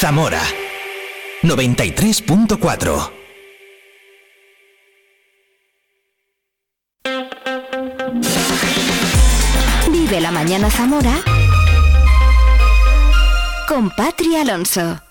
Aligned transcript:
Zamora 0.00 0.40
93.4 1.42 3.10
Vive 9.90 10.20
la 10.22 10.30
mañana 10.30 10.70
Zamora 10.70 11.12
con 13.68 13.90
Patri 13.90 14.36
Alonso. 14.36 15.02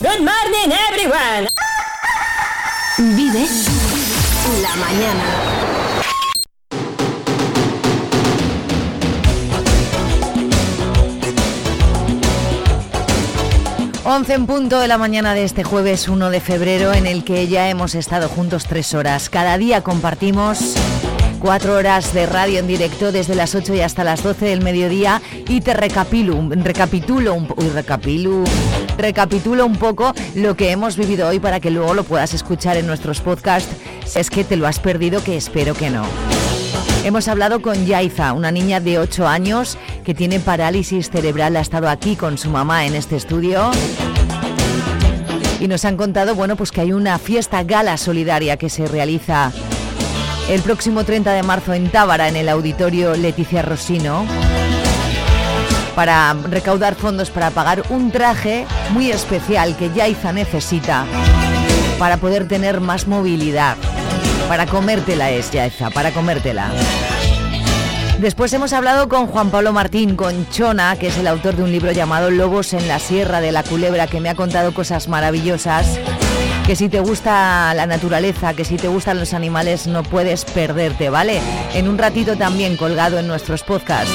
Good 0.00 0.22
morning 0.26 0.72
everyone. 0.88 1.46
Vive 3.14 3.46
la 4.60 4.74
mañana. 4.74 5.49
11 14.12 14.34
en 14.34 14.46
punto 14.46 14.80
de 14.80 14.88
la 14.88 14.98
mañana 14.98 15.34
de 15.34 15.44
este 15.44 15.62
jueves 15.62 16.08
1 16.08 16.30
de 16.30 16.40
febrero 16.40 16.92
en 16.92 17.06
el 17.06 17.22
que 17.22 17.46
ya 17.46 17.70
hemos 17.70 17.94
estado 17.94 18.28
juntos 18.28 18.64
tres 18.64 18.92
horas. 18.92 19.30
Cada 19.30 19.56
día 19.56 19.84
compartimos 19.84 20.74
cuatro 21.38 21.76
horas 21.76 22.12
de 22.12 22.26
radio 22.26 22.58
en 22.58 22.66
directo 22.66 23.12
desde 23.12 23.36
las 23.36 23.54
8 23.54 23.72
y 23.74 23.82
hasta 23.82 24.02
las 24.02 24.24
12 24.24 24.46
del 24.46 24.62
mediodía 24.62 25.22
y 25.46 25.60
te 25.60 25.74
recapitulo, 25.74 26.48
recapitulo, 26.56 27.34
un, 27.34 27.54
uy, 27.56 27.68
recapitulo, 28.98 29.64
un 29.64 29.76
poco 29.76 30.12
lo 30.34 30.56
que 30.56 30.72
hemos 30.72 30.96
vivido 30.96 31.28
hoy 31.28 31.38
para 31.38 31.60
que 31.60 31.70
luego 31.70 31.94
lo 31.94 32.02
puedas 32.02 32.34
escuchar 32.34 32.76
en 32.78 32.88
nuestros 32.88 33.20
podcasts. 33.20 33.72
Si 34.06 34.18
es 34.18 34.28
que 34.28 34.42
te 34.42 34.56
lo 34.56 34.66
has 34.66 34.80
perdido, 34.80 35.22
que 35.22 35.36
espero 35.36 35.72
que 35.74 35.88
no. 35.88 36.39
Hemos 37.02 37.28
hablado 37.28 37.62
con 37.62 37.86
Yaiza, 37.86 38.34
una 38.34 38.50
niña 38.50 38.78
de 38.78 38.98
8 38.98 39.26
años 39.26 39.78
que 40.04 40.14
tiene 40.14 40.38
parálisis 40.38 41.08
cerebral. 41.10 41.56
Ha 41.56 41.60
estado 41.60 41.88
aquí 41.88 42.14
con 42.14 42.36
su 42.36 42.50
mamá 42.50 42.84
en 42.84 42.94
este 42.94 43.16
estudio. 43.16 43.70
Y 45.60 45.66
nos 45.66 45.86
han 45.86 45.96
contado, 45.96 46.34
bueno, 46.34 46.56
pues 46.56 46.70
que 46.70 46.82
hay 46.82 46.92
una 46.92 47.18
fiesta 47.18 47.62
gala 47.64 47.96
solidaria 47.96 48.58
que 48.58 48.68
se 48.68 48.86
realiza 48.86 49.50
el 50.50 50.60
próximo 50.60 51.04
30 51.04 51.32
de 51.32 51.42
marzo 51.42 51.72
en 51.72 51.90
Tábara, 51.90 52.28
en 52.28 52.36
el 52.36 52.50
auditorio 52.50 53.16
Leticia 53.16 53.62
Rosino, 53.62 54.26
para 55.94 56.34
recaudar 56.34 56.96
fondos 56.96 57.30
para 57.30 57.50
pagar 57.50 57.82
un 57.88 58.10
traje 58.10 58.66
muy 58.90 59.10
especial 59.10 59.74
que 59.76 59.90
Yaiza 59.90 60.32
necesita 60.32 61.06
para 61.98 62.18
poder 62.18 62.46
tener 62.46 62.80
más 62.80 63.06
movilidad. 63.06 63.76
Para 64.50 64.66
comértela 64.66 65.30
es, 65.30 65.52
Yaiza, 65.52 65.90
para 65.90 66.10
comértela. 66.10 66.72
Después 68.18 68.52
hemos 68.52 68.72
hablado 68.72 69.08
con 69.08 69.28
Juan 69.28 69.52
Pablo 69.52 69.72
Martín, 69.72 70.16
con 70.16 70.50
Chona, 70.50 70.96
que 70.96 71.06
es 71.06 71.18
el 71.18 71.28
autor 71.28 71.54
de 71.54 71.62
un 71.62 71.70
libro 71.70 71.92
llamado 71.92 72.32
Lobos 72.32 72.72
en 72.72 72.88
la 72.88 72.98
Sierra 72.98 73.40
de 73.40 73.52
la 73.52 73.62
Culebra, 73.62 74.08
que 74.08 74.18
me 74.18 74.28
ha 74.28 74.34
contado 74.34 74.74
cosas 74.74 75.06
maravillosas. 75.06 76.00
Que 76.66 76.74
si 76.74 76.88
te 76.88 76.98
gusta 76.98 77.72
la 77.74 77.86
naturaleza, 77.86 78.54
que 78.54 78.64
si 78.64 78.74
te 78.74 78.88
gustan 78.88 79.20
los 79.20 79.34
animales, 79.34 79.86
no 79.86 80.02
puedes 80.02 80.44
perderte, 80.44 81.10
¿vale? 81.10 81.40
En 81.74 81.88
un 81.88 81.96
ratito 81.96 82.36
también 82.36 82.76
colgado 82.76 83.20
en 83.20 83.28
nuestros 83.28 83.62
podcasts. 83.62 84.10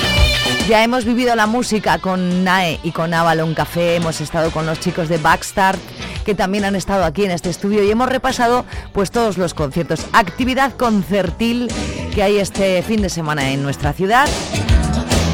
Ya 0.68 0.84
hemos 0.84 1.06
vivido 1.06 1.34
la 1.38 1.48
música 1.48 2.00
con 2.00 2.44
Nae 2.44 2.82
y 2.84 2.92
con 2.92 3.14
Avalon 3.14 3.54
Café, 3.54 3.96
hemos 3.96 4.20
estado 4.20 4.52
con 4.52 4.66
los 4.66 4.82
chicos 4.82 5.08
de 5.08 5.18
Backstart 5.18 5.80
que 6.26 6.36
también 6.36 6.66
han 6.66 6.76
estado 6.76 7.06
aquí 7.06 7.24
en 7.24 7.32
este 7.32 7.50
estudio 7.50 7.82
y 7.84 7.92
hemos 7.92 8.10
repasado 8.10 8.66
pues 8.92 9.12
todos 9.12 9.38
los 9.38 9.54
conciertos, 9.54 10.06
actividad 10.12 10.74
concertil 10.74 11.72
que 12.14 12.24
hay 12.24 12.40
este 12.40 12.84
fin 12.84 13.02
de 13.02 13.10
semana 13.10 13.52
en 13.52 13.64
nuestra 13.64 13.94
ciudad. 13.94 14.28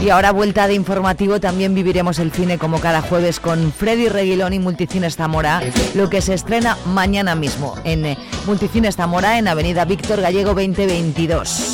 Y 0.03 0.09
ahora 0.09 0.31
vuelta 0.31 0.67
de 0.67 0.73
informativo, 0.73 1.39
también 1.39 1.75
viviremos 1.75 2.17
el 2.17 2.31
cine 2.31 2.57
como 2.57 2.79
cada 2.79 3.03
jueves 3.03 3.39
con 3.39 3.71
Freddy 3.71 4.09
Reguilón 4.09 4.53
y 4.53 4.59
Multicines 4.59 5.15
Zamora, 5.15 5.61
lo 5.93 6.09
que 6.09 6.21
se 6.21 6.33
estrena 6.33 6.75
mañana 6.87 7.35
mismo 7.35 7.75
en 7.83 8.05
eh, 8.05 8.17
Multicines 8.47 8.95
Zamora 8.95 9.37
en 9.37 9.47
Avenida 9.47 9.85
Víctor 9.85 10.21
Gallego 10.21 10.55
2022. 10.55 11.73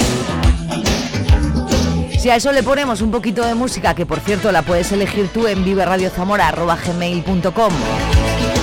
Si 2.20 2.30
a 2.30 2.36
eso 2.36 2.52
le 2.52 2.64
ponemos 2.64 3.02
un 3.02 3.12
poquito 3.12 3.46
de 3.46 3.56
música, 3.56 3.96
que 3.96 4.06
por 4.06 4.20
cierto 4.20 4.52
la 4.52 4.62
puedes 4.62 4.92
elegir 4.92 5.30
tú 5.30 5.48
en 5.48 5.64
viveradiozamora.gmail.com 5.64 7.74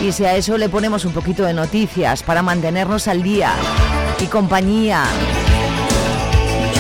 y 0.04 0.12
si 0.12 0.24
a 0.26 0.36
eso 0.36 0.58
le 0.58 0.68
ponemos 0.68 1.04
un 1.06 1.12
poquito 1.12 1.44
de 1.44 1.54
noticias 1.54 2.22
para 2.22 2.42
mantenernos 2.42 3.08
al 3.08 3.22
día 3.22 3.52
y 4.20 4.26
compañía, 4.26 5.04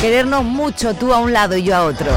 querernos 0.02 0.44
mucho 0.44 0.92
tú 0.94 1.14
a 1.14 1.18
un 1.18 1.32
lado 1.32 1.56
y 1.56 1.62
yo 1.62 1.74
a 1.74 1.84
otro. 1.84 2.10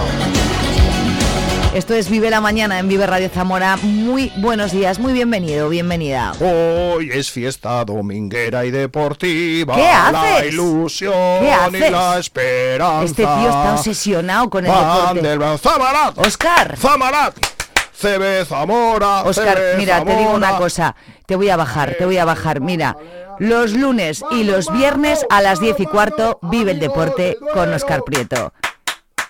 Esto 1.73 1.93
es 1.93 2.09
Vive 2.09 2.29
la 2.29 2.41
Mañana 2.41 2.79
en 2.79 2.87
Vive 2.89 3.05
Radio 3.07 3.29
Zamora. 3.29 3.77
Muy 3.83 4.33
buenos 4.37 4.71
días, 4.71 4.99
muy 4.99 5.13
bienvenido, 5.13 5.69
bienvenida. 5.69 6.33
Hoy 6.41 7.09
es 7.13 7.31
fiesta 7.31 7.85
dominguera 7.85 8.65
y 8.65 8.71
deportiva. 8.71 9.75
¿Qué 9.75 9.87
haces? 9.87 10.13
La 10.41 10.45
ilusión 10.45 11.13
¿Qué 11.39 11.51
haces? 11.51 11.87
y 11.87 11.91
la 11.91 12.19
esperanza. 12.19 13.03
Este 13.05 13.23
tío 13.23 13.47
está 13.47 13.73
obsesionado 13.75 14.49
con 14.49 14.65
el 14.65 14.71
Van 14.71 15.15
deporte. 15.15 15.27
del 15.29 15.59
Zamarat. 15.59 16.17
Oscar, 16.17 16.75
Zamarat. 16.77 17.56
CB 17.99 18.45
Zamora. 18.45 19.23
Oscar, 19.23 19.57
CB 19.57 19.77
mira, 19.77 20.03
te 20.03 20.15
digo 20.15 20.31
una 20.31 20.57
cosa. 20.57 20.95
Te 21.25 21.35
voy 21.35 21.49
a 21.49 21.57
bajar, 21.57 21.95
te 21.97 22.05
voy 22.05 22.17
a 22.17 22.25
bajar. 22.25 22.61
Mira, 22.61 22.95
los 23.39 23.73
lunes 23.73 24.23
y 24.31 24.43
los 24.43 24.71
viernes 24.71 25.25
a 25.29 25.41
las 25.41 25.59
10 25.59 25.79
y 25.79 25.85
cuarto 25.85 26.39
vive 26.43 26.71
el 26.71 26.79
deporte 26.79 27.37
con 27.53 27.73
Oscar 27.73 28.03
Prieto. 28.03 28.53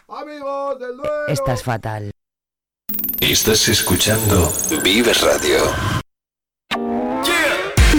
Amigos 0.09 0.79
del 0.79 0.97
Duero. 0.97 1.27
Estás 1.27 1.63
fatal. 1.63 2.11
Estás 3.19 3.67
escuchando 3.67 4.51
Vive 4.83 5.13
Radio. 5.13 5.57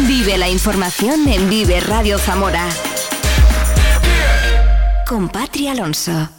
Vive 0.07 0.39
la 0.39 0.49
información 0.49 1.29
en 1.29 1.51
Vive 1.51 1.81
Radio 1.81 2.19
Zamora. 2.19 2.67
Con 5.07 5.29
Patri 5.29 5.69
Alonso. 5.69 6.38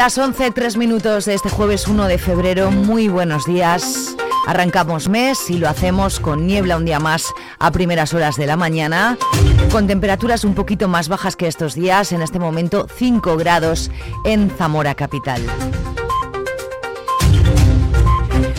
Las 0.00 0.16
11, 0.16 0.52
3 0.52 0.78
minutos 0.78 1.26
de 1.26 1.34
este 1.34 1.50
jueves 1.50 1.86
1 1.86 2.06
de 2.06 2.16
febrero. 2.16 2.70
Muy 2.70 3.08
buenos 3.08 3.44
días. 3.44 4.16
Arrancamos 4.46 5.10
mes 5.10 5.50
y 5.50 5.58
lo 5.58 5.68
hacemos 5.68 6.20
con 6.20 6.46
niebla 6.46 6.78
un 6.78 6.86
día 6.86 6.98
más 6.98 7.26
a 7.58 7.70
primeras 7.70 8.14
horas 8.14 8.36
de 8.36 8.46
la 8.46 8.56
mañana, 8.56 9.18
con 9.70 9.86
temperaturas 9.86 10.44
un 10.44 10.54
poquito 10.54 10.88
más 10.88 11.10
bajas 11.10 11.36
que 11.36 11.46
estos 11.46 11.74
días, 11.74 12.12
en 12.12 12.22
este 12.22 12.38
momento 12.38 12.86
5 12.96 13.36
grados 13.36 13.90
en 14.24 14.48
Zamora 14.48 14.94
capital. 14.94 15.42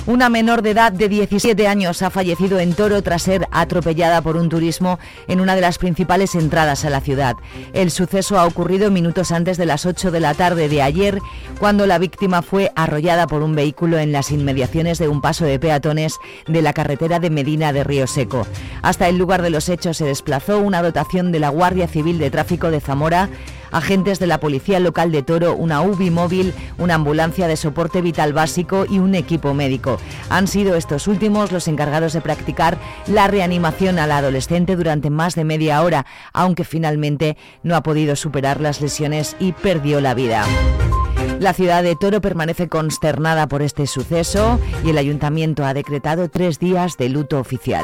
Una 0.07 0.29
menor 0.29 0.63
de 0.63 0.71
edad 0.71 0.91
de 0.91 1.09
17 1.09 1.67
años 1.67 2.01
ha 2.01 2.09
fallecido 2.09 2.59
en 2.59 2.73
Toro 2.73 3.03
tras 3.03 3.21
ser 3.21 3.47
atropellada 3.51 4.23
por 4.23 4.35
un 4.35 4.49
turismo 4.49 4.97
en 5.27 5.39
una 5.39 5.53
de 5.53 5.61
las 5.61 5.77
principales 5.77 6.33
entradas 6.33 6.85
a 6.85 6.89
la 6.89 7.01
ciudad. 7.01 7.35
El 7.73 7.91
suceso 7.91 8.39
ha 8.39 8.47
ocurrido 8.47 8.89
minutos 8.89 9.31
antes 9.31 9.57
de 9.57 9.67
las 9.67 9.85
8 9.85 10.09
de 10.09 10.19
la 10.19 10.33
tarde 10.33 10.69
de 10.69 10.81
ayer, 10.81 11.19
cuando 11.59 11.85
la 11.85 11.99
víctima 11.99 12.41
fue 12.41 12.71
arrollada 12.75 13.27
por 13.27 13.43
un 13.43 13.53
vehículo 13.53 13.99
en 13.99 14.11
las 14.11 14.31
inmediaciones 14.31 14.97
de 14.97 15.07
un 15.07 15.21
paso 15.21 15.45
de 15.45 15.59
peatones 15.59 16.17
de 16.47 16.63
la 16.63 16.73
carretera 16.73 17.19
de 17.19 17.29
Medina 17.29 17.71
de 17.71 17.83
Río 17.83 18.07
Seco. 18.07 18.47
Hasta 18.81 19.07
el 19.07 19.19
lugar 19.19 19.43
de 19.43 19.51
los 19.51 19.69
hechos 19.69 19.97
se 19.97 20.05
desplazó 20.05 20.57
una 20.57 20.81
dotación 20.81 21.31
de 21.31 21.39
la 21.39 21.49
Guardia 21.49 21.87
Civil 21.87 22.17
de 22.17 22.31
Tráfico 22.31 22.71
de 22.71 22.81
Zamora 22.81 23.29
agentes 23.71 24.19
de 24.19 24.27
la 24.27 24.39
Policía 24.39 24.79
Local 24.79 25.11
de 25.11 25.23
Toro, 25.23 25.55
una 25.55 25.81
UBI 25.81 26.09
móvil, 26.09 26.53
una 26.77 26.95
ambulancia 26.95 27.47
de 27.47 27.57
soporte 27.57 28.01
vital 28.01 28.33
básico 28.33 28.85
y 28.89 28.99
un 28.99 29.15
equipo 29.15 29.53
médico. 29.53 29.99
Han 30.29 30.47
sido 30.47 30.75
estos 30.75 31.07
últimos 31.07 31.51
los 31.51 31.67
encargados 31.67 32.13
de 32.13 32.21
practicar 32.21 32.77
la 33.07 33.27
reanimación 33.27 33.99
a 33.99 34.07
la 34.07 34.17
adolescente 34.17 34.75
durante 34.75 35.09
más 35.09 35.35
de 35.35 35.43
media 35.43 35.81
hora, 35.81 36.05
aunque 36.33 36.63
finalmente 36.63 37.37
no 37.63 37.75
ha 37.75 37.83
podido 37.83 38.15
superar 38.15 38.61
las 38.61 38.81
lesiones 38.81 39.35
y 39.39 39.51
perdió 39.53 40.01
la 40.01 40.13
vida. 40.13 40.45
La 41.39 41.53
ciudad 41.53 41.81
de 41.81 41.95
Toro 41.95 42.21
permanece 42.21 42.67
consternada 42.67 43.47
por 43.47 43.63
este 43.63 43.87
suceso 43.87 44.59
y 44.85 44.91
el 44.91 44.97
ayuntamiento 44.97 45.65
ha 45.65 45.73
decretado 45.73 46.29
tres 46.29 46.59
días 46.59 46.97
de 46.97 47.09
luto 47.09 47.39
oficial. 47.39 47.83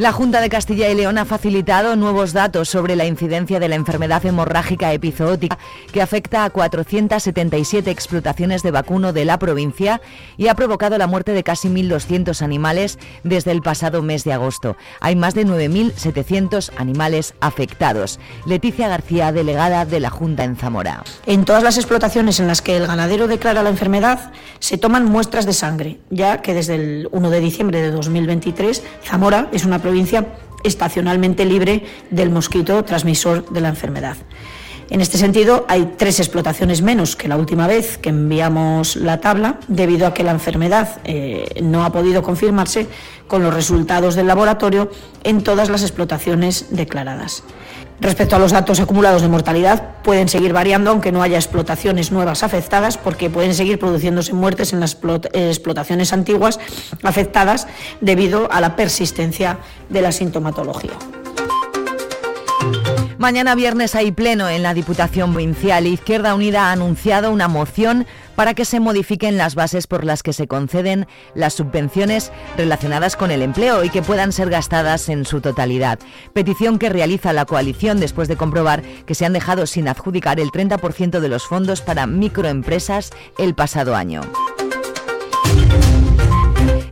La 0.00 0.12
Junta 0.12 0.40
de 0.40 0.48
Castilla 0.48 0.88
y 0.88 0.94
León 0.94 1.18
ha 1.18 1.26
facilitado 1.26 1.94
nuevos 1.94 2.32
datos 2.32 2.70
sobre 2.70 2.96
la 2.96 3.04
incidencia 3.04 3.60
de 3.60 3.68
la 3.68 3.74
enfermedad 3.74 4.24
hemorrágica 4.24 4.94
epizootica 4.94 5.58
que 5.92 6.00
afecta 6.00 6.46
a 6.46 6.48
477 6.48 7.90
explotaciones 7.90 8.62
de 8.62 8.70
vacuno 8.70 9.12
de 9.12 9.26
la 9.26 9.38
provincia 9.38 10.00
y 10.38 10.48
ha 10.48 10.54
provocado 10.54 10.96
la 10.96 11.06
muerte 11.06 11.32
de 11.32 11.42
casi 11.42 11.68
1.200 11.68 12.40
animales 12.40 12.98
desde 13.24 13.50
el 13.50 13.60
pasado 13.60 14.00
mes 14.00 14.24
de 14.24 14.32
agosto. 14.32 14.74
Hay 15.00 15.16
más 15.16 15.34
de 15.34 15.44
9.700 15.44 16.70
animales 16.78 17.34
afectados. 17.42 18.20
Leticia 18.46 18.88
García, 18.88 19.32
delegada 19.32 19.84
de 19.84 20.00
la 20.00 20.08
Junta 20.08 20.44
en 20.44 20.56
Zamora. 20.56 21.04
En 21.26 21.44
todas 21.44 21.62
las 21.62 21.76
explotaciones 21.76 22.40
en 22.40 22.46
las 22.46 22.62
que 22.62 22.78
el 22.78 22.86
ganadero 22.86 23.28
declara 23.28 23.62
la 23.62 23.68
enfermedad 23.68 24.32
se 24.60 24.78
toman 24.78 25.04
muestras 25.04 25.44
de 25.44 25.52
sangre, 25.52 26.00
ya 26.08 26.40
que 26.40 26.54
desde 26.54 26.76
el 26.76 27.08
1 27.12 27.28
de 27.28 27.40
diciembre 27.40 27.82
de 27.82 27.90
2023 27.90 28.82
Zamora 29.04 29.50
es 29.52 29.66
una 29.66 29.78
provincia 29.78 29.89
estacionalmente 30.64 31.44
libre 31.44 31.84
del 32.10 32.30
mosquito 32.30 32.84
transmisor 32.84 33.48
de 33.50 33.60
la 33.60 33.68
enfermedad. 33.68 34.16
En 34.90 35.00
este 35.00 35.18
sentido, 35.18 35.66
hay 35.68 35.94
tres 35.96 36.18
explotaciones 36.18 36.82
menos 36.82 37.14
que 37.14 37.28
la 37.28 37.36
última 37.36 37.68
vez 37.68 37.96
que 37.96 38.08
enviamos 38.08 38.96
la 38.96 39.20
tabla, 39.20 39.60
debido 39.68 40.04
a 40.04 40.12
que 40.12 40.24
la 40.24 40.32
enfermedad 40.32 41.00
eh, 41.04 41.60
no 41.62 41.84
ha 41.84 41.92
podido 41.92 42.24
confirmarse 42.24 42.88
con 43.28 43.44
los 43.44 43.54
resultados 43.54 44.16
del 44.16 44.26
laboratorio 44.26 44.90
en 45.22 45.44
todas 45.44 45.70
las 45.70 45.82
explotaciones 45.82 46.66
declaradas. 46.70 47.44
Respecto 48.00 48.34
a 48.34 48.38
los 48.38 48.52
datos 48.52 48.80
acumulados 48.80 49.20
de 49.20 49.28
mortalidad, 49.28 49.96
pueden 50.02 50.28
seguir 50.28 50.54
variando 50.54 50.90
aunque 50.90 51.12
no 51.12 51.22
haya 51.22 51.36
explotaciones 51.36 52.12
nuevas 52.12 52.42
afectadas, 52.42 52.96
porque 52.96 53.28
pueden 53.28 53.54
seguir 53.54 53.78
produciéndose 53.78 54.32
muertes 54.32 54.72
en 54.72 54.80
las 54.80 54.96
explotaciones 55.32 56.12
antiguas 56.14 56.58
afectadas 57.02 57.66
debido 58.00 58.50
a 58.50 58.62
la 58.62 58.74
persistencia 58.74 59.58
de 59.90 60.00
la 60.00 60.12
sintomatología. 60.12 60.94
Mañana 63.20 63.54
viernes 63.54 63.94
hay 63.96 64.12
pleno 64.12 64.48
en 64.48 64.62
la 64.62 64.72
Diputación 64.72 65.32
Provincial. 65.32 65.86
Izquierda 65.86 66.34
Unida 66.34 66.68
ha 66.68 66.72
anunciado 66.72 67.30
una 67.30 67.48
moción 67.48 68.06
para 68.34 68.54
que 68.54 68.64
se 68.64 68.80
modifiquen 68.80 69.36
las 69.36 69.54
bases 69.54 69.86
por 69.86 70.06
las 70.06 70.22
que 70.22 70.32
se 70.32 70.48
conceden 70.48 71.06
las 71.34 71.52
subvenciones 71.52 72.32
relacionadas 72.56 73.16
con 73.16 73.30
el 73.30 73.42
empleo 73.42 73.84
y 73.84 73.90
que 73.90 74.00
puedan 74.00 74.32
ser 74.32 74.48
gastadas 74.48 75.10
en 75.10 75.26
su 75.26 75.42
totalidad. 75.42 75.98
Petición 76.32 76.78
que 76.78 76.88
realiza 76.88 77.34
la 77.34 77.44
coalición 77.44 78.00
después 78.00 78.26
de 78.26 78.38
comprobar 78.38 78.80
que 79.04 79.14
se 79.14 79.26
han 79.26 79.34
dejado 79.34 79.66
sin 79.66 79.88
adjudicar 79.88 80.40
el 80.40 80.48
30% 80.48 81.20
de 81.20 81.28
los 81.28 81.46
fondos 81.46 81.82
para 81.82 82.06
microempresas 82.06 83.10
el 83.36 83.54
pasado 83.54 83.96
año. 83.96 84.22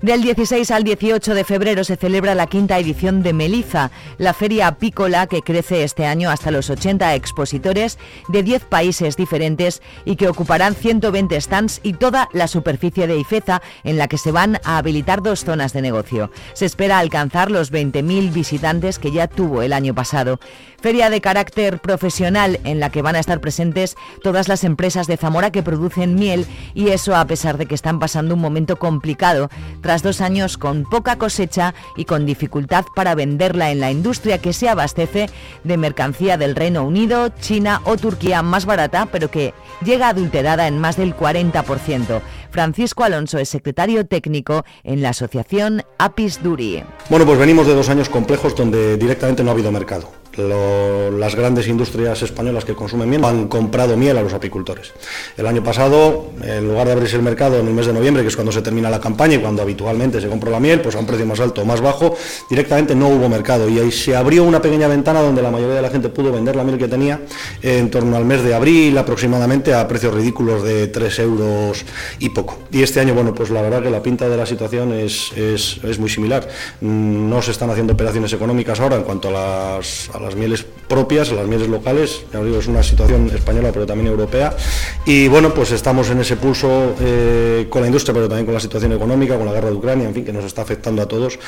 Del 0.08 0.22
16 0.22 0.70
al 0.70 0.84
18 0.84 1.34
de 1.34 1.44
febrero 1.44 1.84
se 1.84 1.96
celebra 1.96 2.34
la 2.34 2.46
quinta 2.46 2.78
edición 2.78 3.22
de 3.22 3.34
Meliza, 3.34 3.90
la 4.16 4.32
feria 4.32 4.66
apícola 4.66 5.26
que 5.26 5.42
crece 5.42 5.84
este 5.84 6.06
año 6.06 6.30
hasta 6.30 6.50
los 6.50 6.70
80 6.70 7.14
expositores 7.14 7.98
de 8.28 8.42
10 8.42 8.64
países 8.64 9.18
diferentes 9.18 9.82
y 10.06 10.16
que 10.16 10.28
ocuparán 10.28 10.74
120 10.74 11.38
stands 11.38 11.80
y 11.82 11.92
toda 11.92 12.30
la 12.32 12.48
superficie 12.48 13.06
de 13.06 13.18
Ifeza 13.18 13.60
en 13.84 13.98
la 13.98 14.08
que 14.08 14.16
se 14.16 14.32
van 14.32 14.58
a 14.64 14.78
habilitar 14.78 15.22
dos 15.22 15.44
zonas 15.44 15.74
de 15.74 15.82
negocio. 15.82 16.30
Se 16.54 16.64
espera 16.64 17.00
alcanzar 17.00 17.50
los 17.50 17.70
20.000 17.70 18.32
visitantes 18.32 18.98
que 18.98 19.12
ya 19.12 19.28
tuvo 19.28 19.60
el 19.60 19.74
año 19.74 19.94
pasado. 19.94 20.40
Feria 20.80 21.10
de 21.10 21.20
carácter 21.20 21.80
profesional 21.80 22.60
en 22.62 22.78
la 22.78 22.90
que 22.90 23.02
van 23.02 23.16
a 23.16 23.18
estar 23.18 23.40
presentes 23.40 23.96
todas 24.22 24.46
las 24.46 24.62
empresas 24.62 25.08
de 25.08 25.16
Zamora 25.16 25.50
que 25.50 25.64
producen 25.64 26.14
miel 26.14 26.46
y 26.72 26.90
eso 26.90 27.16
a 27.16 27.24
pesar 27.24 27.58
de 27.58 27.66
que 27.66 27.74
están 27.74 27.98
pasando 27.98 28.34
un 28.36 28.40
momento 28.40 28.76
complicado 28.76 29.50
tras 29.80 30.04
dos 30.04 30.20
años 30.20 30.56
con 30.56 30.84
poca 30.84 31.16
cosecha 31.16 31.74
y 31.96 32.04
con 32.04 32.26
dificultad 32.26 32.84
para 32.94 33.16
venderla 33.16 33.72
en 33.72 33.80
la 33.80 33.90
industria 33.90 34.38
que 34.38 34.52
se 34.52 34.68
abastece 34.68 35.28
de 35.64 35.76
mercancía 35.76 36.36
del 36.36 36.54
Reino 36.54 36.84
Unido, 36.84 37.30
China 37.40 37.80
o 37.82 37.96
Turquía 37.96 38.42
más 38.42 38.64
barata 38.64 39.08
pero 39.10 39.32
que 39.32 39.54
llega 39.84 40.08
adulterada 40.08 40.68
en 40.68 40.78
más 40.78 40.96
del 40.96 41.16
40%. 41.16 42.20
Francisco 42.52 43.02
Alonso 43.02 43.38
es 43.38 43.48
secretario 43.48 44.06
técnico 44.06 44.64
en 44.84 45.02
la 45.02 45.08
asociación 45.08 45.82
Apis 45.98 46.40
Duri. 46.40 46.84
Bueno, 47.10 47.26
pues 47.26 47.36
venimos 47.36 47.66
de 47.66 47.74
dos 47.74 47.88
años 47.88 48.08
complejos 48.08 48.54
donde 48.54 48.96
directamente 48.96 49.42
no 49.42 49.50
ha 49.50 49.54
habido 49.54 49.72
mercado 49.72 50.27
las 50.38 51.34
grandes 51.34 51.66
industrias 51.66 52.22
españolas 52.22 52.64
que 52.64 52.74
consumen 52.74 53.10
miel 53.10 53.24
han 53.24 53.48
comprado 53.48 53.96
miel 53.96 54.16
a 54.18 54.22
los 54.22 54.32
apicultores. 54.32 54.92
El 55.36 55.46
año 55.46 55.62
pasado, 55.62 56.26
en 56.42 56.66
lugar 56.68 56.86
de 56.86 56.92
abrirse 56.92 57.16
el 57.16 57.22
mercado 57.22 57.58
en 57.58 57.66
el 57.66 57.74
mes 57.74 57.86
de 57.86 57.92
noviembre, 57.92 58.22
que 58.22 58.28
es 58.28 58.36
cuando 58.36 58.52
se 58.52 58.62
termina 58.62 58.88
la 58.88 59.00
campaña 59.00 59.34
y 59.34 59.38
cuando 59.38 59.62
habitualmente 59.62 60.20
se 60.20 60.28
compra 60.28 60.50
la 60.50 60.60
miel, 60.60 60.80
pues 60.80 60.94
a 60.94 60.98
un 60.98 61.06
precio 61.06 61.26
más 61.26 61.40
alto 61.40 61.62
o 61.62 61.64
más 61.64 61.80
bajo, 61.80 62.16
directamente 62.48 62.94
no 62.94 63.08
hubo 63.08 63.28
mercado. 63.28 63.68
Y 63.68 63.78
ahí 63.78 63.90
se 63.90 64.14
abrió 64.14 64.44
una 64.44 64.62
pequeña 64.62 64.86
ventana 64.86 65.20
donde 65.20 65.42
la 65.42 65.50
mayoría 65.50 65.76
de 65.76 65.82
la 65.82 65.90
gente 65.90 66.08
pudo 66.08 66.32
vender 66.32 66.54
la 66.54 66.64
miel 66.64 66.78
que 66.78 66.88
tenía 66.88 67.20
en 67.62 67.90
torno 67.90 68.16
al 68.16 68.24
mes 68.24 68.42
de 68.42 68.54
abril 68.54 68.96
aproximadamente 68.96 69.74
a 69.74 69.86
precios 69.88 70.14
ridículos 70.14 70.62
de 70.62 70.86
3 70.86 71.18
euros 71.20 71.84
y 72.18 72.28
poco. 72.28 72.58
Y 72.70 72.82
este 72.82 73.00
año, 73.00 73.14
bueno, 73.14 73.34
pues 73.34 73.50
la 73.50 73.62
verdad 73.62 73.82
que 73.82 73.90
la 73.90 74.02
pinta 74.02 74.28
de 74.28 74.36
la 74.36 74.46
situación 74.46 74.92
es, 74.92 75.32
es, 75.36 75.98
muy 75.98 76.08
similar. 76.08 76.46
Mm, 76.80 77.28
no 77.28 77.42
se 77.42 77.50
están 77.50 77.70
haciendo 77.70 77.94
operaciones 77.94 78.32
económicas 78.32 78.78
ahora 78.78 78.96
en 78.96 79.02
cuanto 79.02 79.28
a 79.28 79.32
las 79.32 80.08
las 80.27 80.27
mieles 80.34 80.64
propias, 80.88 81.30
las 81.32 81.46
mieles 81.46 81.68
locales, 81.68 82.24
ya 82.32 82.42
digo, 82.42 82.58
es 82.58 82.66
una 82.66 82.82
situación 82.82 83.30
española 83.34 83.70
pero 83.72 83.86
también 83.86 84.08
europea. 84.08 84.56
Y 85.04 85.28
bueno, 85.28 85.52
pues 85.52 85.70
estamos 85.72 86.10
en 86.10 86.20
ese 86.20 86.36
pulso 86.36 86.94
eh, 87.00 87.66
con 87.68 87.82
la 87.82 87.88
industria, 87.88 88.14
pero 88.14 88.28
también 88.28 88.46
con 88.46 88.54
la 88.54 88.60
situación 88.60 88.92
económica, 88.92 89.36
con 89.36 89.46
la 89.46 89.52
guerra 89.52 89.68
de 89.68 89.76
Ucrania, 89.76 90.08
en 90.08 90.14
fin, 90.14 90.24
que 90.24 90.32
nos 90.32 90.44
está 90.44 90.62
afectando 90.62 91.02
a 91.02 91.06
todos. 91.06 91.38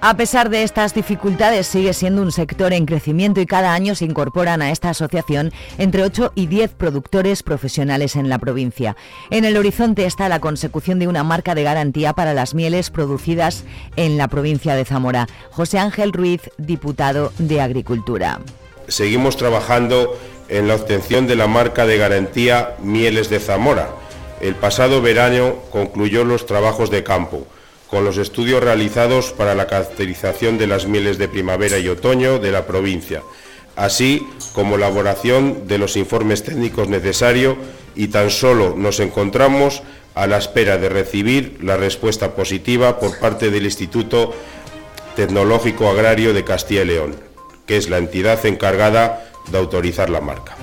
A 0.00 0.16
pesar 0.16 0.50
de 0.50 0.62
estas 0.62 0.94
dificultades, 0.94 1.66
sigue 1.66 1.92
siendo 1.94 2.22
un 2.22 2.30
sector 2.30 2.72
en 2.72 2.86
crecimiento 2.86 3.40
y 3.40 3.46
cada 3.46 3.72
año 3.72 3.94
se 3.94 4.04
incorporan 4.04 4.60
a 4.60 4.70
esta 4.70 4.90
asociación 4.90 5.52
entre 5.78 6.02
8 6.02 6.32
y 6.34 6.46
10 6.46 6.74
productores 6.74 7.42
profesionales 7.42 8.14
en 8.14 8.28
la 8.28 8.38
provincia. 8.38 8.94
En 9.30 9.44
el 9.44 9.56
horizonte 9.56 10.04
está 10.04 10.28
la 10.28 10.38
consecución 10.38 10.98
de 10.98 11.08
una 11.08 11.24
marca 11.24 11.54
de 11.54 11.62
garantía 11.62 12.12
para 12.12 12.34
las 12.34 12.54
mieles 12.54 12.90
producidas 12.90 13.64
en 13.96 14.18
la 14.18 14.28
provincia 14.28 14.74
de 14.74 14.84
Zamora. 14.84 15.28
José 15.50 15.78
Ángel 15.78 16.12
Ruiz, 16.12 16.50
diputado 16.58 17.32
de 17.38 17.60
Agricultura. 17.62 18.40
Seguimos 18.88 19.36
trabajando 19.36 20.16
en 20.48 20.68
la 20.68 20.74
obtención 20.74 21.26
de 21.26 21.36
la 21.36 21.46
marca 21.46 21.86
de 21.86 21.96
garantía 21.96 22.76
Mieles 22.80 23.30
de 23.30 23.40
Zamora. 23.40 23.88
El 24.40 24.54
pasado 24.54 25.00
verano 25.00 25.56
concluyó 25.70 26.24
los 26.24 26.44
trabajos 26.44 26.90
de 26.90 27.02
campo, 27.02 27.46
con 27.88 28.04
los 28.04 28.18
estudios 28.18 28.62
realizados 28.62 29.32
para 29.32 29.54
la 29.54 29.66
caracterización 29.66 30.58
de 30.58 30.66
las 30.66 30.86
mieles 30.86 31.18
de 31.18 31.28
primavera 31.28 31.78
y 31.78 31.88
otoño 31.88 32.38
de 32.38 32.52
la 32.52 32.66
provincia, 32.66 33.22
así 33.76 34.26
como 34.54 34.76
elaboración 34.76 35.66
de 35.68 35.78
los 35.78 35.96
informes 35.96 36.42
técnicos 36.42 36.88
necesarios 36.88 37.56
y 37.94 38.08
tan 38.08 38.30
solo 38.30 38.74
nos 38.76 39.00
encontramos 39.00 39.82
a 40.14 40.26
la 40.26 40.38
espera 40.38 40.78
de 40.78 40.88
recibir 40.88 41.58
la 41.62 41.76
respuesta 41.76 42.34
positiva 42.34 42.98
por 42.98 43.18
parte 43.18 43.50
del 43.50 43.66
Instituto 43.66 44.34
Tecnológico 45.14 45.88
Agrario 45.88 46.34
de 46.34 46.44
Castilla 46.44 46.82
y 46.82 46.86
León 46.86 47.26
que 47.66 47.76
es 47.76 47.90
la 47.90 47.98
entidad 47.98 48.44
encargada 48.46 49.28
de 49.50 49.58
autorizar 49.58 50.08
la 50.08 50.20
marca. 50.20 50.56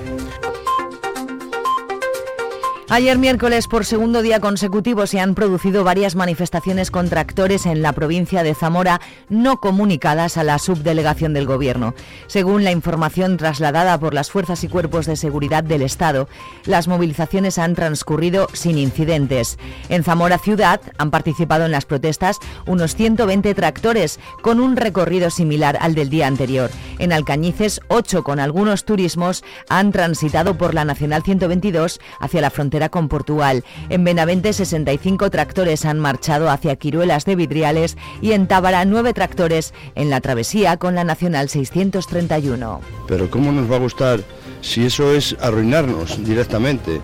Ayer 2.90 3.18
miércoles, 3.18 3.68
por 3.68 3.86
segundo 3.86 4.22
día 4.22 4.42
consecutivo, 4.42 5.08
se 5.08 5.20
han 5.20 5.36
producido 5.36 5.86
varias 5.86 6.16
manifestaciones 6.16 6.92
contra 6.92 7.22
actores 7.22 7.66
en 7.66 7.82
la 7.82 7.94
provincia 7.94 8.44
de 8.44 8.54
Zamora 8.54 9.00
no 9.30 9.62
comunicadas 9.62 10.38
a 10.38 10.44
la 10.44 10.60
subdelegación 10.60 11.34
del 11.34 11.46
Gobierno. 11.46 11.96
Según 12.28 12.66
la 12.66 12.72
información 12.72 13.38
trasladada 13.38 13.98
por 14.00 14.14
las 14.14 14.30
fuerzas 14.30 14.64
y 14.66 14.68
cuerpos 14.68 15.06
de 15.06 15.16
seguridad 15.16 15.64
del 15.64 15.82
Estado, 15.82 16.28
las 16.66 16.90
movilizaciones 16.90 17.58
han 17.58 17.74
transcurrido 17.74 18.48
sin 18.52 18.78
incidentes. 18.78 19.58
En 19.88 20.04
Zamora 20.04 20.38
ciudad 20.38 20.82
han 20.98 21.10
participado 21.10 21.66
en 21.66 21.72
las 21.72 21.86
protestas 21.86 22.40
unos 22.68 22.96
120 22.96 23.56
tractores 23.56 24.20
con 24.42 24.60
un 24.60 24.76
recorrido 24.76 25.30
similar 25.30 25.78
al 25.80 25.96
del 25.96 26.10
día 26.10 26.28
anterior. 26.28 26.70
En 27.00 27.14
Alcañices, 27.14 27.80
8 27.88 28.24
con 28.24 28.42
algunos 28.42 28.84
turismos 28.84 29.44
han 29.70 29.94
transitado 29.94 30.58
por 30.58 30.74
la 30.74 30.84
Nacional 30.84 31.24
122 31.24 32.00
hacia 32.20 32.42
la 32.42 32.50
frontera 32.50 32.73
con 32.90 33.08
Portugal. 33.08 33.64
En 33.90 34.04
Benavente 34.04 34.52
65 34.52 35.30
tractores 35.30 35.86
han 35.86 36.00
marchado 36.00 36.50
hacia 36.50 36.76
Quiruelas 36.76 37.26
de 37.26 37.36
Vidriales 37.36 37.98
y 38.22 38.32
en 38.32 38.48
Tábara 38.48 38.84
9 38.86 39.14
tractores 39.14 39.74
en 39.96 40.10
la 40.10 40.22
travesía 40.22 40.78
con 40.78 40.96
la 40.96 41.04
Nacional 41.04 41.50
631. 41.50 42.82
Pero 43.08 43.30
¿cómo 43.30 43.52
nos 43.52 43.72
va 43.72 43.76
a 43.76 43.80
gustar 43.80 44.22
si 44.62 44.86
eso 44.86 45.14
es 45.14 45.36
arruinarnos 45.40 46.24
directamente? 46.26 47.02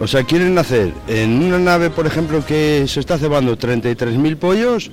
O 0.00 0.06
sea, 0.06 0.22
quieren 0.22 0.56
hacer 0.58 0.92
en 1.08 1.42
una 1.42 1.58
nave, 1.58 1.90
por 1.90 2.06
ejemplo, 2.06 2.44
que 2.44 2.84
se 2.86 3.00
está 3.00 3.18
cebando 3.18 3.58
33.000 3.58 4.36
pollos, 4.36 4.90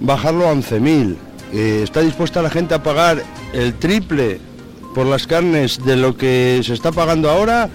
bajarlo 0.00 0.48
a 0.48 0.54
11.000. 0.54 1.16
Eh, 1.52 1.80
¿Está 1.82 2.00
dispuesta 2.00 2.42
la 2.42 2.50
gente 2.50 2.74
a 2.74 2.82
pagar 2.82 3.22
el 3.52 3.74
triple 3.74 4.40
por 4.94 5.06
las 5.06 5.26
carnes 5.26 5.84
de 5.84 5.96
lo 5.96 6.16
que 6.16 6.60
se 6.62 6.72
está 6.72 6.92
pagando 6.92 7.30
ahora? 7.30 7.68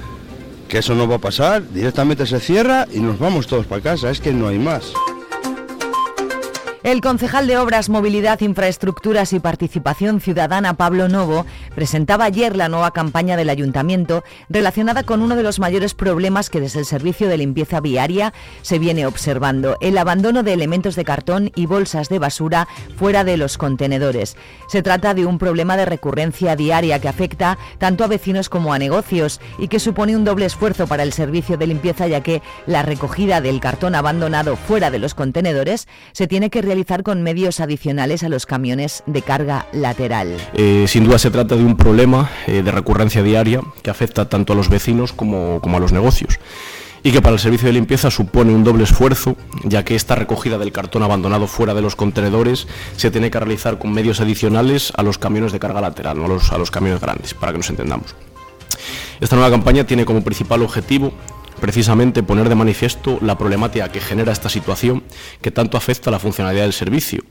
Que 0.70 0.78
eso 0.78 0.96
no 0.96 1.08
va 1.08 1.16
a 1.16 1.20
pasar, 1.20 1.64
directamente 1.74 2.26
se 2.26 2.40
cierra 2.40 2.88
y 2.94 3.00
nos 3.00 3.20
vamos 3.20 3.48
todos 3.48 3.66
para 3.66 3.82
casa, 3.82 4.10
es 4.10 4.22
que 4.22 4.32
no 4.32 4.48
hay 4.48 4.60
más. 4.60 4.94
El 6.82 7.02
concejal 7.02 7.46
de 7.46 7.58
Obras, 7.58 7.90
Movilidad, 7.90 8.40
Infraestructuras 8.40 9.34
y 9.34 9.42
Participación 9.42 10.22
Ciudadana, 10.22 10.76
Pablo 10.76 11.10
Novo, 11.10 11.46
presentaba 11.76 12.24
ayer 12.24 12.56
la 12.56 12.70
nueva 12.70 12.92
campaña 12.92 13.36
del 13.36 13.50
ayuntamiento 13.50 14.24
relacionada 14.48 15.04
con 15.04 15.22
uno 15.22 15.36
de 15.36 15.44
los 15.44 15.60
mayores 15.60 15.94
problemas 15.94 16.50
que 16.50 16.62
desde 16.62 16.80
el 16.80 16.86
servicio 16.86 17.28
de 17.28 17.38
limpieza 17.38 17.82
viaria 17.82 18.34
se 18.62 18.80
viene 18.80 19.06
observando, 19.06 19.76
el 19.82 19.98
abandono 19.98 20.42
de 20.42 20.54
elementos 20.54 20.96
de 20.96 21.04
cartón 21.04 21.52
y 21.54 21.66
bolsas 21.66 22.08
de 22.08 22.18
basura 22.18 22.70
fuera 22.96 23.26
de 23.26 23.36
los 23.36 23.58
contenedores. 23.58 24.38
Se 24.70 24.82
trata 24.82 25.14
de 25.14 25.26
un 25.26 25.38
problema 25.38 25.76
de 25.76 25.84
recurrencia 25.84 26.56
diaria 26.56 27.00
que 27.00 27.10
afecta 27.10 27.58
tanto 27.78 28.06
a 28.06 28.08
vecinos 28.08 28.48
como 28.48 28.72
a 28.72 28.80
negocios 28.80 29.42
y 29.58 29.68
que 29.68 29.82
supone 29.82 30.16
un 30.16 30.24
doble 30.24 30.46
esfuerzo 30.46 30.88
para 30.88 31.04
el 31.04 31.12
servicio 31.12 31.58
de 31.58 31.68
limpieza 31.68 32.08
ya 32.08 32.22
que 32.22 32.42
la 32.68 32.84
recogida 32.84 33.42
del 33.42 33.60
cartón 33.60 33.96
abandonado 33.96 34.56
fuera 34.56 34.92
de 34.92 35.00
los 35.00 35.14
contenedores 35.14 35.90
se 36.14 36.28
tiene 36.28 36.50
que 36.50 36.69
realizar 36.70 37.02
con 37.02 37.24
medios 37.24 37.60
adicionales 37.62 38.22
a 38.22 38.30
los 38.30 38.46
camiones 38.46 39.02
de 39.08 39.24
carga 39.24 39.66
lateral. 39.72 40.38
Eh, 40.54 40.86
sin 40.88 41.04
duda 41.04 41.18
se 41.18 41.32
trata 41.32 41.56
de 41.56 41.64
un 41.64 41.76
problema 41.76 42.30
eh, 42.46 42.62
de 42.62 42.72
recurrencia 42.72 43.24
diaria 43.24 43.62
que 43.82 43.90
afecta 43.90 44.30
tanto 44.30 44.54
a 44.54 44.56
los 44.56 44.70
vecinos 44.70 45.12
como, 45.12 45.60
a 45.64 45.80
los 45.80 45.92
negocios 45.92 46.40
y 47.02 47.12
que 47.12 47.24
para 47.24 47.34
el 47.34 47.40
servicio 47.40 47.66
de 47.66 47.74
limpieza 47.74 48.12
supone 48.12 48.54
un 48.54 48.64
doble 48.64 48.84
esfuerzo, 48.84 49.36
ya 49.64 49.84
que 49.84 49.96
esta 49.96 50.14
recogida 50.14 50.60
del 50.60 50.72
cartón 50.72 51.02
abandonado 51.02 51.48
fuera 51.48 51.74
de 51.74 51.82
los 51.82 51.96
contenedores 51.96 52.68
se 52.98 53.10
tiene 53.10 53.32
que 53.32 53.40
realizar 53.40 53.80
con 53.80 53.92
medios 53.92 54.22
adicionales 54.22 54.94
a 54.96 55.02
los 55.02 55.18
camiones 55.18 55.52
de 55.52 55.60
carga 55.60 55.82
lateral, 55.82 56.20
no 56.20 56.26
a 56.26 56.58
los 56.58 56.72
camiones 56.72 57.02
grandes, 57.02 57.34
para 57.34 57.52
que 57.52 57.58
nos 57.58 57.70
entendamos. 57.72 58.16
Esta 59.20 59.36
nueva 59.36 59.50
campaña 59.50 59.86
tiene 59.86 60.06
como 60.06 60.24
principal 60.24 60.62
objetivo 60.62 61.14
precisamente 61.60 62.24
poner 62.24 62.50
de 62.50 62.56
manifiesto 62.56 63.20
la 63.22 63.38
problemática 63.38 63.92
que 63.92 64.02
genera 64.02 64.32
esta 64.32 64.50
situación 64.50 65.04
que 65.42 65.52
tanto 65.52 65.78
afecta 65.78 66.10
a 66.10 66.12
la 66.12 66.20
funcionalidad 66.20 66.64
del 66.64 66.74
servicio, 66.74 67.24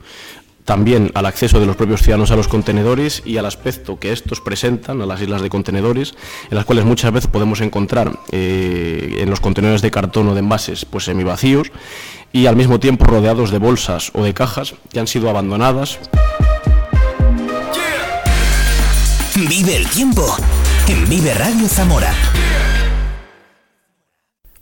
también 0.65 1.11
al 1.15 1.25
acceso 1.25 1.59
de 1.59 1.65
los 1.65 1.75
propios 1.75 2.03
ciudadanos 2.03 2.29
a 2.29 2.35
los 2.35 2.47
contenedores 2.47 3.23
y 3.25 3.37
al 3.37 3.47
aspecto 3.47 3.97
que 3.97 4.11
estos 4.11 4.39
presentan 4.39 5.01
a 5.01 5.07
las 5.07 5.19
islas 5.19 5.41
de 5.41 5.49
contenedores, 5.49 6.13
en 6.51 6.55
las 6.55 6.65
cuales 6.65 6.85
muchas 6.85 7.11
veces 7.11 7.29
podemos 7.29 7.61
encontrar 7.61 8.19
eh, 8.31 9.17
en 9.19 9.29
los 9.31 9.39
contenedores 9.39 9.81
de 9.81 9.89
cartón 9.89 10.27
o 10.29 10.33
de 10.35 10.41
envases 10.41 10.85
pues 10.85 11.05
semivacíos 11.05 11.71
y 12.31 12.45
al 12.45 12.55
mismo 12.55 12.79
tiempo 12.79 13.05
rodeados 13.05 13.49
de 13.49 13.57
bolsas 13.57 14.11
o 14.13 14.23
de 14.23 14.35
cajas 14.35 14.75
que 14.91 14.99
han 14.99 15.07
sido 15.07 15.29
abandonadas. 15.29 15.97
Vive 19.35 19.75
el 19.75 19.87
tiempo 19.87 20.37
en 20.87 21.09
Vive 21.09 21.33
Radio 21.33 21.67
Zamora. 21.67 22.13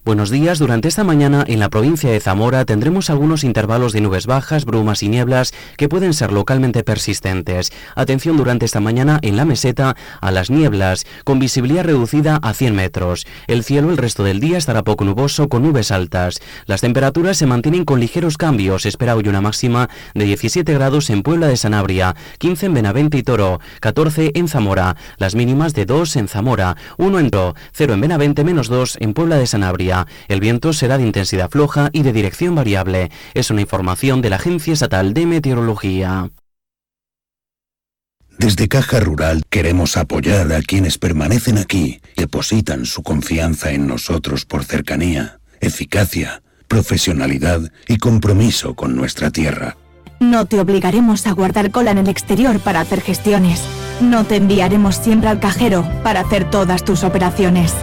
Buenos 0.08 0.30
días. 0.30 0.58
Durante 0.58 0.88
esta 0.88 1.04
mañana 1.04 1.44
en 1.46 1.60
la 1.60 1.68
provincia 1.68 2.10
de 2.10 2.22
Zamora 2.22 2.64
tendremos 2.64 3.10
algunos 3.10 3.44
intervalos 3.44 3.92
de 3.92 4.00
nubes 4.00 4.26
bajas, 4.26 4.64
brumas 4.64 5.04
y 5.04 5.10
nieblas 5.10 5.54
que 5.76 5.90
pueden 5.90 6.14
ser 6.14 6.32
localmente 6.32 6.82
persistentes. 6.86 7.74
Atención 7.94 8.38
durante 8.38 8.64
esta 8.64 8.80
mañana 8.80 9.20
en 9.22 9.36
la 9.36 9.44
meseta 9.44 9.98
a 10.22 10.32
las 10.32 10.50
nieblas, 10.50 11.06
con 11.26 11.40
visibilidad 11.40 11.84
reducida 11.84 12.40
a 12.42 12.54
100 12.54 12.74
metros. 12.74 13.28
El 13.48 13.66
cielo 13.66 13.90
el 13.90 13.98
resto 13.98 14.24
del 14.24 14.40
día 14.40 14.58
estará 14.58 14.82
poco 14.82 15.04
nuboso 15.04 15.50
con 15.50 15.64
nubes 15.64 15.92
altas. 15.92 16.40
Las 16.68 16.80
temperaturas 16.80 17.36
se 17.36 17.46
mantienen 17.46 17.84
con 17.84 18.00
ligeros 18.00 18.38
cambios. 18.38 18.86
espera 18.86 19.14
hoy 19.14 19.28
una 19.28 19.42
máxima 19.42 19.90
de 20.14 20.24
17 20.24 20.74
grados 20.74 21.10
en 21.10 21.22
Puebla 21.22 21.48
de 21.48 21.58
Sanabria, 21.58 22.16
15 22.38 22.68
en 22.68 22.74
Benavente 22.76 23.18
y 23.18 23.24
Toro, 23.24 23.60
14 23.82 24.32
en 24.36 24.48
Zamora. 24.48 24.96
Las 25.18 25.36
mínimas 25.36 25.74
de 25.74 25.86
2 25.86 26.16
en 26.16 26.30
Zamora, 26.30 26.78
1 26.98 27.20
en 27.20 27.30
Toro, 27.30 27.56
0 27.74 27.96
en 27.96 28.00
Benavente, 28.00 28.46
menos 28.46 28.70
2 28.70 29.00
en 29.02 29.14
Puebla 29.14 29.36
de 29.36 29.48
Sanabria. 29.48 29.97
El 30.28 30.40
viento 30.40 30.74
será 30.74 30.98
de 30.98 31.06
intensidad 31.06 31.50
floja 31.50 31.90
y 31.94 32.04
de 32.04 32.14
dirección 32.14 32.54
variable. 32.54 33.10
Es 33.34 33.50
una 33.50 33.62
información 33.62 34.22
de 34.22 34.30
la 34.30 34.36
Agencia 34.36 34.74
Estatal 34.74 35.14
de 35.14 35.26
Meteorología. 35.26 36.30
Desde 38.38 38.68
Caja 38.68 39.00
Rural 39.00 39.44
queremos 39.50 39.98
apoyar 39.98 40.52
a 40.54 40.62
quienes 40.62 41.00
permanecen 41.00 41.58
aquí, 41.58 42.02
depositan 42.16 42.86
su 42.86 43.02
confianza 43.02 43.72
en 43.72 43.88
nosotros 43.88 44.46
por 44.46 44.64
cercanía, 44.64 45.40
eficacia, 45.60 46.44
profesionalidad 46.68 47.72
y 47.88 47.98
compromiso 47.98 48.76
con 48.76 48.96
nuestra 48.96 49.32
tierra. 49.32 49.76
No 50.20 50.46
te 50.46 50.60
obligaremos 50.60 51.26
a 51.26 51.32
guardar 51.32 51.72
cola 51.72 51.92
en 51.92 52.00
el 52.00 52.10
exterior 52.10 52.60
para 52.60 52.80
hacer 52.80 53.02
gestiones. 53.02 53.64
No 54.02 54.26
te 54.26 54.36
enviaremos 54.36 54.96
siempre 54.96 55.30
al 55.30 55.40
cajero 55.40 55.88
para 56.04 56.22
hacer 56.22 56.50
todas 56.50 56.84
tus 56.84 57.04
operaciones. 57.04 57.74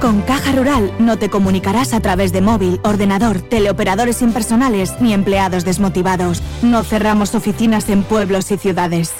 Con 0.00 0.20
Caja 0.22 0.52
Rural 0.52 0.92
no 0.98 1.18
te 1.18 1.30
comunicarás 1.30 1.94
a 1.94 2.00
través 2.00 2.32
de 2.32 2.40
móvil, 2.40 2.80
ordenador, 2.82 3.40
teleoperadores 3.40 4.22
impersonales 4.22 4.94
ni 5.00 5.14
empleados 5.14 5.64
desmotivados. 5.64 6.42
No 6.62 6.84
cerramos 6.84 7.34
oficinas 7.34 7.88
en 7.88 8.02
pueblos 8.02 8.50
y 8.50 8.58
ciudades. 8.58 9.12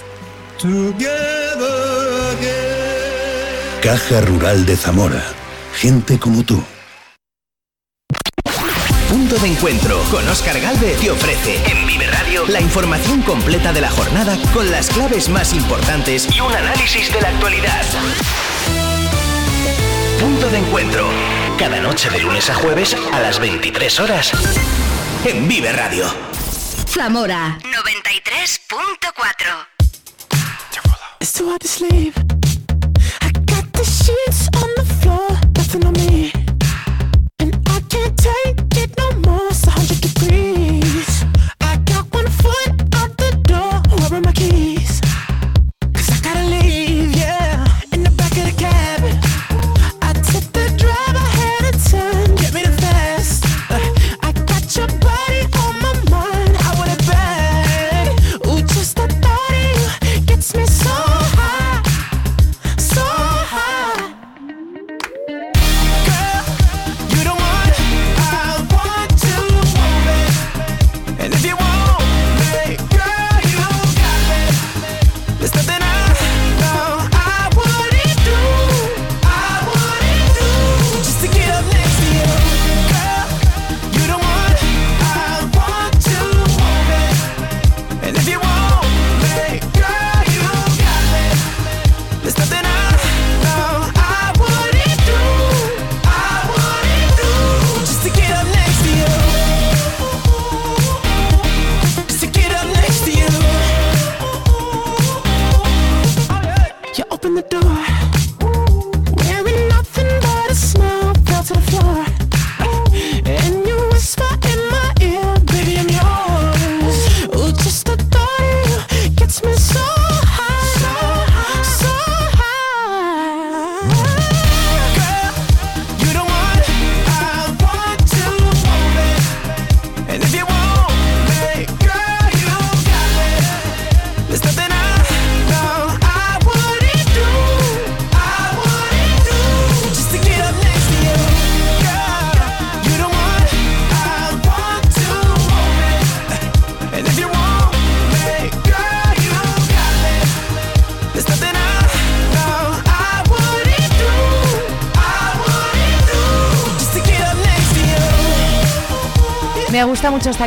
Caja 3.83 4.21
Rural 4.23 4.67
de 4.67 4.77
Zamora. 4.77 5.23
Gente 5.75 6.19
como 6.19 6.43
tú. 6.43 6.63
Punto 9.09 9.37
de 9.37 9.49
encuentro 9.49 10.01
con 10.11 10.27
Oscar 10.29 10.61
Galvez 10.61 10.99
te 10.99 11.11
ofrece 11.11 11.57
en 11.71 11.87
Vive 11.87 12.07
Radio 12.07 12.47
la 12.49 12.61
información 12.61 13.23
completa 13.23 13.73
de 13.73 13.81
la 13.81 13.91
jornada 13.91 14.37
con 14.53 14.71
las 14.71 14.91
claves 14.91 15.29
más 15.29 15.53
importantes 15.53 16.29
y 16.35 16.41
un 16.41 16.53
análisis 16.53 17.13
de 17.13 17.21
la 17.21 17.29
actualidad. 17.29 17.83
Punto 20.21 20.49
de 20.49 20.59
encuentro. 20.59 21.07
Cada 21.59 21.81
noche 21.81 22.09
de 22.11 22.21
lunes 22.21 22.49
a 22.51 22.55
jueves 22.55 22.97
a 23.13 23.21
las 23.21 23.39
23 23.39 24.01
horas. 24.01 24.33
En 25.25 25.49
Vive 25.49 25.73
Radio. 25.73 26.05
Zamora 26.89 27.59
93.4. 27.63 29.69
It's 31.21 31.33
too 31.33 31.49
hard 31.49 31.61
to 31.63 31.69
sleep. 31.69 32.15
I 33.23 33.31
got 33.47 33.65
the 33.73 33.85
sheets 33.85 34.49
on 34.63 34.69
the 34.77 34.85
floor, 35.01 35.29
nothing 35.57 35.85
on 35.87 35.93
me. 35.93 36.33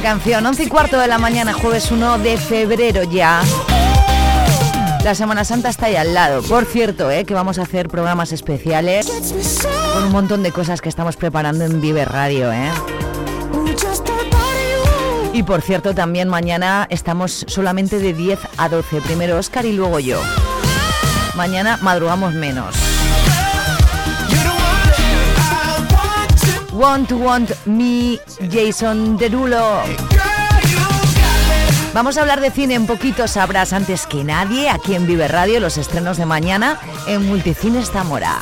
Canción. 0.01 0.46
11 0.46 0.63
y 0.63 0.68
cuarto 0.68 1.00
de 1.00 1.08
la 1.08 1.18
mañana, 1.18 1.54
jueves 1.54 1.92
1 1.92 2.20
de 2.20 2.38
febrero 2.38 3.04
ya. 3.04 3.42
La 5.04 5.16
Semana 5.16 5.44
Santa 5.44 5.70
está 5.70 5.88
ahí 5.88 5.96
al 5.96 6.13
lado. 6.13 6.42
Por 6.44 6.66
cierto, 6.66 7.10
¿eh? 7.10 7.25
que 7.25 7.34
vamos 7.34 7.60
a 7.60 7.63
hacer 7.63 7.88
programas 7.88 8.32
especiales 8.32 9.08
con 9.94 10.04
un 10.04 10.12
montón 10.12 10.44
de 10.44 10.51
cosas 10.51 10.82
que 10.82 10.89
estamos 10.89 11.16
preparando 11.16 11.66
en 11.66 11.82
Vive 11.82 12.06
Radio. 12.06 12.51
¿eh? 12.51 12.70
Y 15.34 15.44
por 15.44 15.62
cierto, 15.62 15.96
también 15.96 16.27
mañana 16.27 16.88
estamos 16.89 17.46
solamente 17.48 18.00
de 18.00 18.13
10 18.13 18.39
a 18.58 18.70
12. 18.70 19.01
Primero 19.01 19.38
Oscar 19.38 19.66
y 19.66 19.74
luego 19.74 20.00
yo. 20.00 20.22
Mañana 21.36 21.77
madrugamos 21.82 22.34
menos. 22.34 22.75
Want 26.77 27.10
to 27.10 27.17
Want 27.17 27.50
Me, 27.65 28.19
Jason 28.51 29.17
Derulo. 29.17 29.81
Vamos 31.91 32.17
a 32.17 32.22
hablar 32.22 32.39
de 32.39 32.51
cine, 32.51 32.77
un 32.77 32.86
poquito 32.86 33.27
sabrás 33.27 33.74
antes 33.74 34.05
que 34.05 34.24
nadie, 34.24 34.69
aquí 34.69 34.93
en 34.93 35.07
Vive 35.07 35.27
Radio, 35.27 35.60
los 35.60 35.79
estrenos 35.79 36.17
de 36.17 36.27
mañana 36.27 36.79
en 37.07 37.25
Multicines 37.25 37.89
Zamora. 37.89 38.41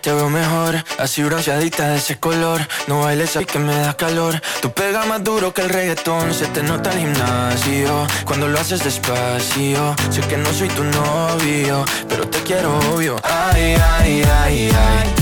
Te 0.00 0.12
veo 0.12 0.28
mejor, 0.28 0.82
así 0.98 1.22
bronceadita 1.22 1.88
de 1.88 1.98
ese 1.98 2.18
color. 2.18 2.60
No 2.88 3.02
bailes 3.02 3.36
ahí 3.36 3.44
que 3.44 3.58
me 3.58 3.74
da 3.74 3.94
calor. 3.94 4.40
Tú 4.60 4.72
pega 4.72 5.04
más 5.06 5.22
duro 5.22 5.54
que 5.54 5.62
el 5.62 5.68
reggaetón, 5.68 6.34
se 6.34 6.46
te 6.46 6.62
nota 6.62 6.90
el 6.92 6.98
gimnasio. 6.98 8.06
Cuando 8.24 8.48
lo 8.48 8.58
haces 8.58 8.82
despacio, 8.82 9.94
sé 10.10 10.20
que 10.22 10.36
no 10.36 10.52
soy 10.52 10.68
tu 10.68 10.84
novio, 10.84 11.84
pero 12.08 12.26
te 12.26 12.38
quiero 12.42 12.78
obvio. 12.90 13.16
Ay, 13.22 13.76
ay, 13.98 14.22
ay, 14.42 14.70
ay, 14.74 15.21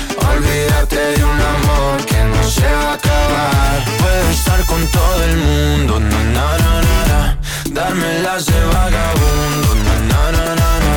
a 0.31 0.35
Olvidarte 0.35 0.95
de 0.95 1.23
un 1.23 1.41
amor 1.41 2.05
que 2.05 2.23
no 2.23 2.43
se 2.43 2.61
va 2.61 2.91
a 2.91 2.93
acabar. 2.93 3.85
Puedo 3.99 4.29
estar 4.29 4.65
con 4.65 4.85
todo 4.87 5.23
el 5.23 5.37
mundo, 5.37 5.99
na 5.99 6.23
na 6.35 6.57
na 6.57 6.81
na 6.81 7.05
na. 7.11 7.37
Darme 7.71 8.21
las 8.21 8.45
de 8.45 8.63
vagabundo, 8.65 9.75
na 9.85 9.95
na 10.11 10.31
na 10.31 10.55
na 10.55 10.79
na. 10.85 10.93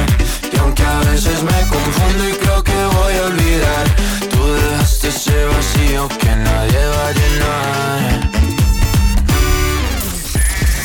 Y 0.52 0.56
aunque 0.58 0.84
a 0.84 1.00
veces 1.10 1.42
me 1.42 1.60
confundo 1.68 2.28
y 2.28 2.32
creo 2.32 2.62
que 2.62 2.72
voy 2.72 3.14
a 3.14 3.22
olvidar 3.24 3.84
Tú 4.30 4.52
dejaste 4.54 5.08
ese 5.08 5.44
vacío 5.46 6.08
que 6.08 6.36
nadie 6.36 6.86
va 6.86 7.06
a 7.08 7.12
llenar. 7.12 8.30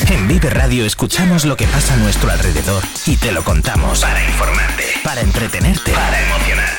En 0.10 0.28
Vive 0.28 0.50
Radio 0.50 0.86
escuchamos 0.86 1.46
lo 1.46 1.56
que 1.56 1.68
pasa 1.68 1.94
a 1.94 1.98
nuestro 1.98 2.32
alrededor 2.32 2.84
y 3.06 3.18
te 3.18 3.32
lo 3.32 3.44
contamos. 3.44 4.02
Para 4.02 4.24
informarte, 4.24 4.86
para 5.04 5.22
entretenerte, 5.22 5.92
para 5.92 6.22
emocionarte. 6.22 6.79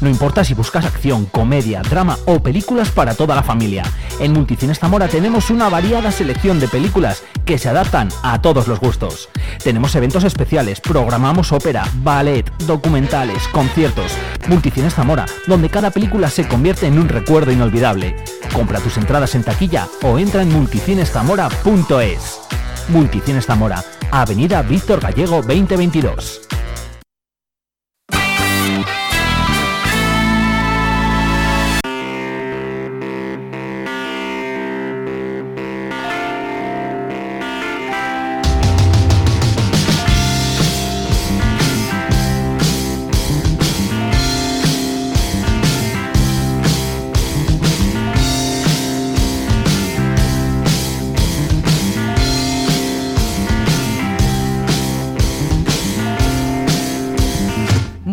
No 0.00 0.08
importa 0.08 0.44
si 0.44 0.54
buscas 0.54 0.84
acción, 0.84 1.26
comedia, 1.26 1.82
drama 1.82 2.16
o 2.26 2.42
películas 2.42 2.90
para 2.90 3.14
toda 3.14 3.34
la 3.34 3.42
familia. 3.42 3.84
En 4.18 4.32
Multicines 4.32 4.78
Zamora 4.78 5.08
tenemos 5.08 5.50
una 5.50 5.68
variada 5.68 6.10
selección 6.12 6.60
de 6.60 6.68
películas 6.68 7.22
que 7.44 7.58
se 7.58 7.68
adaptan 7.68 8.08
a 8.22 8.40
todos 8.40 8.68
los 8.68 8.80
gustos. 8.80 9.28
Tenemos 9.62 9.94
eventos 9.94 10.24
especiales, 10.24 10.80
programamos 10.80 11.52
ópera, 11.52 11.86
ballet, 12.02 12.50
documentales, 12.66 13.46
conciertos. 13.48 14.12
Multicines 14.48 14.94
Zamora, 14.94 15.26
donde 15.46 15.68
cada 15.68 15.90
película 15.90 16.30
se 16.30 16.46
convierte 16.48 16.86
en 16.86 16.98
un 16.98 17.08
recuerdo 17.08 17.52
inolvidable. 17.52 18.16
Compra 18.54 18.80
tus 18.80 18.96
entradas 18.96 19.34
en 19.34 19.44
taquilla 19.44 19.88
o 20.02 20.18
entra 20.18 20.42
en 20.42 20.52
multicineszamora.es. 20.52 22.40
Multicines 22.88 23.46
Zamora, 23.46 23.84
Avenida 24.10 24.62
Víctor 24.62 25.00
Gallego 25.00 25.36
2022. 25.42 26.42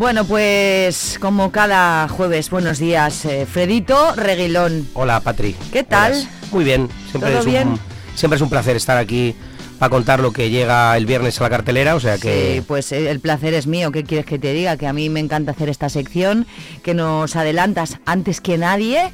Bueno, 0.07 0.23
pues 0.23 1.17
como 1.19 1.51
cada 1.51 2.07
jueves, 2.07 2.49
buenos 2.49 2.79
días, 2.79 3.25
eh, 3.25 3.45
Fredito 3.45 4.15
Reguilón. 4.15 4.87
Hola, 4.93 5.19
Patri. 5.19 5.53
¿Qué 5.73 5.83
tal? 5.83 6.25
Muy 6.49 6.63
bien. 6.63 6.87
Siempre 7.11 7.31
¿Todo 7.31 7.39
es 7.41 7.45
un, 7.45 7.51
bien? 7.51 7.79
Siempre 8.15 8.37
es 8.37 8.41
un 8.41 8.49
placer 8.49 8.77
estar 8.77 8.97
aquí 8.97 9.35
para 9.79 9.89
contar 9.89 10.21
lo 10.21 10.31
que 10.31 10.49
llega 10.49 10.95
el 10.95 11.05
viernes 11.05 11.41
a 11.41 11.43
la 11.43 11.49
cartelera, 11.49 11.93
o 11.95 11.99
sea 11.99 12.17
que... 12.17 12.53
Sí, 12.55 12.61
pues 12.61 12.93
eh, 12.93 13.11
el 13.11 13.19
placer 13.19 13.53
es 13.53 13.67
mío. 13.67 13.91
¿Qué 13.91 14.05
quieres 14.05 14.25
que 14.25 14.39
te 14.39 14.53
diga? 14.53 14.77
Que 14.77 14.87
a 14.87 14.93
mí 14.93 15.09
me 15.09 15.19
encanta 15.19 15.51
hacer 15.51 15.67
esta 15.67 15.89
sección, 15.89 16.47
que 16.83 16.93
nos 16.93 17.35
adelantas 17.35 17.97
antes 18.05 18.39
que 18.39 18.57
nadie. 18.57 19.11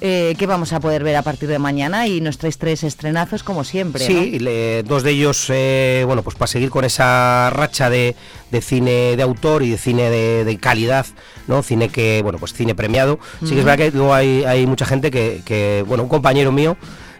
Eh, 0.00 0.34
que 0.38 0.46
vamos 0.46 0.72
a 0.72 0.80
poder 0.80 1.02
ver 1.02 1.16
a 1.16 1.22
partir 1.22 1.48
de 1.48 1.58
mañana 1.58 2.06
y 2.06 2.20
nos 2.20 2.38
traes 2.38 2.58
tres 2.58 2.84
estrenazos 2.84 3.42
como 3.42 3.64
siempre. 3.64 4.02
¿no? 4.02 4.06
Sí, 4.22 4.38
le- 4.38 4.82
dos 4.82 5.02
de 5.02 5.10
ellos, 5.12 5.46
eh, 5.48 6.02
bueno, 6.06 6.22
pues 6.22 6.36
para 6.36 6.46
seguir 6.48 6.70
con 6.70 6.84
esa 6.84 7.50
racha 7.50 7.88
de, 7.90 8.14
de 8.50 8.60
cine 8.60 9.16
de 9.16 9.22
autor 9.22 9.62
y 9.62 9.70
de 9.70 9.78
cine 9.78 10.10
de, 10.10 10.44
de 10.44 10.58
calidad, 10.58 11.06
¿no? 11.46 11.62
Cine 11.62 11.88
que, 11.88 12.20
bueno, 12.22 12.38
pues 12.38 12.52
cine 12.52 12.74
premiado. 12.74 13.18
Sí 13.42 13.50
que 13.54 13.60
es 13.60 13.64
verdad 13.64 13.78
que 13.84 13.90
luego 13.90 14.12
hay, 14.14 14.44
hay 14.44 14.66
mucha 14.66 14.84
gente 14.86 15.10
que, 15.10 15.40
que, 15.44 15.84
bueno, 15.86 16.02
un 16.02 16.08
compañero 16.08 16.52
mío 16.52 16.76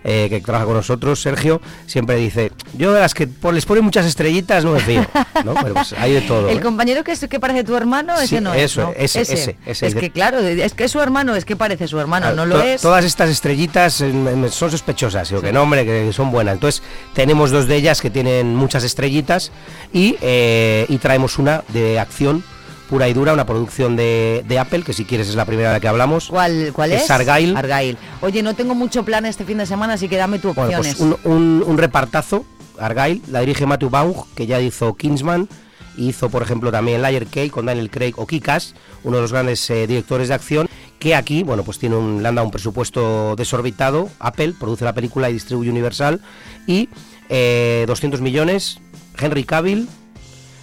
eh, 0.08 0.28
que 0.30 0.40
trabaja 0.40 0.64
con 0.66 0.74
nosotros, 0.74 1.20
Sergio, 1.20 1.60
siempre 1.86 2.14
dice, 2.14 2.52
yo 2.78 2.92
de 2.92 3.00
las 3.00 3.12
que 3.12 3.28
les 3.52 3.66
ponen 3.66 3.82
muchas 3.82 4.06
estrellitas 4.06 4.64
no 4.64 4.70
me 4.70 4.78
fío, 4.80 5.04
¿no? 5.44 5.54
Pero 5.54 5.74
pues 5.74 5.92
hay 5.94 6.12
de 6.12 6.20
todo. 6.20 6.48
El 6.48 6.58
¿eh? 6.58 6.60
compañero 6.60 7.02
que, 7.02 7.10
es, 7.10 7.26
que 7.28 7.40
parece 7.40 7.64
tu 7.64 7.74
hermano, 7.76 8.14
ese 8.14 8.36
Sí, 8.36 8.40
no 8.40 8.54
eso, 8.54 8.92
es. 8.96 9.16
¿no? 9.16 9.20
ese, 9.20 9.20
ese, 9.22 9.56
ese. 9.66 9.86
Es 9.88 9.94
que 9.96 10.10
claro, 10.10 10.38
es 10.38 10.74
que 10.74 10.84
es 10.84 10.92
su 10.92 11.00
hermano, 11.00 11.34
es 11.34 11.44
que 11.44 11.56
parece 11.56 11.88
su 11.88 11.98
hermano, 11.98 12.32
no 12.34 12.46
lo 12.46 12.56
To- 12.58 12.62
es. 12.62 12.80
Todas 12.82 13.04
estas 13.04 13.30
estrellitas 13.30 13.94
son 13.94 14.70
sospechosas, 14.70 15.28
digo 15.28 15.42
que 15.42 15.52
no, 15.52 15.62
hombre, 15.62 15.84
que 15.84 16.12
son 16.12 16.30
buenas. 16.30 16.54
Entonces, 16.54 16.82
tenemos 17.12 17.50
dos 17.50 17.66
de 17.66 17.74
ellas 17.74 18.00
que 18.00 18.10
tienen 18.10 18.54
muchas 18.54 18.84
estrellitas 18.84 19.50
y, 19.92 20.16
eh, 20.20 20.86
y 20.88 20.98
traemos 20.98 21.38
una 21.38 21.64
de 21.68 21.98
acción 21.98 22.44
pura 22.88 23.08
y 23.08 23.12
dura, 23.12 23.32
una 23.32 23.46
producción 23.46 23.96
de, 23.96 24.44
de 24.46 24.58
Apple, 24.58 24.82
que 24.82 24.92
si 24.92 25.04
quieres 25.04 25.28
es 25.28 25.34
la 25.34 25.44
primera 25.44 25.68
de 25.70 25.74
la 25.76 25.80
que 25.80 25.88
hablamos. 25.88 26.28
¿Cuál, 26.28 26.70
cuál 26.72 26.92
es? 26.92 27.02
Es 27.04 27.10
Argyle. 27.10 27.56
Argyle. 27.56 27.96
Oye, 28.20 28.42
no 28.42 28.54
tengo 28.54 28.74
mucho 28.74 29.04
plan 29.04 29.26
este 29.26 29.44
fin 29.44 29.58
de 29.58 29.66
semana, 29.66 29.94
así 29.94 30.08
que 30.08 30.16
dame 30.16 30.38
tu 30.38 30.54
Bueno, 30.54 30.78
opciones. 30.78 30.94
pues 30.96 31.00
un, 31.24 31.32
un- 31.32 31.64
un 31.66 31.78
repartazo, 31.78 32.44
Argyle, 32.78 33.20
la 33.30 33.40
dirige 33.40 33.66
Matthew 33.66 33.90
Baum, 33.90 34.14
que 34.34 34.46
ya 34.46 34.60
hizo 34.60 34.94
Kingsman, 34.96 35.48
hizo, 35.96 36.28
por 36.28 36.42
ejemplo, 36.42 36.70
también 36.70 37.00
Liar 37.02 37.24
Cake 37.26 37.50
con 37.50 37.66
Daniel 37.66 37.90
Craig 37.90 38.12
o 38.16 38.26
Kikas, 38.26 38.74
uno 39.02 39.16
de 39.16 39.22
los 39.22 39.32
grandes 39.32 39.68
eh, 39.70 39.86
directores 39.86 40.28
de 40.28 40.34
acción, 40.34 40.68
que 40.98 41.14
aquí, 41.14 41.42
bueno, 41.42 41.62
pues 41.64 41.78
tiene 41.78 41.96
un, 41.96 42.22
le 42.22 42.28
han 42.28 42.34
dado 42.34 42.44
un 42.46 42.50
presupuesto 42.52 43.34
desorbitado, 43.36 44.10
Apple, 44.18 44.54
produce 44.60 44.84
la 44.84 44.92
película 44.92 45.28
y 45.30 45.32
distribuye 45.32 45.70
Universal, 45.70 46.20
y 46.66 46.88
eh, 47.30 47.84
200 47.88 48.20
millones, 48.20 48.78
Henry 49.18 49.44
Cavill, 49.44 49.88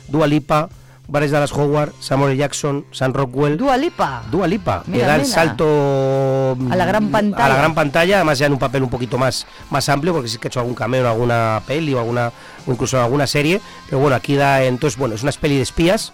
Dua 0.07 0.27
Lipa, 0.27 0.69
Bryce 1.07 1.31
Dallas 1.31 1.51
Howard, 1.51 1.91
Samuel 1.99 2.37
Jackson, 2.37 2.85
Sam 2.91 3.13
Rockwell. 3.13 3.57
Dua 3.57 3.77
Lipa. 3.77 4.23
Dua 4.31 4.47
Lipa, 4.47 4.83
Mira, 4.87 4.99
que 4.99 5.05
da 5.05 5.15
el 5.17 5.25
salto 5.25 6.57
A 6.69 6.75
la 6.75 6.85
gran 6.85 7.05
mm, 7.05 7.11
pantalla. 7.11 7.45
A 7.45 7.49
la 7.49 7.55
gran 7.55 7.75
pantalla, 7.75 8.15
además 8.15 8.39
ya 8.39 8.45
en 8.45 8.53
un 8.53 8.59
papel 8.59 8.83
un 8.83 8.89
poquito 8.89 9.17
más, 9.17 9.45
más 9.69 9.89
amplio, 9.89 10.13
porque 10.13 10.29
sí 10.29 10.37
que 10.37 10.47
ha 10.47 10.49
hecho 10.49 10.61
algún 10.61 10.75
cameo 10.75 11.01
en 11.01 11.07
alguna 11.07 11.61
peli 11.67 11.93
o 11.93 11.99
alguna 11.99 12.31
o 12.65 12.71
incluso 12.71 12.97
en 12.97 13.03
alguna 13.03 13.27
serie. 13.27 13.59
Pero 13.85 13.99
bueno, 13.99 14.15
aquí 14.15 14.35
da 14.35 14.63
entonces, 14.63 14.97
bueno, 14.97 15.15
es 15.15 15.23
una 15.23 15.31
peli 15.33 15.57
de 15.57 15.63
espías, 15.63 16.13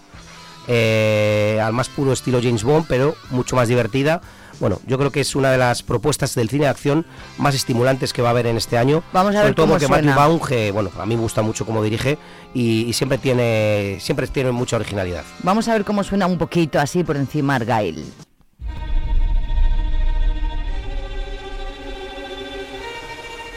eh, 0.68 1.62
al 1.64 1.74
más 1.74 1.90
puro 1.90 2.12
estilo 2.12 2.40
James 2.42 2.64
Bond, 2.64 2.86
pero 2.88 3.16
mucho 3.30 3.56
más 3.56 3.68
divertida. 3.68 4.22
Bueno, 4.60 4.80
yo 4.86 4.98
creo 4.98 5.12
que 5.12 5.22
es 5.22 5.36
una 5.36 5.52
de 5.52 5.58
las 5.58 5.84
propuestas 5.84 6.36
del 6.36 6.50
cine 6.50 6.66
de 6.66 6.70
acción 6.70 7.06
más 7.38 7.56
estimulantes 7.56 8.14
que 8.14 8.22
va 8.22 8.30
a 8.30 8.32
haber 8.32 8.48
en 8.48 8.58
este 8.58 8.78
año. 8.78 9.04
Vamos 9.14 9.32
a 9.32 9.40
Sobre 9.40 9.46
ver 9.48 9.56
todo 9.56 9.66
cómo 9.66 9.74
porque 9.74 9.88
suena. 9.88 10.16
Matthew 10.16 10.20
Vaughn, 10.20 10.48
que, 10.48 10.72
bueno, 10.72 10.92
a 11.00 11.06
mí 11.06 11.16
me 11.16 11.22
gusta 11.22 11.42
mucho 11.42 11.66
cómo 11.66 11.82
dirige 11.82 12.18
y, 12.54 12.84
y 12.84 12.94
siempre 12.94 13.18
tiene 13.18 13.98
siempre 14.00 14.28
tiene 14.28 14.52
mucha 14.52 14.76
originalidad. 14.76 15.24
Vamos 15.44 15.68
a 15.68 15.74
ver 15.74 15.86
cómo 15.86 16.04
suena 16.04 16.28
un 16.28 16.38
poquito 16.38 16.80
así 16.80 17.04
por 17.04 17.16
encima 17.16 17.56
Argyle. 17.56 18.06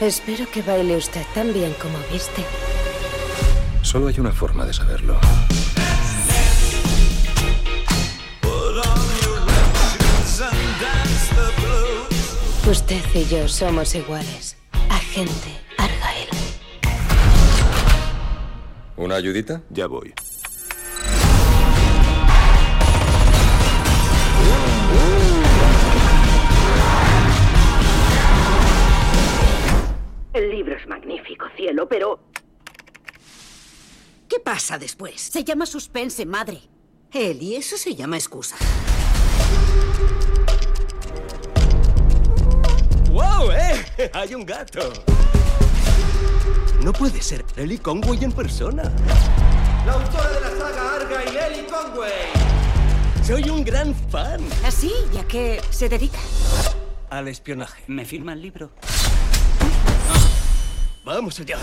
Espero 0.01 0.49
que 0.51 0.61
baile 0.61 0.97
usted 0.97 1.25
tan 1.33 1.53
bien 1.53 1.73
como 1.81 1.97
viste. 2.11 2.43
Solo 3.81 4.07
hay 4.07 4.19
una 4.19 4.31
forma 4.31 4.65
de 4.65 4.73
saberlo. 4.73 5.19
Usted 12.65 13.01
y 13.13 13.25
yo 13.25 13.45
somos 13.49 13.93
iguales. 13.93 14.55
Agente 14.89 15.49
Argyle. 15.77 16.29
¿Una 18.95 19.15
ayudita? 19.15 19.61
Ya 19.69 19.87
voy. 19.87 20.13
El 30.31 30.49
libro 30.49 30.75
es 30.77 30.87
magnífico, 30.87 31.45
cielo, 31.57 31.87
pero... 31.89 32.21
¿Qué 34.29 34.39
pasa 34.39 34.77
después? 34.79 35.19
Se 35.19 35.43
llama 35.43 35.65
suspense, 35.65 36.25
madre. 36.25 36.61
Él 37.11 37.43
y 37.43 37.55
eso 37.55 37.75
se 37.75 37.93
llama 37.93 38.15
excusa. 38.15 38.55
¡Wow, 43.13 43.51
eh! 43.51 44.09
Hay 44.13 44.33
un 44.33 44.43
gato. 44.43 44.91
No 46.83 46.91
puede 46.91 47.21
ser 47.21 47.45
Ellie 47.55 47.77
Conway 47.77 48.23
en 48.23 48.31
persona. 48.31 48.91
La 49.85 49.93
autora 49.93 50.29
de 50.29 50.41
la 50.41 50.49
saga 50.49 50.95
Argyle, 50.95 51.39
Ellie 51.39 51.67
Conway. 51.67 52.11
Soy 53.23 53.51
un 53.51 53.63
gran 53.63 53.93
fan. 54.09 54.41
¿Así? 54.65 54.91
¿Ya 55.13 55.23
que 55.25 55.61
se 55.69 55.89
dedica? 55.89 56.17
Al 57.11 57.27
espionaje. 57.27 57.83
¿Me 57.85 58.03
firma 58.03 58.33
el 58.33 58.41
libro? 58.41 58.71
Vamos 61.05 61.39
allá. 61.39 61.59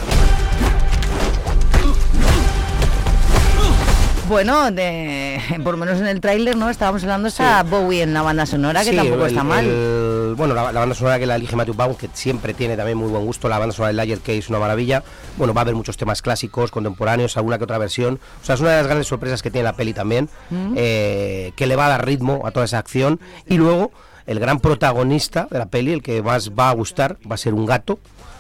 Bueno, 4.31 4.71
de, 4.71 5.41
por 5.65 5.73
lo 5.75 5.79
menos 5.85 5.99
en 6.01 6.07
el 6.07 6.21
tráiler, 6.21 6.57
¿no? 6.57 6.71
Estábamos 6.71 7.03
hablando 7.03 7.27
esa 7.27 7.65
Bowie 7.65 8.03
en 8.03 8.15
la 8.15 8.23
banda 8.23 8.47
sonora, 8.47 8.85
que 8.85 8.91
Sí, 8.91 8.97
tampoco 8.97 9.23
el- 9.25 9.31
está 9.33 9.43
mal. 9.43 9.65
el- 9.67 10.35
bueno, 10.37 10.55
la, 10.55 10.71
la 10.71 10.79
banda 10.79 10.95
sonora 10.95 11.19
que 11.19 11.27
la 11.27 11.35
elige 11.35 11.57
Matthew 11.57 11.75
Baum, 11.75 11.97
que 11.97 12.09
siempre 12.13 12.55
tiene 12.55 12.77
también 12.77 12.97
muy 12.97 13.09
buen 13.11 13.25
gusto. 13.25 13.49
La 13.49 13.59
banda 13.59 13.75
sonora 13.75 13.89
de 13.89 13.95
Layer 13.95 14.21
Case 14.21 14.39
es 14.39 14.49
una 14.49 14.61
maravilla. 14.61 15.03
Bueno, 15.37 15.53
va 15.53 15.63
a 15.63 15.63
haber 15.63 15.75
muchos 15.75 15.97
temas 15.97 16.23
clásicos, 16.23 16.71
contemporáneos, 16.71 17.37
alguna 17.37 17.59
que 17.59 17.65
otra 17.65 17.77
versión. 17.79 18.21
O 18.41 18.45
sea, 18.45 18.55
es 18.55 18.61
una 18.61 18.71
de 18.71 18.77
las 18.77 18.87
grandes 18.87 19.09
sorpresas 19.09 19.43
que 19.43 19.51
tiene 19.51 19.65
la 19.65 19.73
peli 19.73 19.95
también, 19.95 20.29
Mm. 20.51 20.75
eh, 20.77 21.53
que 21.57 21.67
le 21.67 21.75
va 21.75 21.87
a 21.87 21.89
dar 21.89 22.07
ritmo 22.07 22.43
a 22.47 22.53
toda 22.53 22.67
esa 22.67 22.79
acción. 22.79 23.19
Y 23.49 23.57
luego, 23.59 23.91
el 24.29 24.39
gran 24.39 24.61
protagonista 24.61 25.49
de 25.51 25.59
la 25.59 25.67
peli, 25.67 25.93
el 25.93 26.03
que 26.05 26.23
más 26.23 26.53
va 26.53 26.71
a 26.71 26.73
gustar, 26.75 27.17
va 27.29 27.35
a 27.35 27.39
ser 27.39 27.53
un 27.53 27.67
gato, 27.67 27.99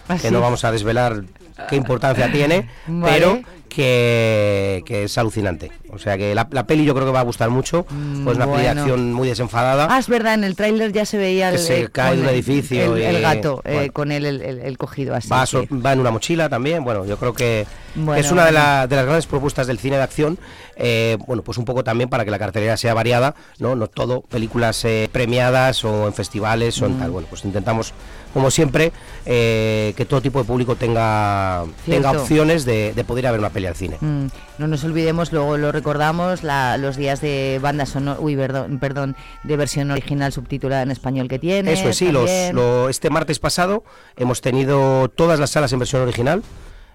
Ah, 0.09 0.14
que 0.14 0.29
sí. 0.29 0.31
no 0.33 0.40
vamos 0.40 0.62
a 0.64 0.70
desvelar 0.70 1.24
qué 1.68 1.74
importancia 1.74 2.31
tiene, 2.33 2.68
Vale. 2.87 3.12
pero 3.12 3.40
que, 3.71 4.83
que 4.85 5.05
es 5.05 5.17
alucinante. 5.19 5.71
O 5.91 5.99
sea 5.99 6.17
que 6.19 6.35
la, 6.35 6.47
la 6.51 6.67
peli 6.67 6.85
yo 6.85 6.95
creo 6.95 7.07
que 7.07 7.13
va 7.13 7.21
a 7.21 7.25
gustar 7.25 7.51
mucho, 7.51 7.85
pues 8.25 8.37
una 8.37 8.47
peli 8.47 8.63
de 8.63 8.69
acción 8.69 9.13
muy 9.13 9.27
desenfadada. 9.29 9.89
Ah, 9.91 9.99
es 9.99 10.09
verdad, 10.09 10.35
en 10.35 10.45
el 10.45 10.55
tráiler 10.57 10.93
ya 10.93 11.05
se 11.05 11.17
veía 11.19 11.49
el, 11.51 11.59
se 11.59 11.83
eh, 11.83 11.89
cae 11.91 12.11
de 12.13 12.17
con 12.17 12.23
un 12.25 12.29
el- 12.29 12.35
edificio 12.35 12.97
el, 12.97 13.21
gato, 13.23 13.63
eh, 13.65 13.91
con 13.93 14.13
él 14.13 14.25
el, 14.27 14.79
cogido 14.79 15.15
así. 15.15 15.29
Va, 15.29 15.47
so- 15.47 15.63
en 15.71 16.01
una 16.01 16.11
mochila 16.11 16.49
también. 16.49 16.85
Bueno, 16.85 17.05
yo 17.07 17.17
creo 17.17 17.33
que 17.33 17.67
Bueno, 17.95 18.15
es 18.21 18.31
una 18.31 18.45
de, 18.47 18.53
la- 18.53 18.87
de 18.87 18.97
las 18.97 19.05
grandes 19.07 19.27
propuestas 19.27 19.67
del 19.67 19.79
cine 19.79 19.97
de 19.97 20.03
acción. 20.03 20.39
eh, 20.83 21.19
bueno, 21.27 21.43
pues 21.43 21.59
un 21.59 21.65
poco 21.67 21.85
también 21.85 22.09
para 22.09 22.25
que 22.25 22.31
la 22.31 22.39
cartelera 22.39 22.77
sea 22.77 22.95
variada, 22.95 23.35
¿no? 23.59 23.75
No 23.77 23.87
todo 23.89 24.23
películas 24.23 24.83
eh, 24.87 25.09
premiadas 25.13 25.85
o 25.85 26.07
en 26.07 26.15
festivales 26.15 26.81
o 26.81 26.87
en 26.87 26.97
Mm. 26.97 26.99
tal. 27.01 27.11
Bueno, 27.11 27.27
pues 27.29 27.45
intentamos, 27.45 27.93
como 28.33 28.51
siempre, 28.51 28.93
que 29.25 30.07
todo 30.09 30.23
tipo 30.23 30.39
de 30.39 30.45
público 30.47 30.77
tenga, 30.77 31.65
tenga 31.85 32.13
opciones 32.13 32.65
de, 32.65 32.93
de 32.95 33.05
poder 33.05 33.25
ir 33.25 33.29
a 33.29 33.31
ver 33.33 33.41
una 33.41 33.51
peli 33.61 33.66
al 33.68 33.77
cine. 33.77 33.96
Mm, 34.01 34.27
no 34.59 34.66
nos 34.66 34.83
olvidemos, 34.85 35.33
luego 35.33 35.57
lo 35.57 35.70
recordamos, 35.73 36.42
la- 36.42 36.77
los 36.79 36.96
días 36.96 37.20
de 37.20 37.59
banda 37.62 37.87
sonora, 37.87 38.18
uy, 38.20 38.35
perdón, 38.37 38.79
perdón, 38.79 39.16
de 39.44 39.57
versión 39.57 39.90
original 39.90 40.33
subtitulada 40.33 40.83
en 40.83 40.90
español 40.90 41.29
que 41.29 41.38
tiene. 41.38 41.73
Eso 41.73 41.88
es, 41.90 41.96
sí, 41.96 42.11
los, 42.11 42.31
lo- 42.53 42.88
este 42.88 43.11
martes 43.11 43.38
pasado 43.38 43.85
hemos 44.16 44.40
tenido 44.40 45.09
todas 45.09 45.38
las 45.38 45.51
salas 45.51 45.73
en 45.73 45.79
versión 45.79 46.03
original. 46.03 46.42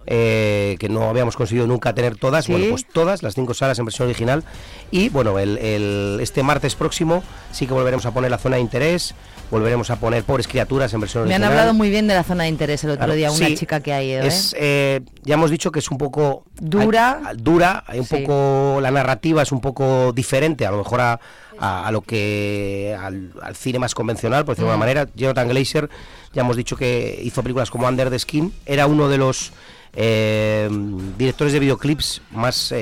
eh, 0.08 0.76
que 0.80 0.88
no 0.88 1.10
habíamos 1.10 1.36
conseguido 1.36 1.66
nunca 1.66 1.96
tener 1.96 2.16
todas, 2.16 2.46
Sí. 2.46 2.52
bueno, 2.52 2.68
pues 2.70 2.86
todas 2.86 3.24
las 3.24 3.34
cinco 3.34 3.56
salas 3.56 3.80
en 3.80 3.86
versión 3.86 4.08
original. 4.08 4.44
Y 4.92 5.10
bueno, 5.10 5.40
el, 5.40 5.58
el- 5.58 6.20
este 6.22 6.44
martes 6.44 6.76
próximo 6.76 7.24
sí 7.52 7.66
que 7.66 7.74
volveremos 7.74 8.06
a 8.06 8.12
poner 8.12 8.30
la 8.30 8.38
zona 8.38 8.58
de 8.58 8.62
interés, 8.62 9.16
volveremos 9.52 9.90
a 9.90 9.98
poner 9.98 10.24
pobres 10.24 10.48
criaturas 10.48 10.94
en 10.94 11.00
versión 11.02 11.24
Me 11.28 11.36
han 11.36 11.42
original. 11.42 11.52
hablado 11.60 11.74
muy 11.74 11.90
bien 11.90 12.08
de 12.08 12.14
la 12.16 12.24
zona 12.24 12.44
de 12.44 12.50
interés 12.50 12.84
el 12.84 12.92
otro 12.92 13.00
Claro, 13.00 13.14
día, 13.14 13.32
una 13.32 13.48
sí, 13.48 13.56
chica 13.56 13.80
que 13.80 13.94
ha 13.94 14.02
ido. 14.04 14.24
¿eh? 14.24 14.28
Es, 14.28 14.56
eh, 14.58 15.02
ya 15.24 15.36
hemos 15.36 15.52
dicho 15.52 15.72
que 15.72 15.80
es 15.80 15.90
un 15.92 15.98
poco 15.98 16.44
Dura. 16.60 17.22
hay- 17.26 17.38
dura, 17.38 17.84
hay 17.88 18.00
un 18.00 18.06
Sí. 18.06 18.16
poco 18.18 18.80
la 18.82 18.92
narrativa 18.92 19.42
es 19.44 19.52
un 19.52 19.62
poco 19.62 20.12
diferente, 20.14 20.66
a 20.66 20.72
lo 20.72 20.78
mejor 20.80 21.02
a, 21.02 21.20
a- 21.60 21.88
a 21.88 21.92
lo 21.92 22.02
que 22.02 22.98
al, 23.00 23.32
al 23.42 23.56
cine 23.56 23.80
más 23.80 23.94
convencional, 23.96 24.44
por 24.46 24.56
decirlo 24.56 24.72
de 24.72 24.78
Mm. 24.78 24.82
alguna 24.82 24.94
manera. 25.02 25.12
Jonathan 25.16 25.48
Glazer, 25.48 25.90
ya 26.34 26.42
hemos 26.42 26.58
dicho 26.58 26.76
que 26.76 27.20
hizo 27.24 27.42
películas 27.44 27.70
como 27.72 27.88
Under 27.88 28.10
the 28.10 28.20
Skin, 28.20 28.54
era 28.66 28.88
uno 28.88 29.08
de 29.10 29.18
los 29.18 29.52
eh, 29.98 30.70
directores 31.18 31.54
de 31.54 31.60
videoclips 31.60 32.22
más 32.32 32.74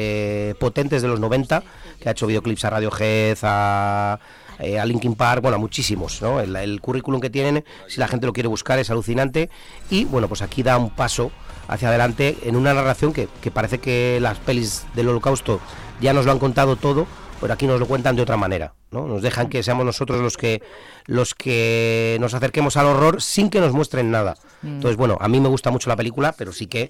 potentes 0.60 1.04
de 1.04 1.08
los 1.08 1.20
90, 1.20 1.62
que 2.00 2.10
ha 2.10 2.12
hecho 2.14 2.26
videoclips 2.26 2.66
a 2.66 2.70
Radiohead, 2.72 3.38
a 3.44 4.20
eh, 4.60 4.80
a 4.80 4.86
Linkin 4.86 5.16
Park, 5.16 5.42
bueno, 5.42 5.56
a 5.56 5.60
muchísimos, 5.60 6.22
¿no? 6.22 6.40
El, 6.40 6.56
el 6.56 6.82
currículum 6.82 7.22
que 7.22 7.30
tienen, 7.30 7.64
si 7.88 8.00
la 8.00 8.08
gente 8.08 8.26
lo 8.26 8.34
quiere 8.34 8.50
buscar, 8.50 8.80
es 8.80 8.90
alucinante. 8.90 9.50
Y 9.90 10.06
bueno, 10.06 10.28
pues 10.28 10.42
aquí 10.42 10.64
da 10.64 10.78
un 10.78 10.90
paso 10.90 11.32
hacia 11.68 11.90
adelante 11.90 12.38
en 12.44 12.56
una 12.56 12.74
narración 12.74 13.14
que, 13.14 13.28
que 13.42 13.52
parece 13.52 13.80
que 13.80 14.20
las 14.22 14.38
pelis 14.40 14.86
del 14.96 15.10
holocausto 15.10 15.60
ya 16.02 16.14
nos 16.14 16.26
lo 16.26 16.32
han 16.32 16.40
contado 16.40 16.76
todo, 16.76 17.08
pero 17.40 17.54
aquí 17.54 17.68
nos 17.68 17.80
lo 17.80 17.88
cuentan 17.88 18.16
de 18.16 18.22
otra 18.22 18.38
manera, 18.38 18.74
¿no? 18.92 19.08
Nos 19.08 19.22
dejan 19.22 19.50
que 19.50 19.64
seamos 19.64 19.86
nosotros 19.86 20.22
los 20.22 20.38
que 20.38 20.62
los 21.06 21.34
que 21.36 22.18
nos 22.22 22.34
acerquemos 22.34 22.78
al 22.78 22.86
horror 22.86 23.22
sin 23.22 23.50
que 23.50 23.60
nos 23.60 23.74
muestren 23.74 24.12
nada. 24.12 24.36
Mm. 24.62 24.76
Entonces, 24.76 24.98
bueno, 24.98 25.18
a 25.20 25.28
mí 25.28 25.40
me 25.40 25.50
gusta 25.50 25.72
mucho 25.72 25.90
la 25.90 25.96
película, 25.96 26.34
pero 26.38 26.54
sí 26.54 26.68
que 26.68 26.90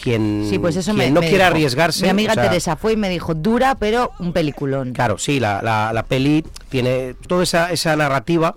quien, 0.00 0.46
Sí, 0.48 0.58
pues 0.58 0.76
eso 0.76 0.94
quien 0.94 1.12
me, 1.14 1.20
no 1.20 1.20
dijo. 1.20 1.42
arriesgarse. 1.42 2.02
Mi 2.04 2.08
amiga 2.08 2.32
o 2.32 2.34
sea, 2.34 2.44
Teresa 2.44 2.76
fue 2.76 2.92
y 2.92 2.96
me 2.96 3.08
dijo, 3.08 3.34
dura, 3.34 3.74
pero 3.74 4.12
un 4.18 4.32
peliculón. 4.32 4.92
Claro, 4.92 5.18
sí, 5.18 5.40
la, 5.40 5.60
la, 5.62 5.92
la 5.92 6.02
peli 6.04 6.44
tiene 6.68 7.14
toda 7.26 7.42
esa, 7.42 7.72
esa 7.72 7.94
narrativa 7.96 8.54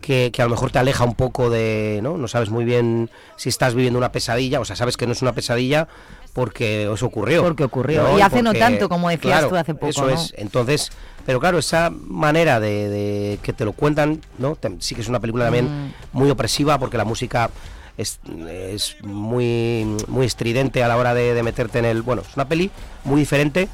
que, 0.00 0.30
que 0.32 0.40
a 0.42 0.44
lo 0.44 0.52
mejor 0.52 0.70
te 0.70 0.78
aleja 0.78 1.04
un 1.04 1.14
poco 1.14 1.50
de, 1.50 2.00
¿no? 2.02 2.16
No 2.16 2.28
sabes 2.28 2.50
muy 2.50 2.64
bien 2.64 3.10
si 3.36 3.48
estás 3.48 3.74
viviendo 3.74 3.98
una 3.98 4.12
pesadilla, 4.12 4.60
o 4.60 4.64
sea, 4.64 4.76
sabes 4.76 4.96
que 4.96 5.06
no 5.06 5.12
es 5.12 5.22
una 5.22 5.32
pesadilla 5.32 5.88
porque 6.32 6.90
eso 6.92 7.06
ocurrió. 7.06 7.42
Porque 7.42 7.64
ocurrió. 7.64 8.16
Y 8.18 8.20
hace 8.20 8.42
no 8.42 8.52
tanto, 8.52 8.88
como 8.88 9.08
decías 9.08 9.32
claro, 9.38 9.48
tú 9.48 9.56
hace 9.56 9.74
poco, 9.74 9.88
Eso 9.88 10.06
¿no? 10.06 10.10
es. 10.10 10.34
Entonces, 10.36 10.90
pero 11.24 11.40
claro, 11.40 11.58
esa 11.58 11.90
manera 11.90 12.60
de, 12.60 12.88
de 12.90 13.38
que 13.42 13.52
te 13.54 13.64
lo 13.64 13.72
cuentan, 13.72 14.20
¿no? 14.38 14.54
Te- 14.54 14.76
sí 14.80 14.94
que 14.94 15.00
es 15.00 15.08
una 15.08 15.18
película 15.18 15.44
también 15.44 15.66
Mm. 15.66 15.92
muy 16.12 16.30
opresiva 16.30 16.78
porque 16.78 16.98
la 16.98 17.04
música 17.06 17.50
es, 17.96 18.20
es 18.48 18.96
muy, 19.02 19.86
muy 20.08 20.26
estridente 20.26 20.82
a 20.82 20.88
la 20.88 20.96
hora 20.96 21.14
de, 21.14 21.34
de 21.34 21.42
meterte 21.42 21.78
en 21.78 21.84
el... 21.84 22.02
Bueno, 22.02 22.22
es 22.22 22.34
una 22.36 22.48
peli 22.48 22.70
muy 23.04 23.20
diferente 23.20 23.68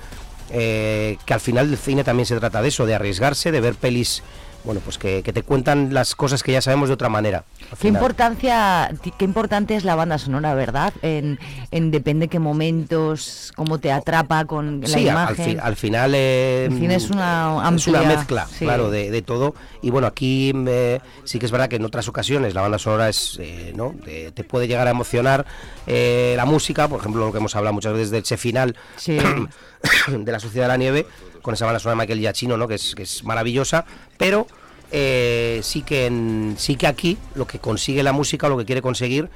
eh, 0.55 1.17
que 1.25 1.33
al 1.33 1.41
final 1.41 1.71
del 1.71 1.79
cine 1.79 2.05
también 2.05 2.27
se 2.27 2.39
trata 2.39 2.61
de 2.61 2.69
eso, 2.69 2.85
de 2.85 2.95
arriesgarse, 2.95 3.51
de 3.51 3.61
ver 3.61 3.75
pelis, 3.75 4.23
bueno, 4.64 4.81
pues 4.85 4.96
que, 4.98 5.22
que 5.22 5.33
te 5.33 5.42
cuentan 5.42 5.92
las 5.92 6.14
cosas 6.14 6.42
que 6.42 6.53
ya 6.53 6.61
sabemos 6.62 6.88
de 6.88 6.94
otra 6.94 7.09
manera. 7.09 7.44
Qué 7.81 7.88
importancia, 7.88 8.90
qué 9.18 9.25
importante 9.25 9.75
es 9.75 9.85
la 9.85 9.94
banda 9.94 10.18
sonora, 10.18 10.55
¿verdad? 10.55 10.92
En, 11.03 11.38
en 11.70 11.90
depende 11.90 12.29
qué 12.29 12.38
momentos, 12.38 13.53
cómo 13.57 13.79
te 13.79 13.90
atrapa 13.92 14.44
con 14.44 14.81
la 14.81 14.87
Sí, 14.87 15.09
al, 15.09 15.14
imagen. 15.14 15.44
fi- 15.44 15.59
al 15.61 15.77
final 15.77 16.12
eh, 16.14 16.68
cine 16.72 16.94
es 16.94 17.11
una 17.11 17.61
es 17.75 17.87
una 17.88 18.03
mezcla, 18.03 18.46
sí. 18.46 18.64
claro, 18.64 18.90
de, 18.90 19.11
de 19.11 19.22
todo. 19.22 19.55
Y 19.83 19.90
bueno, 19.90 20.07
aquí 20.07 20.53
eh, 20.68 21.01
sí 21.25 21.38
que 21.38 21.46
es 21.46 21.53
verdad 21.53 21.68
que 21.68 21.77
en 21.77 21.85
otras 21.85 22.07
ocasiones 22.09 22.55
la 22.55 22.61
banda 22.62 22.79
sonora 22.79 23.09
es, 23.09 23.38
eh, 23.40 23.72
¿no? 23.75 23.94
Te, 24.05 24.31
te 24.33 24.44
puede 24.44 24.68
llegar 24.68 24.87
a 24.87 24.90
emocionar 24.90 25.44
eh, 25.87 26.35
la 26.37 26.44
música, 26.44 26.87
por 26.88 27.01
ejemplo, 27.01 27.25
lo 27.27 27.33
que 27.33 27.38
hemos 27.38 27.57
hablado 27.57 27.75
muchas 27.75 27.92
veces 27.94 28.11
del 28.11 28.22
Che 28.22 28.37
final 28.37 28.77
Sí. 28.96 29.18
de 30.09 30.33
la 30.33 30.38
Sociedad 30.40 30.66
de 30.66 30.68
la 30.68 30.77
Nieve, 30.77 31.07
con 31.42 31.55
esa 31.55 31.66
banda 31.66 31.78
sonora 31.81 31.96
de 32.00 32.02
Michael 32.07 32.20
Giacchino, 32.20 32.57
¿no? 32.57 32.68
que, 32.68 32.76
es, 32.76 32.94
que 32.94 33.02
es 33.02 33.24
maravillosa, 33.24 33.85
pero 34.18 34.46
eh, 34.90 35.61
sí, 35.62 35.83
que 35.83 36.07
en- 36.07 36.55
sí 36.59 36.76
que 36.76 36.87
aquí 36.87 37.18
lo 37.35 37.46
que 37.46 37.59
consigue 37.59 38.02
la 38.02 38.12
música, 38.12 38.46
o 38.46 38.50
lo 38.50 38.59
que 38.59 38.64
quiere 38.64 38.83
conseguir, 38.83 39.28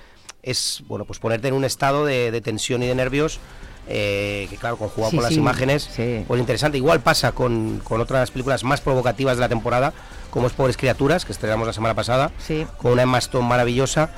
es 0.43 0.83
bueno 0.87 1.05
pues 1.05 1.19
ponerte 1.19 1.49
en 1.49 1.55
un 1.55 1.65
estado 1.65 2.05
de, 2.07 2.31
de 2.31 2.41
tensión 2.41 2.83
y 2.83 2.87
de 2.87 2.95
nervios. 2.95 3.41
eh, 3.89 4.49
que 4.51 4.57
claro, 4.57 4.77
conjugado 4.77 5.11
Sí, 5.13 5.17
con 5.17 5.23
las 5.25 5.33
sí, 5.33 5.39
imágenes, 5.39 5.89
sí. 5.95 6.25
pues 6.27 6.41
interesante. 6.41 6.77
Igual 6.77 7.01
pasa 7.01 7.31
con, 7.33 7.81
con 7.85 8.01
otras 8.01 8.33
películas 8.33 8.65
más 8.65 8.81
provocativas 8.81 9.37
de 9.37 9.43
la 9.43 9.49
temporada, 9.49 9.93
como 10.31 10.49
es 10.49 10.53
Pobres 10.55 10.77
Criaturas, 10.77 11.25
que 11.25 11.31
estrenamos 11.33 11.67
la 11.69 11.73
semana 11.73 11.95
pasada, 11.95 12.33
Sí. 12.45 12.67
con 12.79 12.93
una 12.93 13.03
Emma 13.03 13.19
Stone 13.19 13.47
maravillosa. 13.49 14.11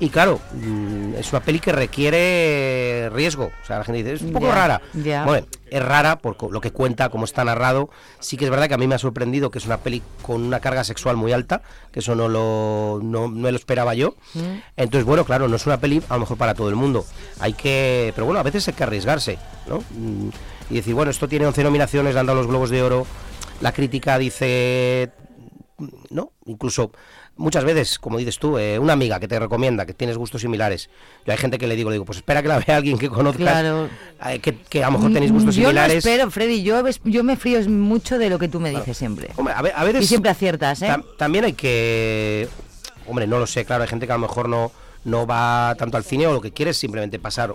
Y 0.00 0.08
claro, 0.08 0.40
mm, 0.52 1.14
es 1.14 1.30
una 1.32 1.40
peli 1.40 1.60
que 1.60 1.72
requiere 1.72 3.10
riesgo. 3.10 3.52
O 3.62 3.66
sea, 3.66 3.78
la 3.78 3.84
gente 3.84 4.02
dice, 4.02 4.14
es 4.14 4.22
un 4.22 4.32
poco 4.32 4.50
rara. 4.50 4.82
Bueno, 5.24 5.46
es 5.70 5.82
rara 5.82 6.18
por 6.18 6.52
lo 6.52 6.60
que 6.60 6.72
cuenta, 6.72 7.08
cómo 7.10 7.24
está 7.24 7.44
narrado. 7.44 7.90
Sí 8.18 8.36
que 8.36 8.44
es 8.44 8.50
verdad 8.50 8.66
que 8.68 8.74
a 8.74 8.78
mí 8.78 8.88
me 8.88 8.96
ha 8.96 8.98
sorprendido 8.98 9.50
que 9.50 9.58
es 9.58 9.66
una 9.66 9.78
peli 9.78 10.02
con 10.22 10.42
una 10.42 10.58
carga 10.60 10.82
sexual 10.82 11.16
muy 11.16 11.32
alta, 11.32 11.62
que 11.92 12.00
eso 12.00 12.14
no 12.16 12.28
lo, 12.28 13.00
no, 13.02 13.28
no 13.28 13.50
lo 13.50 13.56
esperaba 13.56 13.94
yo. 13.94 14.16
Mm. 14.34 14.58
Entonces, 14.76 15.06
bueno, 15.06 15.24
claro, 15.24 15.46
no 15.48 15.56
es 15.56 15.66
una 15.66 15.78
peli 15.78 16.02
a 16.08 16.14
lo 16.14 16.20
mejor 16.20 16.38
para 16.38 16.54
todo 16.54 16.68
el 16.68 16.74
mundo. 16.74 17.04
Hay 17.38 17.52
que, 17.52 18.12
pero 18.16 18.26
bueno, 18.26 18.40
a 18.40 18.44
veces 18.44 18.66
hay 18.66 18.74
que 18.74 18.82
arriesgarse, 18.82 19.38
¿no? 19.68 19.78
Mm, 19.90 20.28
Y 20.70 20.74
decir, 20.76 20.94
bueno, 20.94 21.10
esto 21.12 21.28
tiene 21.28 21.46
11 21.46 21.62
nominaciones, 21.62 22.14
le 22.14 22.20
han 22.20 22.26
dado 22.26 22.38
los 22.38 22.48
Globos 22.48 22.70
de 22.70 22.82
Oro. 22.82 23.06
La 23.60 23.72
crítica 23.72 24.18
dice, 24.18 25.12
¿no? 26.10 26.32
Incluso 26.46 26.90
muchas 27.36 27.64
veces, 27.64 27.98
como 27.98 28.18
dices 28.18 28.38
tú, 28.38 28.58
eh, 28.58 28.78
una 28.78 28.92
amiga 28.92 29.18
que 29.18 29.26
te 29.28 29.38
recomienda 29.38 29.86
que 29.86 29.92
tienes 29.94 30.16
gustos 30.16 30.40
similares. 30.42 30.88
Yo 31.26 31.32
hay 31.32 31.38
gente 31.38 31.58
que 31.58 31.66
le 31.66 31.74
digo, 31.76 31.90
le 31.90 31.94
digo, 31.94 32.04
pues 32.04 32.18
espera 32.18 32.42
que 32.42 32.48
la 32.48 32.58
vea 32.60 32.76
alguien 32.76 32.96
que 32.98 33.08
conozcas, 33.08 33.42
Claro. 33.42 33.88
eh, 34.26 34.38
que, 34.38 34.56
que 34.56 34.82
a 34.84 34.86
lo 34.86 34.98
mejor 34.98 35.12
tenéis 35.12 35.32
gustos 35.32 35.56
Mm, 35.56 35.58
yo 35.60 35.68
similares. 35.68 36.04
no 36.04 36.10
espero, 36.10 36.30
Freddy, 36.30 36.62
yo, 36.62 36.82
yo 37.04 37.24
me 37.24 37.36
frío 37.36 37.60
mucho 37.68 38.18
de 38.18 38.30
lo 38.30 38.38
que 38.38 38.48
tú 38.48 38.60
me 38.60 38.70
dices 38.70 38.96
siempre. 38.96 39.30
Hombre, 39.36 39.54
a, 39.54 39.62
ve- 39.62 39.72
a 39.74 39.84
veces 39.84 40.04
y 40.04 40.06
siempre 40.06 40.30
aciertas, 40.30 40.82
¿eh? 40.82 40.86
tam- 40.88 41.04
también 41.18 41.44
hay 41.44 41.52
que, 41.54 42.48
hombre, 43.08 43.26
no 43.26 43.38
lo 43.38 43.46
sé, 43.46 43.64
claro, 43.64 43.82
hay 43.82 43.88
gente 43.88 44.06
que 44.06 44.12
a 44.12 44.16
lo 44.16 44.22
mejor 44.22 44.48
no, 44.48 44.70
no 45.04 45.26
va 45.26 45.74
tanto 45.78 45.96
al 45.96 46.04
cine 46.04 46.26
o 46.26 46.32
lo 46.32 46.40
que 46.40 46.52
quiere 46.52 46.70
es 46.70 46.76
simplemente 46.76 47.18
pasar 47.18 47.54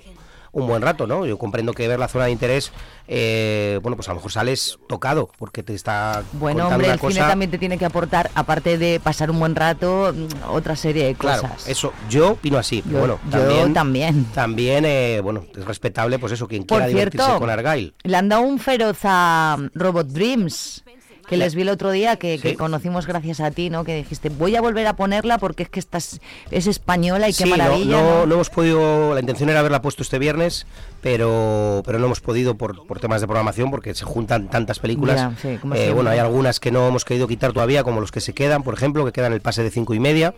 un 0.52 0.68
buen 0.68 0.82
rato, 0.82 1.08
¿no? 1.08 1.26
Yo 1.26 1.38
comprendo 1.38 1.74
que 1.74 1.88
ver 1.88 2.00
la 2.00 2.08
zona 2.08 2.26
de 2.26 2.32
interés, 2.32 2.72
eh, 3.08 3.80
bueno, 3.82 3.96
pues 3.96 4.08
a 4.08 4.12
lo 4.12 4.16
mejor 4.16 4.32
sales 4.32 4.80
tocado 4.88 5.30
porque 5.38 5.64
te 5.64 5.74
está 5.74 6.24
Bueno, 6.34 6.68
hombre, 6.68 6.86
una 6.88 6.94
el 6.96 7.00
cine 7.00 7.20
también 7.20 7.52
te 7.52 7.58
tiene 7.58 7.78
que 7.78 7.86
aportar, 7.86 8.30
aparte 8.36 8.78
de 8.78 9.00
pasar 9.00 9.32
un 9.32 9.40
buen 9.40 9.56
rato, 9.56 10.14
mm, 10.16 10.50
otra 10.52 10.76
serie 10.76 11.06
de 11.06 11.16
cosas. 11.16 11.40
Claro, 11.42 11.56
eso, 11.68 11.94
yo 12.10 12.32
opino 12.32 12.58
así, 12.58 12.82
pero 12.82 12.94
Yo- 12.94 13.00
bueno, 13.00 13.20
yo 13.26 13.32
también, 13.40 13.74
también. 13.74 14.26
también, 14.34 14.86
eh, 14.86 15.22
bueno, 15.24 15.46
es 15.56 15.66
respetable, 15.66 16.20
pues 16.20 16.34
eso, 16.34 16.48
quien 16.48 16.64
Por 16.64 16.78
quiera 16.78 16.88
divertirse 16.88 17.38
con 17.38 17.50
Argyle. 17.50 17.94
le 18.04 18.18
han 18.18 18.30
dado 18.30 18.42
un 18.44 18.60
feroz 18.60 18.98
a 19.04 19.58
Robot 19.74 20.08
Dreams, 20.08 20.84
que 21.30 21.38
les 21.38 21.56
vi 21.56 21.62
el 21.62 21.70
otro 21.70 21.92
día, 21.92 22.16
que, 22.18 22.40
que 22.40 22.50
Sí. 22.52 22.56
conocimos 22.56 23.06
gracias 23.08 23.40
a 23.40 23.52
ti, 23.52 23.70
¿no? 23.70 23.84
Que 23.84 23.96
dijiste, 23.96 24.30
voy 24.30 24.56
a 24.56 24.62
volver 24.62 24.88
a 24.88 24.96
ponerla 24.96 25.38
porque 25.38 25.64
es 25.64 25.70
que 25.70 25.80
estás, 25.80 26.20
es 26.52 26.68
española 26.68 27.30
y 27.30 27.34
qué 27.34 27.44
Sí, 27.46 27.50
maravilla. 27.50 28.02
no, 28.02 28.04
¿no? 28.22 28.26
no 28.26 28.34
hemos 28.36 28.50
podido, 28.50 29.14
la 29.14 29.20
intención 29.20 29.50
era 29.50 29.60
haberla 29.60 29.82
puesto 29.82 30.02
este 30.04 30.20
viernes, 30.20 30.66
pero, 31.02 31.82
pero 31.86 32.00
no 32.00 32.06
hemos 32.08 32.20
podido 32.22 32.56
por, 32.56 32.86
por 32.88 33.00
temas 33.00 33.22
de 33.22 33.28
programación, 33.28 33.72
porque 33.72 33.94
se 33.96 34.06
juntan 34.06 34.50
tantas 34.50 34.80
películas. 34.80 35.16
Ya, 35.18 35.34
sí, 35.42 35.60
Eh, 35.76 35.92
bueno, 35.94 36.10
hay 36.10 36.20
algunas 36.20 36.60
que 36.60 36.72
no 36.72 36.88
hemos 36.88 37.06
querido 37.06 37.28
quitar 37.28 37.54
todavía, 37.54 37.84
como 37.84 38.02
los 38.02 38.12
que 38.12 38.22
se 38.22 38.34
quedan, 38.34 38.64
por 38.64 38.74
ejemplo, 38.74 39.06
que 39.06 39.12
quedan 39.12 39.34
el 39.34 39.42
pase 39.42 39.64
de 39.64 39.72
cinco 39.72 39.94
y 39.94 40.00
media. 40.00 40.34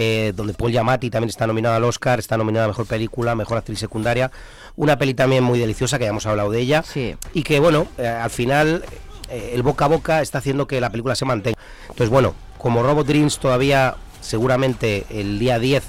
eh, 0.00 0.32
donde 0.36 0.52
Paul 0.54 0.70
Giamatti 0.70 1.10
también 1.10 1.30
está 1.30 1.44
nominado 1.48 1.74
al 1.74 1.82
Oscar, 1.82 2.20
está 2.20 2.36
nominada 2.36 2.66
a 2.66 2.68
Mejor 2.68 2.86
Película, 2.86 3.34
Mejor 3.34 3.58
Actriz 3.58 3.80
Secundaria, 3.80 4.30
una 4.76 4.96
peli 4.96 5.12
también 5.12 5.42
muy 5.42 5.58
deliciosa, 5.58 5.98
que 5.98 6.04
ya 6.04 6.10
hemos 6.10 6.24
hablado 6.26 6.52
de 6.52 6.60
ella, 6.60 6.84
y 7.32 7.42
que 7.42 7.58
bueno, 7.58 7.88
eh, 7.96 8.06
al 8.06 8.30
final 8.30 8.84
eh, 9.30 9.52
el 9.54 9.62
boca 9.62 9.84
a 9.86 9.88
boca 9.88 10.20
está 10.22 10.38
haciendo 10.38 10.66
que 10.66 10.80
la 10.80 10.90
película 10.90 11.14
se 11.14 11.24
mantenga. 11.24 11.58
Entonces 11.82 12.08
bueno, 12.10 12.34
como 12.58 12.82
Robot 12.82 13.06
Dreams 13.06 13.38
todavía 13.38 13.96
seguramente 14.20 15.06
el 15.10 15.38
día 15.38 15.58
10 15.58 15.82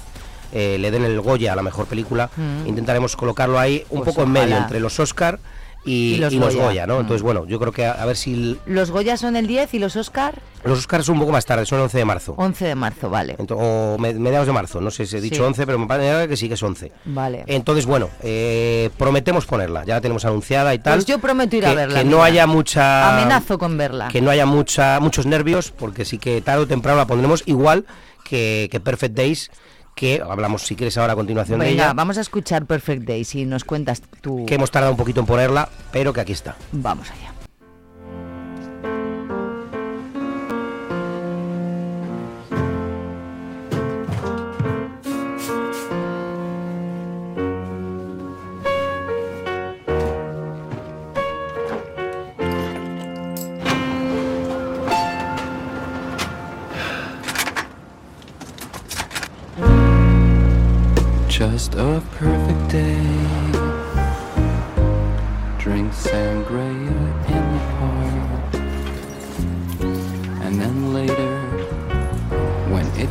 eh, 0.52 0.78
le 0.80 0.90
den 0.90 1.04
el 1.04 1.20
Goya 1.20 1.52
a 1.52 1.56
la 1.56 1.62
Mejor 1.62 1.86
Película, 1.86 2.28
Mm. 2.36 2.66
intentaremos 2.66 3.14
colocarlo 3.16 3.58
ahí 3.58 3.84
un 3.90 4.00
Pues 4.02 4.10
poco 4.14 4.22
en 4.26 4.32
medio 4.32 4.56
entre 4.56 4.80
los 4.80 4.98
Oscar 4.98 5.38
y, 5.84 6.14
Y 6.14 6.16
los 6.18 6.32
y 6.32 6.38
los 6.38 6.54
Goya. 6.54 6.86
¿no? 6.86 6.96
Mm. 6.98 7.00
Entonces 7.00 7.22
bueno, 7.22 7.46
yo 7.46 7.58
creo 7.58 7.72
que 7.72 7.86
a, 7.86 7.92
a 7.92 8.04
ver 8.06 8.16
si... 8.16 8.32
el- 8.34 8.60
Los 8.66 8.90
Goya 8.90 9.16
son 9.16 9.36
el 9.36 9.46
10 9.46 9.74
y 9.74 9.78
los 9.78 9.96
Oscar 9.96 10.40
los 10.62 10.78
Oscars 10.80 11.06
son 11.06 11.14
un 11.14 11.20
poco 11.20 11.32
más 11.32 11.46
tarde, 11.46 11.64
son 11.64 11.78
el 11.78 11.84
11 11.84 11.96
de 11.98 12.04
marzo. 12.04 12.34
11 12.36 12.64
de 12.66 12.74
marzo, 12.74 13.08
vale. 13.08 13.34
O 13.48 13.96
me- 13.98 14.12
mediados 14.12 14.46
de 14.46 14.52
marzo, 14.52 14.78
no 14.82 14.90
sé 14.90 15.06
si 15.06 15.16
he 15.16 15.20
dicho 15.22 15.36
Sí. 15.36 15.40
11, 15.40 15.64
pero 15.64 15.78
me 15.78 15.86
parece 15.86 16.28
que 16.28 16.36
sí 16.36 16.48
que 16.48 16.54
es 16.54 16.62
11. 16.62 16.92
Vale. 17.06 17.44
Entonces, 17.46 17.86
bueno, 17.86 18.10
eh, 18.22 18.90
prometemos 18.98 19.46
ponerla, 19.46 19.86
ya 19.86 19.94
la 19.94 20.00
tenemos 20.02 20.26
anunciada 20.26 20.74
y 20.74 20.78
tal. 20.78 20.96
Pues 20.96 21.06
yo 21.06 21.18
prometo 21.18 21.56
ir 21.56 21.64
a 21.64 21.72
verla. 21.72 22.00
Que 22.00 22.04
mira. 22.04 22.14
no 22.18 22.22
haya 22.22 22.46
mucha... 22.46 23.16
Amenazo 23.18 23.58
con 23.58 23.78
verla. 23.78 24.08
Que 24.08 24.20
no 24.20 24.30
haya 24.30 24.44
mucha, 24.44 25.00
muchos 25.00 25.24
nervios, 25.24 25.70
porque 25.70 26.04
sí 26.04 26.18
que 26.18 26.42
tarde 26.42 26.64
o 26.64 26.66
temprano 26.66 26.98
la 26.98 27.06
pondremos 27.06 27.42
igual 27.46 27.86
que, 28.22 28.68
que 28.70 28.80
Perfect 28.80 29.16
Days, 29.16 29.50
que 29.94 30.22
hablamos 30.26 30.62
si 30.62 30.76
quieres 30.76 30.96
ahora 30.98 31.12
a 31.12 31.16
continuación 31.16 31.60
de 31.60 31.70
ella, 31.70 31.92
vamos 31.92 32.18
a 32.18 32.20
escuchar 32.20 32.66
Perfect 32.66 33.02
Days 33.04 33.34
y 33.34 33.44
nos 33.44 33.64
cuentas 33.64 34.02
tú. 34.20 34.46
que 34.46 34.54
hemos 34.54 34.70
tardado 34.70 34.92
un 34.92 34.98
poquito 34.98 35.20
en 35.20 35.26
ponerla, 35.26 35.68
pero 35.92 36.12
que 36.12 36.20
aquí 36.20 36.32
está. 36.32 36.56
Vamos 36.72 37.10
allá. 37.10 37.39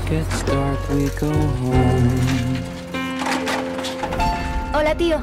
Gets 0.10 0.44
dark, 0.44 0.80
we 0.90 1.08
go 1.20 1.32
home. 1.62 2.10
Hola, 4.74 4.96
tío. 4.96 5.22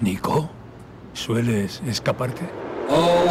Nico, 0.00 0.50
¿sueles 1.14 1.82
escaparte? 1.86 2.42
Oh, 2.90 3.24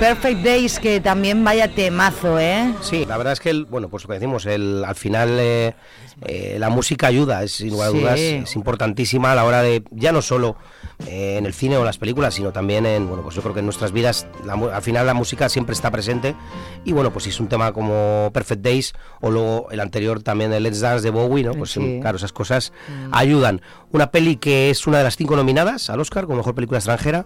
Perfect 0.00 0.42
Days, 0.42 0.78
que 0.80 1.00
también 1.00 1.44
vaya 1.44 1.68
temazo, 1.74 2.38
¿eh? 2.38 2.74
Sí, 2.82 3.04
la 3.06 3.16
verdad 3.16 3.32
es 3.32 3.40
que, 3.40 3.50
el, 3.50 3.64
bueno, 3.64 3.88
pues 3.88 4.02
lo 4.04 4.08
que 4.08 4.14
decimos, 4.14 4.44
el, 4.44 4.84
al 4.84 4.94
final 4.96 5.36
eh, 5.40 5.74
eh, 6.26 6.56
la 6.58 6.68
música 6.68 7.06
ayuda, 7.06 7.42
es 7.42 7.52
sin 7.52 7.70
lugar 7.70 7.88
a 7.88 7.92
Sí. 7.92 7.98
dudas, 8.00 8.18
es 8.20 8.56
importantísima 8.56 9.32
a 9.32 9.34
la 9.34 9.44
hora 9.44 9.62
de, 9.62 9.82
ya 9.92 10.12
no 10.12 10.20
solo 10.20 10.56
eh, 11.06 11.36
en 11.38 11.46
el 11.46 11.54
cine 11.54 11.76
o 11.76 11.80
en 11.80 11.86
las 11.86 11.96
películas, 11.98 12.34
sino 12.34 12.52
también 12.52 12.84
en, 12.86 13.06
bueno, 13.08 13.22
pues 13.22 13.34
yo 13.34 13.42
creo 13.42 13.54
que 13.54 13.60
en 13.60 13.66
nuestras 13.66 13.92
vidas, 13.92 14.26
la 14.44 14.54
al 14.54 14.82
final 14.82 15.06
la 15.06 15.14
música 15.14 15.48
siempre 15.48 15.72
está 15.74 15.90
presente 15.90 16.34
y 16.84 16.92
bueno, 16.92 17.10
pues 17.12 17.24
si 17.24 17.30
es 17.30 17.40
un 17.40 17.48
tema 17.48 17.72
como 17.72 18.30
Perfect 18.34 18.62
Days 18.62 18.92
o 19.20 19.30
luego 19.30 19.68
el 19.70 19.80
anterior 19.80 20.22
también 20.22 20.50
de 20.50 20.60
Let's 20.60 20.80
Dance 20.80 21.02
de 21.02 21.10
Bowie, 21.10 21.44
¿no? 21.44 21.52
Pues 21.54 21.70
Sí. 21.70 21.98
claro, 22.00 22.16
esas 22.18 22.32
cosas 22.32 22.72
ayudan. 23.12 23.62
Una 23.90 24.10
peli 24.10 24.36
que 24.36 24.70
es 24.70 24.86
una 24.86 24.98
de 24.98 25.04
las 25.04 25.16
cinco 25.16 25.34
nominadas 25.36 25.88
al 25.88 26.00
Oscar 26.00 26.24
como 26.26 26.38
mejor 26.38 26.54
película 26.54 26.78
extranjera, 26.78 27.24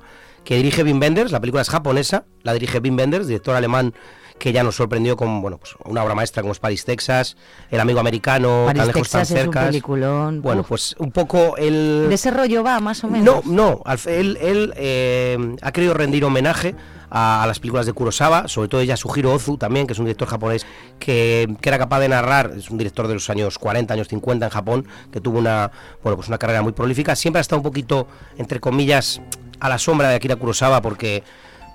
que 0.49 0.57
dirige 0.57 0.83
Wim 0.83 0.99
Wenders, 0.99 1.31
la 1.31 1.41
película 1.41 1.61
es 1.61 1.69
japonesa, 1.69 2.25
la 2.43 2.55
dirige 2.55 2.79
Wim 2.79 2.97
Wenders, 2.97 3.27
director 3.27 3.55
alemán 3.55 3.93
que 4.39 4.51
ya 4.51 4.63
nos 4.63 4.77
sorprendió 4.77 5.15
con 5.15 5.43
bueno, 5.43 5.59
pues 5.59 5.75
una 5.85 6.03
obra 6.03 6.15
maestra 6.15 6.41
como 6.41 6.53
es 6.53 6.59
Paris, 6.59 6.87
Texas, 6.87 7.37
El 7.71 7.81
amigo 7.81 8.01
americano, 8.01 8.63
París, 8.65 8.79
tan 8.79 8.87
lejos, 8.87 9.03
Texas 9.03 9.29
tan 9.29 9.37
cerca. 9.37 9.67
peliculón. 9.67 10.41
Bueno, 10.41 10.63
Uf. 10.63 10.69
pues 10.69 10.97
un 11.01 11.11
poco 11.13 11.59
el... 11.59 12.07
De 12.09 12.15
ese 12.15 12.31
rollo 12.31 12.65
va, 12.65 12.81
más 12.81 13.05
o 13.05 13.09
menos. 13.09 13.45
No, 13.45 13.53
no, 13.53 13.83
él, 14.07 14.39
él, 14.41 14.73
eh, 14.79 15.57
ha 15.61 15.71
querido 15.71 15.93
rendir 15.93 16.25
homenaje 16.25 16.75
a, 17.11 17.43
a 17.43 17.47
las 17.47 17.59
películas 17.59 17.85
de 17.85 17.93
Kurosawa, 17.93 18.49
sobre 18.49 18.69
todo 18.69 18.83
Yasuhiro 18.83 19.35
Ozu 19.35 19.59
también, 19.59 19.87
que 19.87 19.93
es 19.93 19.99
un 19.99 20.07
director 20.07 20.29
japonés 20.29 20.65
que, 20.99 21.55
que 21.61 21.69
era 21.69 21.77
capaz 21.77 22.01
de 22.01 22.09
narrar, 22.09 22.55
es 22.57 22.71
un 22.71 22.79
director 22.79 23.07
de 23.07 23.13
los 23.13 23.29
años 23.29 23.59
40, 23.59 23.93
años 23.93 24.09
50 24.09 24.47
en 24.47 24.51
Japón, 24.51 24.89
que 25.13 25.21
tuvo 25.21 25.41
una, 25.41 25.71
bueno, 26.03 26.17
pues 26.17 26.29
una 26.29 26.39
carrera 26.39 26.63
muy 26.63 26.73
prolífica, 26.73 27.15
siempre 27.17 27.41
ha 27.41 27.43
estado 27.43 27.59
un 27.59 27.65
poquito, 27.65 28.09
entre 28.39 28.61
comillas, 28.61 29.21
a 29.61 29.69
la 29.69 29.79
sombra 29.79 30.09
de 30.09 30.17
Akira 30.17 30.37
Kurosawa 30.37 30.83
porque 30.83 31.23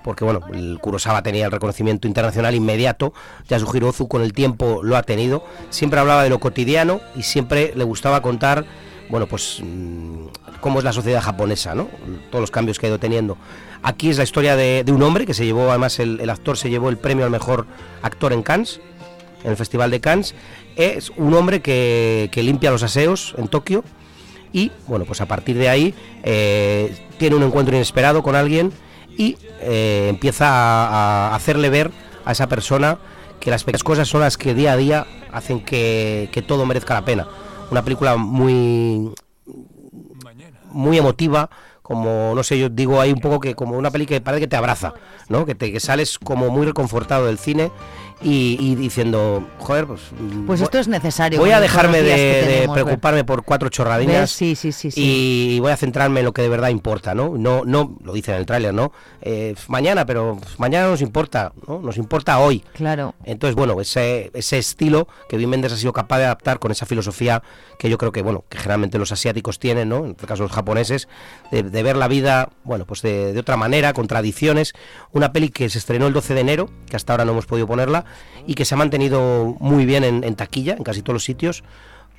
porque 0.04 0.22
bueno, 0.22 0.40
el 0.52 0.78
Kurosawa 0.80 1.22
tenía 1.22 1.46
el 1.46 1.50
reconocimiento 1.50 2.06
internacional 2.06 2.54
inmediato, 2.54 3.14
Yasuhiro 3.48 3.88
Ozu 3.88 4.06
con 4.06 4.20
el 4.20 4.34
tiempo 4.34 4.80
lo 4.82 4.98
ha 4.98 5.02
tenido, 5.02 5.44
siempre 5.70 5.98
hablaba 5.98 6.22
de 6.22 6.28
lo 6.28 6.38
cotidiano 6.38 7.00
y 7.16 7.22
siempre 7.22 7.72
le 7.74 7.84
gustaba 7.84 8.20
contar, 8.20 8.66
bueno, 9.08 9.26
pues 9.26 9.60
mm, 9.64 10.26
cómo 10.60 10.78
es 10.78 10.84
la 10.84 10.92
sociedad 10.92 11.22
japonesa, 11.22 11.74
¿no? 11.74 11.88
Todos 12.30 12.42
los 12.42 12.50
cambios 12.50 12.78
que 12.78 12.84
ha 12.84 12.90
ido 12.90 12.98
teniendo. 12.98 13.38
Aquí 13.82 14.10
es 14.10 14.18
la 14.18 14.24
historia 14.24 14.56
de, 14.56 14.84
un 14.88 15.02
hombre 15.02 15.24
que 15.24 15.32
se 15.32 15.46
llevó, 15.46 15.70
además 15.70 15.98
el, 15.98 16.20
el 16.20 16.28
actor 16.28 16.58
se 16.58 16.68
llevó 16.68 16.90
el 16.90 16.98
premio 16.98 17.24
al 17.24 17.30
mejor 17.30 17.66
actor 18.02 18.34
en 18.34 18.42
Cannes, 18.42 18.82
en 19.42 19.50
el 19.50 19.56
Festival 19.56 19.90
de 19.90 20.00
Cannes, 20.00 20.34
es 20.76 21.12
un 21.16 21.32
hombre 21.32 21.62
que, 21.62 22.28
que 22.30 22.42
limpia 22.42 22.70
los 22.70 22.82
aseos 22.82 23.34
en 23.38 23.48
Tokio 23.48 23.84
y 24.54 24.70
bueno, 24.86 25.04
pues 25.04 25.20
a 25.20 25.26
partir 25.26 25.58
de 25.58 25.68
ahí 25.68 25.94
eh, 26.22 26.96
tiene 27.18 27.34
un 27.34 27.42
encuentro 27.42 27.74
inesperado 27.74 28.22
con 28.22 28.36
alguien 28.36 28.72
y 29.18 29.36
eh, 29.60 30.06
empieza 30.08 30.46
a, 30.48 31.34
hacerle 31.34 31.68
ver 31.70 31.90
a 32.24 32.32
esa 32.32 32.48
persona 32.48 32.98
que 33.40 33.50
las 33.50 33.64
pequeñas 33.64 33.82
cosas 33.82 34.08
son 34.08 34.20
las 34.20 34.38
que 34.38 34.54
día 34.54 34.72
a 34.72 34.76
día 34.76 35.06
hacen 35.32 35.60
que, 35.60 36.30
que 36.32 36.40
todo 36.40 36.64
merezca 36.66 36.94
la 36.94 37.04
pena. 37.04 37.26
Una 37.70 37.82
película 37.82 38.16
muy 38.16 39.12
muy 40.70 40.98
emotiva, 40.98 41.50
como 41.82 42.32
no 42.34 42.42
sé, 42.42 42.58
yo 42.58 42.68
digo 42.68 43.00
ahí 43.00 43.12
un 43.12 43.20
poco 43.20 43.40
que 43.40 43.54
como 43.54 43.76
una 43.76 43.90
peli 43.90 44.06
que 44.06 44.20
parece 44.20 44.42
que 44.42 44.48
te 44.48 44.56
abraza, 44.56 44.94
¿no? 45.28 45.46
Que 45.46 45.54
te 45.54 45.72
que 45.72 45.80
sales 45.80 46.18
como 46.18 46.50
muy 46.50 46.66
reconfortado 46.66 47.26
del 47.26 47.38
cine 47.38 47.70
y, 48.22 48.56
y 48.60 48.74
diciendo, 48.74 49.46
joder, 49.58 49.86
pues 49.86 50.00
Pues 50.46 50.60
esto 50.60 50.78
es 50.78 50.88
necesario. 50.88 51.38
Voy 51.38 51.50
a 51.50 51.60
dejarme 51.60 52.02
de, 52.02 52.68
preocuparme 52.72 53.24
por 53.24 53.44
cuatro 53.44 53.68
chorradinas. 53.68 54.30
Sí, 54.30 54.54
sí, 54.54 54.72
sí, 54.72 54.90
y 54.94 55.60
voy 55.60 55.72
a 55.72 55.76
centrarme 55.76 56.20
en 56.20 56.26
lo 56.26 56.32
que 56.32 56.42
de 56.42 56.48
verdad 56.48 56.68
importa, 56.68 57.14
¿no? 57.14 57.36
No, 57.36 57.64
no 57.64 57.96
lo 58.02 58.12
dice 58.12 58.32
en 58.32 58.38
el 58.38 58.46
tráiler, 58.46 58.72
¿no? 58.72 58.92
Eh, 59.20 59.54
mañana, 59.68 60.06
pero 60.06 60.38
mañana 60.58 60.88
nos 60.88 61.02
importa, 61.02 61.52
¿no? 61.66 61.80
Nos 61.80 61.96
importa 61.96 62.38
hoy. 62.38 62.64
Claro. 62.74 63.14
Entonces, 63.24 63.56
bueno, 63.56 63.80
ese, 63.80 64.30
ese 64.34 64.58
estilo 64.58 65.08
que 65.28 65.36
Wim 65.36 65.50
Wenders 65.50 65.74
ha 65.74 65.76
sido 65.76 65.92
capaz 65.92 66.18
de 66.18 66.24
adaptar 66.24 66.58
con 66.58 66.70
esa 66.72 66.86
filosofía 66.86 67.42
que 67.78 67.90
yo 67.90 67.98
creo 67.98 68.12
que, 68.12 68.22
bueno, 68.22 68.44
que 68.48 68.58
generalmente 68.58 68.98
los 68.98 69.12
asiáticos 69.12 69.58
tienen, 69.58 69.88
¿no? 69.88 70.04
En 70.04 70.12
este 70.12 70.26
caso 70.26 70.42
los 70.44 70.52
japoneses, 70.52 71.08
de, 71.50 71.62
de 71.62 71.82
ver 71.82 71.96
la 71.96 72.08
vida, 72.08 72.50
bueno, 72.64 72.86
pues 72.86 73.02
de, 73.02 73.32
de 73.32 73.40
otra 73.40 73.56
manera, 73.56 73.92
con 73.92 74.06
tradiciones. 74.06 74.72
Una 75.12 75.32
peli 75.32 75.50
que 75.50 75.68
se 75.68 75.78
estrenó 75.78 76.06
el 76.06 76.12
12 76.12 76.34
de 76.34 76.40
enero, 76.40 76.70
que 76.88 76.96
hasta 76.96 77.12
ahora 77.12 77.24
no 77.24 77.32
hemos 77.32 77.46
podido 77.46 77.66
ponerla, 77.66 78.04
y 78.46 78.54
que 78.54 78.64
se 78.64 78.74
ha 78.74 78.78
mantenido 78.78 79.56
muy 79.60 79.86
bien 79.86 80.04
en, 80.04 80.24
en 80.24 80.34
taquilla, 80.34 80.74
en 80.74 80.84
casi 80.84 81.02
todos 81.02 81.14
los 81.14 81.24
sitios 81.24 81.64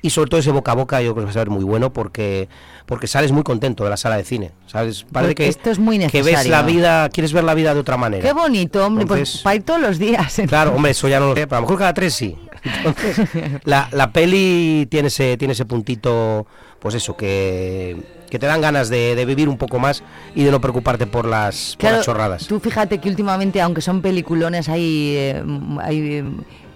y 0.02 0.10
sobre 0.10 0.28
todo 0.28 0.38
ese 0.40 0.50
boca 0.50 0.72
a 0.72 0.74
boca 0.74 1.00
yo 1.00 1.14
creo 1.14 1.22
que 1.22 1.26
va 1.26 1.30
a 1.30 1.34
ser 1.44 1.48
muy 1.50 1.64
bueno 1.64 1.90
porque 1.92 2.48
porque 2.84 3.06
sales 3.06 3.32
muy 3.32 3.42
contento 3.42 3.82
de 3.82 3.90
la 3.90 3.96
sala 3.96 4.16
de 4.18 4.24
cine 4.24 4.52
sabes 4.66 5.06
parece 5.10 5.34
que 5.34 5.48
esto 5.48 5.70
es 5.70 5.78
muy 5.78 5.98
que 6.06 6.22
ves 6.22 6.32
la 6.34 6.38
necesario. 6.62 6.66
vida 6.74 7.08
quieres 7.08 7.32
ver 7.32 7.44
la 7.44 7.54
vida 7.54 7.72
de 7.72 7.80
otra 7.80 7.96
manera 7.96 8.22
Qué 8.22 8.32
bonito, 8.34 8.84
hombre, 8.86 9.06
pues 9.06 9.20
Entonces- 9.20 9.42
para 9.42 9.56
ir 9.56 9.62
todos 9.62 9.80
los 9.80 9.98
días. 9.98 10.40
Claro, 10.48 10.74
hombre, 10.74 10.90
eso 10.92 11.08
ya 11.08 11.18
no 11.18 11.28
lo 11.28 11.34
sé, 11.34 11.46
pero 11.46 11.56
a 11.56 11.60
lo 11.60 11.66
mejor 11.66 11.78
cada 11.78 11.94
tres 11.94 12.12
sí. 12.14 12.36
Entonces, 12.62 13.20
la, 13.64 13.88
la 13.92 14.12
peli 14.12 14.86
tiene 14.90 15.08
ese, 15.08 15.36
tiene 15.38 15.52
ese 15.52 15.64
puntito, 15.64 16.46
pues 16.78 16.94
eso, 16.94 17.16
que, 17.16 17.96
que 18.30 18.38
te 18.38 18.46
dan 18.46 18.60
ganas 18.60 18.88
de, 18.88 19.14
de 19.14 19.24
vivir 19.24 19.48
un 19.48 19.56
poco 19.56 19.78
más 19.78 20.02
y 20.34 20.44
de 20.44 20.50
no 20.50 20.60
preocuparte 20.60 21.06
por 21.06 21.26
las, 21.26 21.76
por 21.78 21.90
las 21.90 22.04
chorradas. 22.04 22.46
Tú 22.46 22.60
fíjate 22.60 22.98
que 22.98 23.08
últimamente, 23.08 23.60
aunque 23.60 23.80
son 23.80 24.02
peliculones, 24.02 24.68
hay, 24.68 25.14
eh, 25.16 25.44
hay 25.80 26.22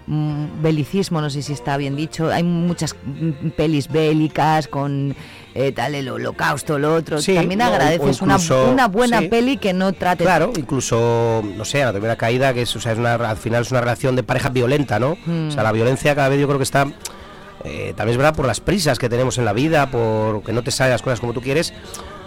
mm, 0.06 0.62
belicismo, 0.62 1.20
no 1.20 1.30
sé 1.30 1.42
si 1.42 1.52
está 1.52 1.76
bien 1.76 1.96
dicho, 1.96 2.30
hay 2.30 2.42
muchas 2.42 2.94
pelis 3.56 3.88
bélicas 3.88 4.68
con 4.68 5.14
eh, 5.54 5.72
tal 5.72 5.94
el 5.94 6.08
holocausto, 6.08 6.78
lo 6.78 6.94
otro. 6.94 7.20
Sí, 7.20 7.34
También 7.34 7.62
agradeces 7.62 8.22
una, 8.22 8.38
una 8.70 8.86
buena 8.86 9.18
sí. 9.18 9.28
peli 9.28 9.56
que 9.56 9.72
no 9.72 9.92
trate... 9.92 10.24
Claro, 10.24 10.52
incluso, 10.56 11.42
no 11.56 11.64
sé, 11.64 11.84
la 11.84 11.92
primera 11.92 12.16
caída, 12.16 12.54
que 12.54 12.62
es, 12.62 12.76
o 12.76 12.80
sea, 12.80 12.92
es 12.92 12.98
una, 12.98 13.14
al 13.14 13.36
final 13.36 13.62
es 13.62 13.70
una 13.70 13.80
relación 13.80 14.14
de 14.14 14.22
pareja 14.22 14.48
violenta, 14.48 15.00
¿no? 15.00 15.16
Mm. 15.26 15.48
O 15.48 15.50
sea, 15.50 15.62
la 15.64 15.72
violencia 15.72 16.14
cada 16.14 16.28
vez 16.28 16.40
yo 16.40 16.46
creo 16.46 16.58
que 16.58 16.64
está, 16.64 16.86
eh, 17.64 17.92
también 17.96 18.12
es 18.14 18.16
verdad, 18.16 18.34
por 18.34 18.46
las 18.46 18.60
prisas 18.60 18.98
que 18.98 19.08
tenemos 19.08 19.38
en 19.38 19.44
la 19.44 19.52
vida, 19.52 19.90
por 19.90 20.42
que 20.42 20.52
no 20.52 20.62
te 20.62 20.70
salen 20.70 20.92
las 20.92 21.02
cosas 21.02 21.20
como 21.20 21.32
tú 21.32 21.40
quieres. 21.40 21.72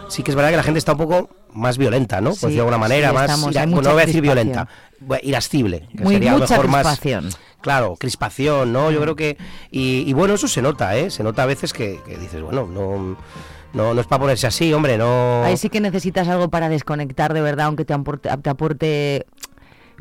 Sí 0.10 0.22
que 0.22 0.32
es 0.32 0.36
verdad 0.36 0.52
que 0.52 0.58
la 0.58 0.64
gente 0.64 0.78
está 0.78 0.92
un 0.92 0.98
poco 1.00 1.30
más 1.54 1.78
violenta, 1.78 2.22
¿no? 2.22 2.32
Por 2.32 2.36
Sí, 2.38 2.46
decirlo 2.48 2.56
de 2.66 2.70
alguna 2.70 2.78
manera, 2.78 3.10
sí, 3.10 3.14
más, 3.16 3.48
ira- 3.52 3.66
no 3.66 3.82
voy 3.82 4.02
a 4.04 4.06
decir 4.06 4.22
violenta, 4.22 4.68
irascible, 5.22 5.88
que 5.96 6.04
Muy- 6.04 6.14
sería 6.16 6.34
mucha 6.34 6.54
mejor 6.56 6.68
más- 6.68 6.86
crispación. 6.86 7.30
Claro, 7.62 7.96
crispación, 7.98 8.74
¿no? 8.74 8.92
Yo 8.92 9.00
creo 9.02 9.16
que. 9.16 9.38
Y, 9.72 10.04
y 10.06 10.14
bueno, 10.14 10.34
eso 10.34 10.48
se 10.48 10.62
nota, 10.62 10.96
¿eh? 10.98 11.10
Se 11.10 11.24
nota 11.24 11.44
a 11.44 11.46
veces 11.46 11.72
que, 11.74 12.00
que 12.06 12.18
dices, 12.18 12.42
bueno, 12.42 12.68
no, 12.68 13.18
no, 13.74 13.94
no 13.94 14.02
es 14.02 14.06
para 14.06 14.20
ponerse 14.20 14.46
así, 14.48 14.74
hombre, 14.74 14.98
no. 14.98 15.44
Ahí 15.46 15.56
sí 15.58 15.70
que 15.70 15.80
necesitas 15.80 16.28
algo 16.28 16.50
para 16.50 16.68
desconectar 16.70 17.34
de 17.34 17.42
verdad, 17.42 17.68
aunque 17.68 17.86
te 17.86 17.94
aporte, 17.94 18.30
te 18.42 18.50
aporte 18.50 19.26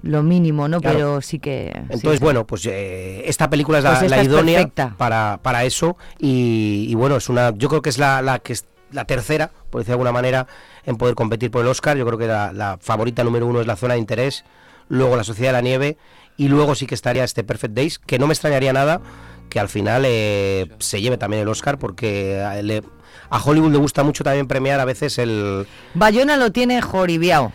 lo 0.03 0.23
mínimo, 0.23 0.69
¿no? 0.69 0.81
Claro. 0.81 0.97
Pero 0.97 1.21
sí 1.23 1.39
que... 1.39 1.71
Entonces, 1.75 2.19
sí. 2.19 2.25
bueno, 2.25 2.47
pues 2.47 2.67
eh, 2.67 3.23
esta 3.27 3.49
película 3.49 3.79
es 3.79 3.85
la, 3.85 3.91
Pues 3.91 4.03
esta 4.03 4.17
la 4.17 4.23
es 4.23 4.29
idónea 4.29 4.57
perfecta. 4.59 4.95
para, 4.99 5.39
para 5.43 5.65
eso. 5.65 5.97
Y, 6.19 6.87
y 6.89 6.95
bueno, 6.95 7.17
es 7.17 7.29
una. 7.29 7.51
Yo 7.57 7.69
creo 7.69 7.83
que 7.83 7.91
es 7.91 7.99
la, 7.99 8.21
la 8.23 8.39
que 8.41 8.53
es 8.53 8.65
la 8.91 9.05
tercera, 9.05 9.51
por 9.71 9.81
decir 9.81 9.89
de 9.89 9.93
alguna 9.95 10.13
manera, 10.13 10.47
en 10.85 10.97
poder 10.97 11.15
competir 11.15 11.51
por 11.51 11.63
el 11.63 11.69
Oscar. 11.69 11.97
Yo 11.97 12.05
creo 12.07 12.19
que 12.19 12.27
la, 12.27 12.53
la 12.53 12.79
favorita 12.81 13.23
número 13.25 13.47
uno 13.47 13.61
es 13.61 13.67
la 13.67 13.77
zona 13.77 13.95
de 13.95 14.01
interés, 14.01 14.45
luego 14.89 15.17
la 15.17 15.25
Sociedad 15.25 15.51
de 15.51 15.53
la 15.55 15.61
Nieve, 15.63 15.97
y 16.37 16.49
luego 16.49 16.75
sí 16.75 16.87
que 16.87 16.95
estaría 16.95 17.25
este 17.25 17.45
Perfect 17.45 17.75
Days, 17.75 17.99
que 17.99 18.19
no 18.19 18.27
me 18.27 18.33
extrañaría 18.35 18.73
nada 18.73 19.01
que 19.49 19.61
al 19.61 19.69
final 19.69 20.05
eh, 20.07 20.67
se 20.79 21.01
lleve 21.03 21.19
también 21.19 21.43
el 21.43 21.49
Oscar, 21.49 21.79
porque 21.79 22.43
le- 22.63 22.83
a 23.29 23.39
Hollywood 23.43 23.71
le 23.71 23.77
gusta 23.79 24.03
mucho 24.03 24.25
también 24.25 24.47
premiar 24.49 24.81
a 24.81 24.87
veces 24.87 25.19
el, 25.19 25.67
Bayona 25.95 26.37
lo 26.39 26.53
tiene 26.53 26.81
joribiao. 26.81 27.53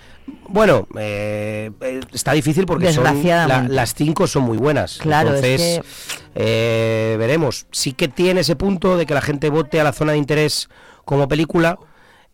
Bueno, 0.50 0.88
eh, 0.98 1.72
eh, 1.82 2.00
está 2.14 2.34
difícil 2.34 2.66
porque 2.66 2.86
son, 2.94 3.04
la- 3.48 3.62
las 3.70 3.94
cinco 3.94 4.28
son 4.28 4.44
muy 4.44 4.58
buenas. 4.58 4.98
Claro, 5.00 5.34
es 5.36 5.44
Entonces, 5.44 5.82
eh, 6.36 7.16
veremos. 7.20 7.66
Sí 7.72 7.94
que 7.94 8.08
tiene 8.08 8.42
ese 8.42 8.56
punto 8.56 8.98
de 8.98 9.06
que 9.06 9.14
la 9.14 9.22
gente 9.22 9.50
vote 9.50 9.80
a 9.80 9.84
la 9.84 9.94
zona 9.94 10.12
de 10.14 10.18
interés 10.18 10.70
como 11.06 11.28
película 11.28 11.80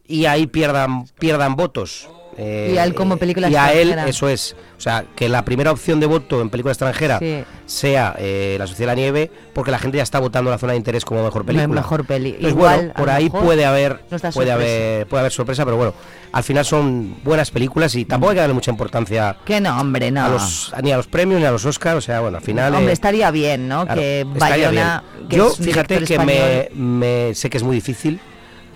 y 0.06 0.26
ahí 0.26 0.48
pierdan, 0.48 1.06
pierdan 1.20 1.56
votos. 1.56 2.10
Eh, 2.38 2.72
Y 2.74 2.78
a 2.78 2.84
él 2.84 2.94
como 2.94 3.18
película 3.18 3.50
y 3.50 3.56
a 3.56 3.72
él, 3.74 3.90
extranjera. 3.90 4.10
eso 4.10 4.28
es. 4.30 4.56
O 4.78 4.82
sea, 4.84 5.06
que 5.16 5.30
la 5.30 5.46
primera 5.46 5.72
opción 5.72 6.00
de 6.00 6.08
voto 6.08 6.42
en 6.42 6.50
película 6.50 6.72
extranjera 6.74 7.20
Sí. 7.20 7.44
sea 7.66 8.16
eh, 8.18 8.58
La 8.60 8.68
Sociedad 8.68 8.92
de 8.92 8.96
la 8.98 9.02
Nieve, 9.02 9.32
porque 9.54 9.72
la 9.72 9.80
gente 9.80 9.98
ya 9.98 10.04
está 10.04 10.20
votando 10.20 10.52
la 10.52 10.58
zona 10.58 10.74
de 10.74 10.78
interés 10.78 11.06
como 11.06 11.24
mejor 11.24 11.46
película. 11.46 11.68
Mejor 11.68 12.06
peli. 12.06 12.30
Entonces, 12.32 12.52
Igual, 12.52 12.78
bueno, 12.78 12.94
por 12.96 13.10
ahí 13.10 13.30
puede 13.30 13.66
haber 13.66 14.00
puede 14.02 14.20
sorpresa. 14.20 14.54
haber 14.56 15.08
puede 15.08 15.20
haber 15.22 15.32
sorpresa, 15.32 15.64
pero 15.64 15.78
bueno, 15.78 15.94
al 16.34 16.44
final 16.44 16.66
son 16.66 17.16
buenas 17.24 17.50
películas 17.52 17.96
y 17.96 18.04
tampoco 18.06 18.32
hay 18.32 18.36
que 18.36 18.42
darle 18.42 18.56
mucha 18.56 18.72
importancia 18.72 19.38
Que 19.46 19.62
no, 19.62 19.80
hombre, 19.80 20.12
no. 20.12 20.26
a 20.26 20.30
los 20.30 20.74
ni 20.82 20.92
a 20.92 20.98
los 20.98 21.08
premios 21.08 21.40
ni 21.40 21.46
a 21.46 21.52
los 21.52 21.64
Oscars, 21.66 21.98
o 21.98 22.02
sea, 22.02 22.20
bueno, 22.20 22.38
al 22.40 22.44
final 22.44 22.74
Hombre, 22.74 22.90
eh, 22.90 22.94
estaría 22.94 23.32
bien, 23.32 23.68
¿no? 23.70 23.86
claro, 23.86 24.02
que 24.02 24.26
Bayona... 24.38 25.04
bien. 25.18 25.30
que 25.30 25.36
Yo 25.38 25.50
fíjate 25.52 26.04
que 26.04 26.20
me, 26.20 26.70
me- 26.76 27.36
sé 27.36 27.50
que 27.50 27.58
es 27.58 27.64
muy 27.64 27.76
difícil, 27.76 28.20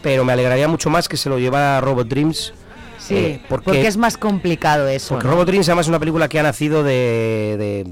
pero 0.01 0.23
me 0.23 0.31
alegraría 0.31 0.67
mucho 0.69 0.89
más 0.89 1.09
que 1.09 1.17
se 1.17 1.27
lo 1.27 1.37
llevara 1.39 1.81
Robot 1.81 2.07
Dreams. 2.07 2.53
Sí, 3.07 3.15
eh, 3.15 3.41
porque, 3.49 3.87
es 3.87 3.97
más 3.97 4.17
complicado 4.17 4.87
eso. 4.87 5.15
porque 5.15 5.25
¿no? 5.27 5.31
Robot 5.33 5.47
Dreams 5.47 5.67
además 5.69 5.85
es 5.85 5.89
una 5.89 5.99
película 5.99 6.27
que 6.27 6.39
ha 6.39 6.43
nacido 6.43 6.83
de, 6.83 7.55
de- 7.57 7.87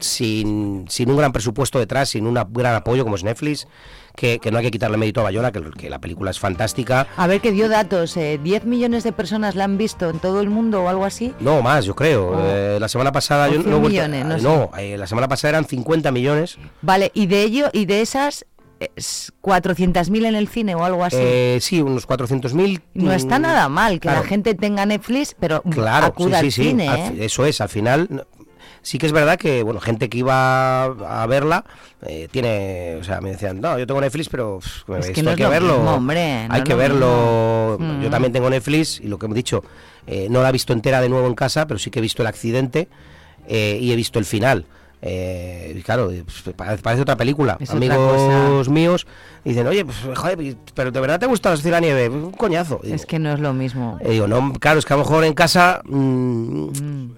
sin, 0.00 0.86
sin 0.88 1.10
un 1.10 1.16
gran 1.16 1.32
presupuesto 1.32 1.78
detrás, 1.78 2.08
sin 2.10 2.26
un 2.26 2.34
gran 2.52 2.74
apoyo 2.74 3.04
como 3.04 3.16
es 3.16 3.24
Netflix, 3.24 3.68
que, 4.16 4.38
que 4.40 4.50
no 4.50 4.58
hay 4.58 4.64
que 4.64 4.70
quitarle 4.70 4.96
mérito 4.96 5.20
a 5.20 5.24
Bayona, 5.24 5.52
que, 5.52 5.62
que 5.70 5.88
la 5.88 5.98
película 6.00 6.30
es 6.30 6.38
fantástica. 6.38 7.06
A 7.16 7.26
ver, 7.26 7.40
que 7.40 7.52
dio 7.52 7.68
datos. 7.68 8.16
eh, 8.16 8.38
¿10 8.42 8.64
millones 8.64 9.04
de 9.04 9.12
personas 9.12 9.54
la 9.54 9.64
han 9.64 9.78
visto 9.78 10.10
en 10.10 10.18
todo 10.18 10.40
el 10.40 10.50
mundo 10.50 10.82
o 10.82 10.88
algo 10.88 11.04
así? 11.04 11.32
No, 11.40 11.62
más, 11.62 11.84
yo 11.84 11.94
creo. 11.94 12.30
Oh. 12.30 12.40
Eh, 12.44 12.78
la 12.80 12.88
semana 12.88 13.12
pasada... 13.12 13.46
O 13.48 13.52
yo 13.52 13.60
100 13.62 13.70
no, 13.70 13.76
he 13.76 13.80
vuelto- 13.80 13.88
millones, 14.08 14.26
no 14.26 14.36
sé. 14.38 14.42
no, 14.42 14.70
eh, 14.78 14.98
la 14.98 15.06
semana 15.06 15.28
pasada 15.28 15.50
eran 15.50 15.64
50 15.66 16.10
millones. 16.10 16.58
Vale, 16.82 17.10
y 17.14 17.26
de 17.26 17.42
ello, 17.42 17.70
y 17.72 17.86
de 17.86 18.02
esas, 18.02 18.40
es 18.40 18.46
400.000 18.96 20.26
en 20.26 20.34
el 20.34 20.48
cine 20.48 20.74
o 20.74 20.84
algo 20.84 21.04
así. 21.04 21.16
Eh, 21.18 21.58
sí, 21.60 21.80
unos 21.82 22.06
400.000. 22.06 22.80
no 22.94 23.12
está 23.12 23.38
mm, 23.38 23.42
nada 23.42 23.68
mal 23.68 23.94
que 23.94 24.00
claro. 24.08 24.22
la 24.22 24.28
gente 24.28 24.54
tenga 24.54 24.86
Netflix, 24.86 25.34
pero 25.38 25.62
Claro, 25.62 26.06
acuda 26.06 26.40
sí, 26.40 26.46
al 26.46 26.52
sí, 26.52 26.62
sí. 26.62 26.68
cine, 26.70 26.88
Al 26.88 26.98
¿eh? 27.18 27.24
Eso 27.24 27.44
es, 27.46 27.60
al 27.60 27.68
final 27.68 28.26
sí 28.84 28.98
que 28.98 29.06
es 29.06 29.12
verdad 29.12 29.38
que 29.38 29.62
bueno, 29.62 29.78
gente 29.80 30.08
que 30.08 30.18
iba 30.18 30.84
a 30.84 31.26
verla 31.28 31.64
eh, 32.04 32.26
tiene, 32.32 32.96
o 33.00 33.04
sea, 33.04 33.20
me 33.20 33.30
decían, 33.30 33.60
"No, 33.60 33.78
yo 33.78 33.86
tengo 33.86 34.00
Netflix, 34.00 34.28
pero 34.28 34.58
pff, 34.58 34.90
Es 34.98 35.06
esto 35.06 35.12
que 35.14 35.22
no 35.22 35.30
hay 35.30 35.34
es 35.34 35.36
que 35.38 35.44
lo 35.44 35.50
verlo." 35.50 35.74
mismo, 35.76 35.90
hombre, 35.94 36.48
no 36.48 36.54
hay 36.54 36.62
que 36.64 36.72
lo 36.72 36.78
verlo. 36.78 37.76
mismo. 37.78 38.02
Yo 38.02 38.08
Mm. 38.08 38.10
también 38.10 38.32
tengo 38.32 38.50
Netflix 38.50 39.00
y 39.00 39.06
lo 39.06 39.18
que 39.18 39.26
hemos 39.26 39.36
dicho, 39.36 39.62
eh, 40.08 40.26
no 40.30 40.42
la 40.42 40.48
he 40.48 40.52
visto 40.52 40.72
entera 40.72 41.00
de 41.00 41.08
nuevo 41.08 41.26
en 41.28 41.34
casa, 41.34 41.66
pero 41.68 41.78
sí 41.78 41.90
que 41.90 42.00
he 42.00 42.02
visto 42.02 42.22
el 42.22 42.26
accidente 42.26 42.88
eh, 43.46 43.78
y 43.80 43.92
he 43.92 43.96
visto 43.96 44.18
el 44.18 44.24
final. 44.24 44.66
Eh, 45.04 45.74
y 45.76 45.82
claro, 45.82 46.12
pues, 46.24 46.54
parece, 46.80 47.02
otra 47.02 47.16
película. 47.16 47.56
Es 47.58 47.70
otra 47.70 47.78
Amigos 47.92 48.68
míos 48.68 49.06
dicen, 49.44 49.66
oye, 49.66 49.84
pues, 49.84 49.96
joder, 50.14 50.56
pero 50.74 50.92
¿de 50.92 51.00
verdad 51.00 51.18
te 51.18 51.26
gusta 51.26 51.50
la 51.50 51.56
de 51.56 51.80
Nieve? 51.80 52.08
Un 52.08 52.30
coñazo. 52.30 52.80
Es 52.84 53.04
que 53.04 53.18
no 53.18 53.32
es 53.32 53.40
lo 53.40 53.52
mismo. 53.52 53.98
eh, 54.00 54.10
digo, 54.12 54.28
no, 54.28 54.52
claro, 54.60 54.78
es 54.78 54.84
que 54.84 54.92
a 54.94 54.96
lo 54.96 55.02
mejor 55.02 55.24
en 55.24 55.34
casa 55.34 55.82
mm, 55.84 56.66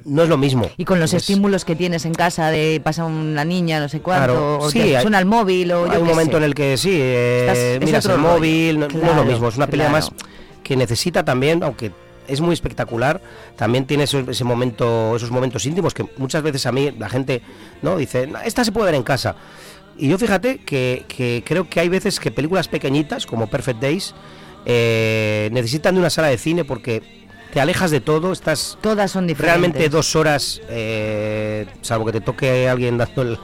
no 0.07 0.23
es 0.23 0.29
lo 0.31 0.39
mismo. 0.39 0.71
Y 0.79 0.87
con 0.87 0.99
los 0.99 1.13
Es- 1.13 1.23
estímulos 1.29 1.67
que 1.67 1.77
tienes 1.77 2.07
en 2.07 2.15
casa 2.15 2.51
de 2.51 2.81
pasa 2.83 3.05
una 3.05 3.45
niña, 3.45 3.81
no 3.81 3.91
sé 3.91 4.01
cuánto, 4.01 4.33
Claro, 4.33 4.59
o 4.61 4.71
sí, 4.71 4.81
te 4.81 4.97
hay- 4.97 5.03
suena 5.03 5.19
el 5.19 5.27
móvil 5.27 5.71
o 5.73 5.87
yo 5.87 5.93
Hay 5.93 5.99
un 6.01 6.09
momento 6.09 6.33
sé. 6.33 6.37
en 6.39 6.43
el 6.45 6.55
que 6.55 6.77
sí, 6.79 6.91
eh, 6.93 7.75
Estás- 7.77 7.87
miras 7.87 8.07
el 8.07 8.19
móvil, 8.19 8.79
no, 8.81 8.89
no 8.89 9.11
es 9.11 9.17
lo 9.17 9.25
mismo, 9.25 9.49
es 9.49 9.57
una 9.59 9.67
pelea 9.67 9.89
claro. 9.91 10.07
más 10.07 10.25
que 10.63 10.75
necesita 10.77 11.23
también, 11.23 11.63
aunque 11.63 11.93
es 12.29 12.41
muy 12.41 12.53
espectacular, 12.55 13.21
también 13.57 13.87
tiene 13.87 14.05
ese, 14.05 14.25
ese 14.29 14.45
momento, 14.45 15.15
esos 15.17 15.31
momentos 15.31 15.65
íntimos 15.67 15.95
que 15.95 16.07
muchas 16.19 16.43
veces 16.43 16.67
a 16.67 16.73
mí 16.73 16.91
la 16.99 17.09
gente 17.09 17.43
no 17.83 17.97
dice, 17.97 18.27
"No, 18.27 18.39
esta 18.41 18.65
se 18.65 18.73
puede 18.73 18.87
ver 18.87 18.95
en 18.95 19.03
casa. 19.03 19.37
Y 19.97 20.09
yo 20.09 20.19
fíjate 20.19 20.59
que, 20.59 21.05
que 21.09 21.43
creo 21.47 21.69
que 21.69 21.81
hay 21.81 21.89
veces 21.89 22.19
que 22.19 22.31
películas 22.33 22.67
pequeñitas 22.69 23.27
como 23.27 23.47
Perfect 23.49 23.81
Days 23.81 24.15
eh, 24.67 25.49
necesitan 25.53 25.95
de 25.95 26.01
una 26.01 26.11
sala 26.11 26.29
de 26.29 26.39
cine 26.39 26.65
porque 26.65 27.03
te 27.53 27.61
alejas 27.61 27.91
de 27.93 28.01
todo, 28.01 28.33
estás 28.33 28.77
Todas 28.81 29.11
son 29.13 29.27
diferentes. 29.29 29.61
realmente 29.61 29.89
dos 29.89 30.17
horas, 30.17 30.61
eh, 30.69 31.67
salvo 31.83 32.07
que 32.07 32.13
te 32.13 32.21
toque 32.21 32.69
alguien 32.69 32.99
dando 32.99 33.23
el- 33.23 33.39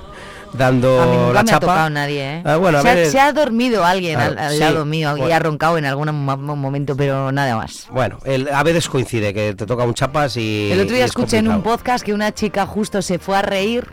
A 0.51 0.53
mí 0.53 0.59
dando 0.59 1.05
nunca 1.07 1.32
la 1.34 1.42
me 1.42 1.48
chapa. 1.48 1.57
ha 1.57 1.61
tocado 1.61 1.90
nadie, 1.90 2.36
¿eh? 2.38 2.42
Ah, 2.44 2.57
bueno, 2.57 2.78
a 2.78 2.82
se, 2.82 2.88
ha, 2.90 2.94
ver- 2.94 3.11
se 3.11 3.20
ha 3.20 3.32
dormido 3.32 3.84
alguien 3.84 4.16
Claro, 4.16 4.32
al, 4.32 4.38
al 4.38 4.53
sí, 4.55 4.59
lado 4.59 4.84
mío 4.84 5.16
y 5.16 5.30
ha 5.32 5.38
roncado 5.38 5.78
en 5.78 5.84
algún 5.86 6.09
mo- 6.24 6.36
mo- 6.36 6.57
momento, 6.57 6.96
pero 6.96 7.30
nada 7.32 7.57
más. 7.57 7.86
Bueno, 7.90 8.18
el- 8.24 8.48
a 8.48 8.62
veces 8.62 8.88
coincide 8.88 9.32
que 9.32 9.55
te 9.55 9.66
toca 9.66 9.84
un 9.84 9.94
chapas 9.94 10.36
y. 10.36 10.70
El 10.72 10.80
otro 10.80 10.94
día 10.94 11.05
es 11.05 11.11
escuché 11.11 11.38
en 11.38 11.48
un 11.48 11.62
podcast 11.62 12.05
que 12.05 12.12
una 12.12 12.32
chica 12.34 12.66
justo 12.66 13.01
se 13.03 13.18
fue 13.18 13.36
a 13.36 13.42
reír 13.42 13.86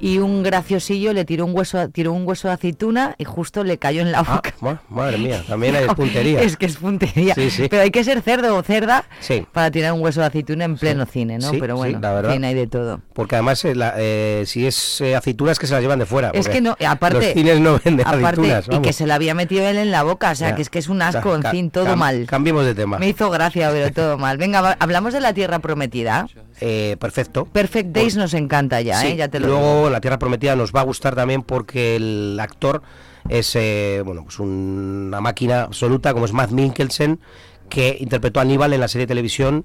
y 0.00 0.18
un 0.18 0.42
graciosillo 0.42 1.12
le 1.12 1.24
tiró 1.24 1.44
un 1.44 1.56
hueso, 1.56 1.88
tiró 1.88 2.12
un 2.12 2.26
hueso 2.26 2.48
de 2.48 2.54
aceituna 2.54 3.14
y 3.18 3.24
justo 3.24 3.64
le 3.64 3.78
cayó 3.78 4.00
en 4.02 4.12
la 4.12 4.20
Ah, 4.20 4.34
boca. 4.36 4.54
ma- 4.60 4.80
madre 4.88 5.18
mía, 5.18 5.42
también 5.46 5.74
hay 5.76 5.86
puntería. 5.96 6.40
Es 6.40 6.56
que 6.56 6.66
es 6.66 6.76
puntería. 6.76 7.34
Sí, 7.34 7.50
sí. 7.50 7.66
Pero 7.68 7.82
hay 7.82 7.90
que 7.90 8.04
ser 8.04 8.22
cerdo 8.22 8.54
o 8.56 8.62
cerda 8.62 9.04
Sí. 9.20 9.46
para 9.52 9.70
tirar 9.70 9.92
un 9.92 10.00
hueso 10.00 10.20
de 10.20 10.26
aceituna 10.26 10.64
en 10.64 10.76
pleno 10.76 11.04
cine, 11.06 11.38
¿no? 11.38 11.50
Sí, 11.50 11.58
Pero 11.60 11.76
bueno, 11.76 11.98
la 12.00 12.12
verdad. 12.12 12.32
cine 12.32 12.46
hay 12.48 12.54
de 12.54 12.66
todo. 12.66 13.00
Porque 13.12 13.34
además, 13.36 13.64
eh, 13.64 13.74
la- 13.74 13.94
eh, 13.96 14.44
si 14.46 14.66
es 14.66 15.00
eh, 15.00 15.16
aceitunas 15.16 15.58
que 15.58 15.66
se 15.66 15.72
las 15.74 15.82
llevan 15.82 15.98
de 15.98 16.06
fuera. 16.06 16.30
Es 16.32 16.48
que 16.48 16.60
no, 16.60 16.76
aparte, 16.86 17.16
Los 17.18 17.32
cines 17.34 17.60
no 17.60 17.80
venden 17.84 18.06
aparte 18.06 18.26
aceitunas. 18.52 18.68
y 18.70 18.82
que 18.82 18.92
se 18.92 19.06
la 19.06 19.16
había 19.16 19.34
metido 19.34 19.66
él 19.66 19.78
en 19.78 19.90
la 19.90 20.02
boca, 20.04 20.30
o 20.30 20.34
sea, 20.34 20.50
Ya. 20.50 20.54
que 20.56 20.62
es 20.62 20.70
que 20.70 20.78
es 20.78 20.88
un 20.88 21.02
asco, 21.02 21.34
en 21.34 21.42
fin, 21.42 21.70
todo 21.70 21.86
cam- 21.86 21.96
mal. 21.96 22.26
Cambiemos 22.26 22.64
de 22.64 22.74
tema. 22.74 22.98
Me 22.98 23.08
hizo 23.08 23.30
gracia, 23.30 23.70
pero 23.72 23.90
todo 23.92 24.16
mal. 24.18 24.38
Venga, 24.38 24.76
hablamos 24.78 25.12
de 25.12 25.20
la 25.20 25.32
Tierra 25.32 25.58
Prometida. 25.58 26.28
Eh, 26.60 26.96
perfecto. 27.00 27.44
Perfect 27.46 27.90
Days 27.90 28.16
nos 28.16 28.34
encanta 28.34 28.80
ya, 28.80 29.04
¿eh? 29.06 29.16
Ya 29.16 29.28
te 29.28 29.38
lo 29.40 29.46
luego 29.48 29.87
La 29.90 30.00
Tierra 30.00 30.18
Prometida 30.18 30.56
nos 30.56 30.72
va 30.72 30.80
a 30.80 30.84
gustar 30.84 31.14
también 31.14 31.42
porque 31.42 31.96
el 31.96 32.38
actor 32.40 32.82
es 33.28 33.54
eh, 33.56 34.02
bueno 34.04 34.24
pues 34.24 34.38
una 34.38 35.20
máquina 35.20 35.62
absoluta 35.62 36.12
como 36.12 36.24
es 36.24 36.32
Matt 36.32 36.50
Mikkelsen 36.50 37.20
que 37.68 37.96
interpretó 38.00 38.40
a 38.40 38.42
Aníbal 38.42 38.72
en 38.72 38.80
la 38.80 38.88
serie 38.88 39.04
de 39.06 39.08
televisión 39.10 39.64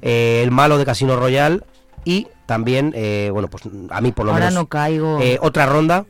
eh, 0.00 0.40
el 0.42 0.50
malo 0.50 0.78
de 0.78 0.84
Casino 0.86 1.16
Royale 1.16 1.60
y 2.04 2.28
también 2.46 2.92
eh, 2.96 3.28
bueno 3.32 3.48
pues 3.48 3.64
a 3.90 4.00
mí 4.00 4.12
por 4.12 4.24
lo 4.26 4.32
Ahora 4.32 4.46
menos 4.46 4.62
no 4.62 4.68
caigo. 4.68 5.18
otra 5.40 5.66
ronda 5.66 6.06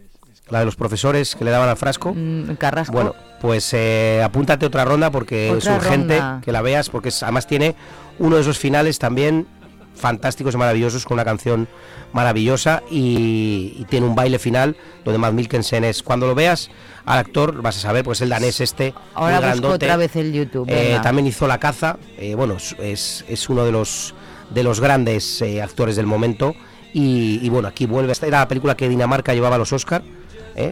la 0.49 0.59
de 0.61 0.65
los 0.67 0.77
profesores 0.77 1.35
que 1.35 1.45
le 1.47 1.51
daban 1.51 1.69
al 1.71 1.79
frasco. 1.79 2.13
Mm, 2.15 2.57
Carrasco. 2.59 2.93
Bueno, 2.93 3.15
pues 3.41 3.75
apúntate 4.23 4.67
otra 4.67 4.85
ronda 4.85 5.11
porque 5.11 5.51
Otra 5.51 5.77
es 5.77 5.83
urgente 5.83 6.19
ronda. 6.19 6.41
que 6.45 6.53
la 6.53 6.61
veas 6.61 6.91
porque 6.91 7.09
es- 7.09 7.23
además 7.23 7.47
tiene 7.47 7.75
uno 8.19 8.37
de 8.37 8.43
esos 8.43 8.59
finales 8.59 8.99
también 8.99 9.47
fantásticos 9.95 10.55
y 10.55 10.59
maravillosos 10.59 11.05
con 11.05 11.15
una 11.15 11.25
canción 11.25 11.69
maravillosa 12.13 12.83
y, 12.91 13.75
y 13.79 13.85
tiene 13.89 14.07
un 14.07 14.15
baile 14.15 14.39
final. 14.39 14.77
Donde 15.05 15.19
Matt 15.19 15.33
Mikkelsen 15.35 15.85
es 15.85 16.03
cuando 16.03 16.27
lo 16.27 16.35
veas 16.35 16.71
al 17.05 17.19
actor 17.19 17.63
vas 17.63 17.77
a 17.79 17.81
saber 17.81 18.05
pues 18.05 18.21
el 18.21 18.29
danés 18.29 18.61
este 18.61 18.95
Ahora 19.15 19.37
muy 19.41 19.45
busco 19.45 19.47
grandote. 19.61 19.75
otra 19.87 19.97
vez 19.97 20.15
el 20.17 20.33
YouTube. 20.33 20.67
Eh, 20.71 20.99
también 21.03 21.27
hizo 21.27 21.47
La 21.49 21.59
Caza, 21.59 21.97
eh, 22.19 22.35
bueno, 22.35 22.57
es- 22.57 23.25
es, 23.29 23.49
uno 23.49 23.65
de 23.65 23.73
los 23.73 24.15
de 24.51 24.63
los 24.63 24.81
grandes 24.81 25.41
eh, 25.43 25.63
actores 25.63 25.97
del 25.97 26.07
momento. 26.07 26.55
Y, 26.95 27.41
y, 27.43 27.49
bueno, 27.49 27.69
aquí 27.69 27.87
vuelve, 27.87 28.13
esta 28.13 28.27
era 28.27 28.41
la 28.41 28.49
película 28.49 28.77
que 28.77 28.87
Dinamarca 28.89 29.33
llevaba 29.33 29.57
a 29.57 29.59
los 29.59 29.73
Oscar, 29.73 30.03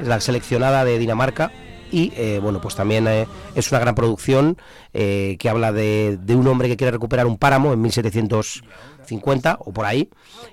la 0.05 0.21
seleccionada 0.21 0.85
de 0.85 0.99
Dinamarca 0.99 1.51
y 1.91 2.13
eh, 2.17 2.39
bueno, 2.43 2.61
pues 2.61 2.75
también 2.75 3.07
eh, 3.07 3.27
es 3.55 3.71
una 3.71 3.81
gran 3.81 3.95
producción 3.95 4.57
eh, 4.93 5.37
que 5.39 5.49
habla 5.49 5.73
de, 5.73 6.19
de 6.21 6.35
un 6.35 6.47
hombre 6.49 6.69
que 6.69 6.77
quiere 6.77 6.93
recuperar 6.93 7.27
un 7.27 7.37
páramo 7.37 7.73
en 7.73 7.81
1750 7.81 9.59
o 9.61 9.73
por 9.73 9.87
ahí 9.87 10.09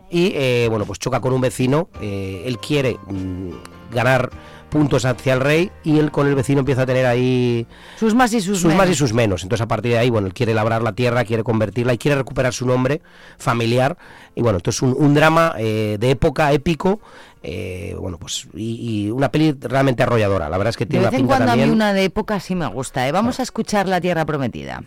y 0.10 0.68
bueno, 0.68 0.86
pues 0.86 1.00
choca 1.00 1.20
con 1.20 1.34
un 1.34 1.42
vecino, 1.42 1.90
él 2.02 2.58
quiere 2.60 2.98
mm, 3.08 3.52
ganar 3.92 4.30
puntos 4.70 5.06
hacia 5.06 5.34
el 5.34 5.42
rey 5.42 5.72
y 5.84 6.00
él 6.00 6.12
con 6.12 6.28
el 6.28 6.36
vecino 6.36 6.60
empieza 6.60 6.84
a 6.84 6.86
tener 6.86 7.06
ahí 7.06 7.66
sus 7.98 8.14
más 8.14 8.34
y 8.34 8.42
sus, 8.42 8.60
sus 8.60 8.74
más 8.74 8.86
y 8.86 8.90
menos. 8.90 8.98
sus 8.98 9.14
menos. 9.14 9.44
Entonces 9.44 9.64
a 9.64 9.68
partir 9.68 9.94
de 9.94 9.98
ahí, 9.98 10.10
bueno, 10.10 10.28
él 10.28 10.34
quiere 10.34 10.54
labrar 10.54 10.82
la 10.82 10.94
tierra, 10.94 11.26
quiere 11.26 11.44
convertirla 11.44 11.94
y 11.94 11.98
quiere 11.98 12.18
recuperar 12.18 12.54
su 12.54 12.66
nombre 12.66 13.02
familiar. 13.38 13.98
Y 14.36 14.42
bueno, 14.42 14.58
entonces 14.58 14.82
un, 14.82 14.96
un 14.98 15.14
drama 15.14 15.54
eh, 15.58 15.98
de 16.00 16.12
época 16.12 16.52
épico, 16.52 17.00
eh, 17.44 17.96
bueno, 18.00 18.18
pues 18.18 18.48
y, 18.54 19.06
y 19.06 19.12
una 19.12 19.32
peli 19.32 19.56
realmente 19.60 20.04
arrolladora. 20.04 20.50
La 20.50 20.58
verdad 20.58 20.70
es 20.70 20.78
que 20.78 20.86
De 20.86 20.92
tiene 20.92 21.06
vez 21.06 21.14
una 21.14 21.20
en 21.20 21.28
cuando 21.28 21.52
a 21.52 21.56
mí 21.56 21.70
una 21.70 21.94
de 21.94 22.06
época 22.06 22.40
sí 22.40 22.56
me 22.56 22.68
gusta. 22.68 23.08
¿eh? 23.08 23.12
Vamos 23.12 23.40
a 23.40 23.44
escuchar 23.44 23.88
La 23.88 24.02
Tierra 24.02 24.26
Prometida. 24.26 24.84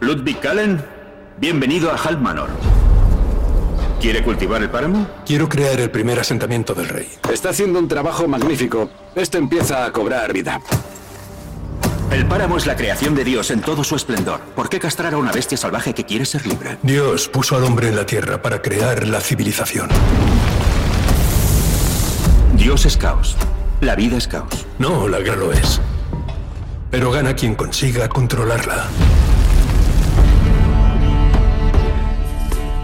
Ludwig 0.00 0.40
Kallen, 0.40 0.84
bienvenido 1.38 1.92
a 1.92 1.94
Hal 1.94 2.20
Manor. 2.20 2.50
¿Quiere 4.02 4.24
cultivar 4.24 4.60
el 4.60 4.68
páramo? 4.68 5.06
Quiero 5.24 5.48
crear 5.48 5.78
el 5.78 5.88
primer 5.88 6.18
asentamiento 6.18 6.74
del 6.74 6.88
rey. 6.88 7.08
Está 7.32 7.50
haciendo 7.50 7.78
un 7.78 7.86
trabajo 7.86 8.26
magnífico. 8.26 8.90
Esto 9.14 9.38
empieza 9.38 9.84
a 9.84 9.92
cobrar 9.92 10.32
vida. 10.32 10.60
El 12.10 12.26
páramo 12.26 12.56
es 12.56 12.66
la 12.66 12.74
creación 12.74 13.14
de 13.14 13.22
Dios 13.22 13.52
en 13.52 13.60
todo 13.60 13.84
su 13.84 13.94
esplendor. 13.94 14.40
¿Por 14.56 14.68
qué 14.68 14.80
castrar 14.80 15.14
a 15.14 15.18
una 15.18 15.30
bestia 15.30 15.56
salvaje 15.56 15.94
que 15.94 16.04
quiere 16.04 16.24
ser 16.24 16.44
libre? 16.48 16.78
Dios 16.82 17.28
puso 17.28 17.54
al 17.54 17.62
hombre 17.62 17.90
en 17.90 17.94
la 17.94 18.04
tierra 18.04 18.42
para 18.42 18.60
crear 18.60 19.06
la 19.06 19.20
civilización. 19.20 19.88
Dios 22.56 22.84
es 22.86 22.96
caos. 22.96 23.36
La 23.80 23.94
vida 23.94 24.16
es 24.16 24.26
caos. 24.26 24.66
No, 24.80 25.06
la 25.06 25.20
guerra 25.20 25.36
lo 25.36 25.52
es. 25.52 25.80
Pero 26.90 27.12
gana 27.12 27.36
quien 27.36 27.54
consiga 27.54 28.08
controlarla. 28.08 28.88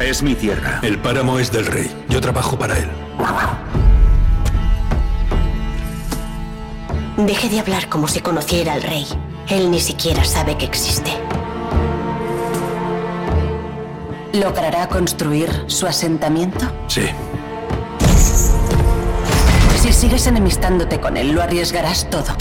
Es 0.00 0.22
mi 0.22 0.36
tierra. 0.36 0.78
El 0.82 0.98
páramo 0.98 1.40
es 1.40 1.50
del 1.50 1.66
rey. 1.66 1.90
Yo 2.08 2.20
trabajo 2.20 2.56
para 2.56 2.78
él. 2.78 2.88
Deje 7.16 7.48
de 7.48 7.58
hablar 7.58 7.88
como 7.88 8.06
si 8.06 8.20
conociera 8.20 8.74
al 8.74 8.82
rey. 8.82 9.06
Él 9.48 9.72
ni 9.72 9.80
siquiera 9.80 10.24
sabe 10.24 10.56
que 10.56 10.66
existe. 10.66 11.10
¿Logrará 14.32 14.88
construir 14.88 15.64
su 15.66 15.88
asentamiento? 15.88 16.64
Sí. 16.86 17.06
Si 19.82 19.92
sigues 19.92 20.28
enemistándote 20.28 21.00
con 21.00 21.16
él, 21.16 21.32
lo 21.32 21.42
arriesgarás 21.42 22.08
todo. 22.08 22.36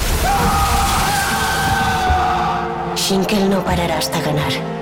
Shinkel 2.95 3.49
no 3.49 3.63
parará 3.63 3.97
hasta 3.97 4.21
ganar. 4.21 4.76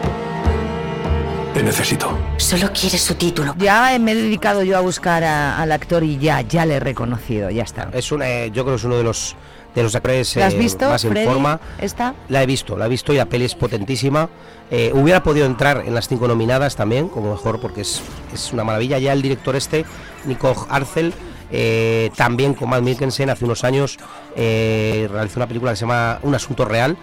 Necesito. 1.66 2.16
Solo 2.38 2.70
quiere 2.72 2.97
su 2.99 3.16
título. 3.16 3.55
Ya 3.57 3.97
me 3.99 4.11
he 4.11 4.16
dedicado 4.16 4.61
yo 4.61 4.78
a 4.78 4.82
buscar 4.82 5.24
a- 5.24 5.59
al 5.59 5.72
actor 5.72 6.03
y 6.03 6.20
ya, 6.20 6.41
ya 6.41 6.63
le 6.63 6.76
he 6.76 6.80
reconocido, 6.80 7.49
ya 7.49 7.63
está. 7.63 7.89
Es 7.91 8.11
una, 8.11 8.30
eh, 8.30 8.51
yo 8.51 8.63
creo 8.63 8.76
que 8.76 8.80
es 8.80 8.84
uno 8.84 8.97
de 8.97 9.03
los 9.03 9.36
de 9.74 9.84
los 9.84 9.93
actores 9.93 10.38
¿La 10.38 10.45
has 10.45 10.53
eh, 10.53 10.57
visto, 10.57 10.88
más 10.88 11.03
en 11.03 11.18
forma. 11.26 11.59
¿Esta? 11.82 12.13
La 12.30 12.41
he 12.41 12.45
visto, 12.45 12.78
la 12.78 12.86
he 12.86 12.89
visto 12.89 13.11
y 13.11 13.18
la 13.18 13.26
peli 13.26 13.43
es 13.43 13.55
potentísima. 13.55 14.30
Eh, 14.72 14.91
hubiera 14.93 15.22
podido 15.22 15.45
entrar 15.45 15.84
en 15.86 15.93
las 15.93 16.07
cinco 16.07 16.30
nominadas 16.30 16.78
también, 16.78 17.09
como 17.09 17.32
mejor, 17.32 17.59
porque 17.59 17.82
es, 17.82 18.01
es 18.34 18.53
una 18.53 18.63
maravilla. 18.63 18.99
Ya 18.99 19.11
el 19.11 19.22
director 19.22 19.53
este, 19.57 19.84
Nico 20.26 20.66
Arcel, 20.70 21.13
eh, 21.51 22.09
también 22.16 22.53
con 22.53 22.70
Matt 22.70 22.84
Mikkelsen, 22.84 23.30
hace 23.30 23.43
unos 23.43 23.66
años 23.66 23.97
eh, 24.38 25.09
realizó 25.11 25.39
una 25.39 25.47
película 25.47 25.72
que 25.72 25.76
se 25.78 25.82
llama 25.82 26.20
Un 26.22 26.36
Asunto 26.36 26.63
Real. 26.63 26.95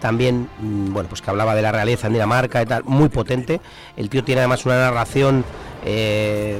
También, 0.00 0.48
mm, 0.60 0.92
bueno, 0.92 1.08
pues 1.08 1.20
que 1.22 1.30
hablaba 1.30 1.54
de 1.54 1.62
la 1.62 1.72
realeza 1.72 2.06
en 2.06 2.14
Dinamarca 2.14 2.62
y 2.62 2.66
tal, 2.66 2.84
muy 2.84 3.08
potente. 3.08 3.60
El 3.96 4.08
tío 4.08 4.24
tiene 4.24 4.40
además 4.40 4.64
una 4.66 4.78
narración 4.78 5.44
eh, 5.84 6.58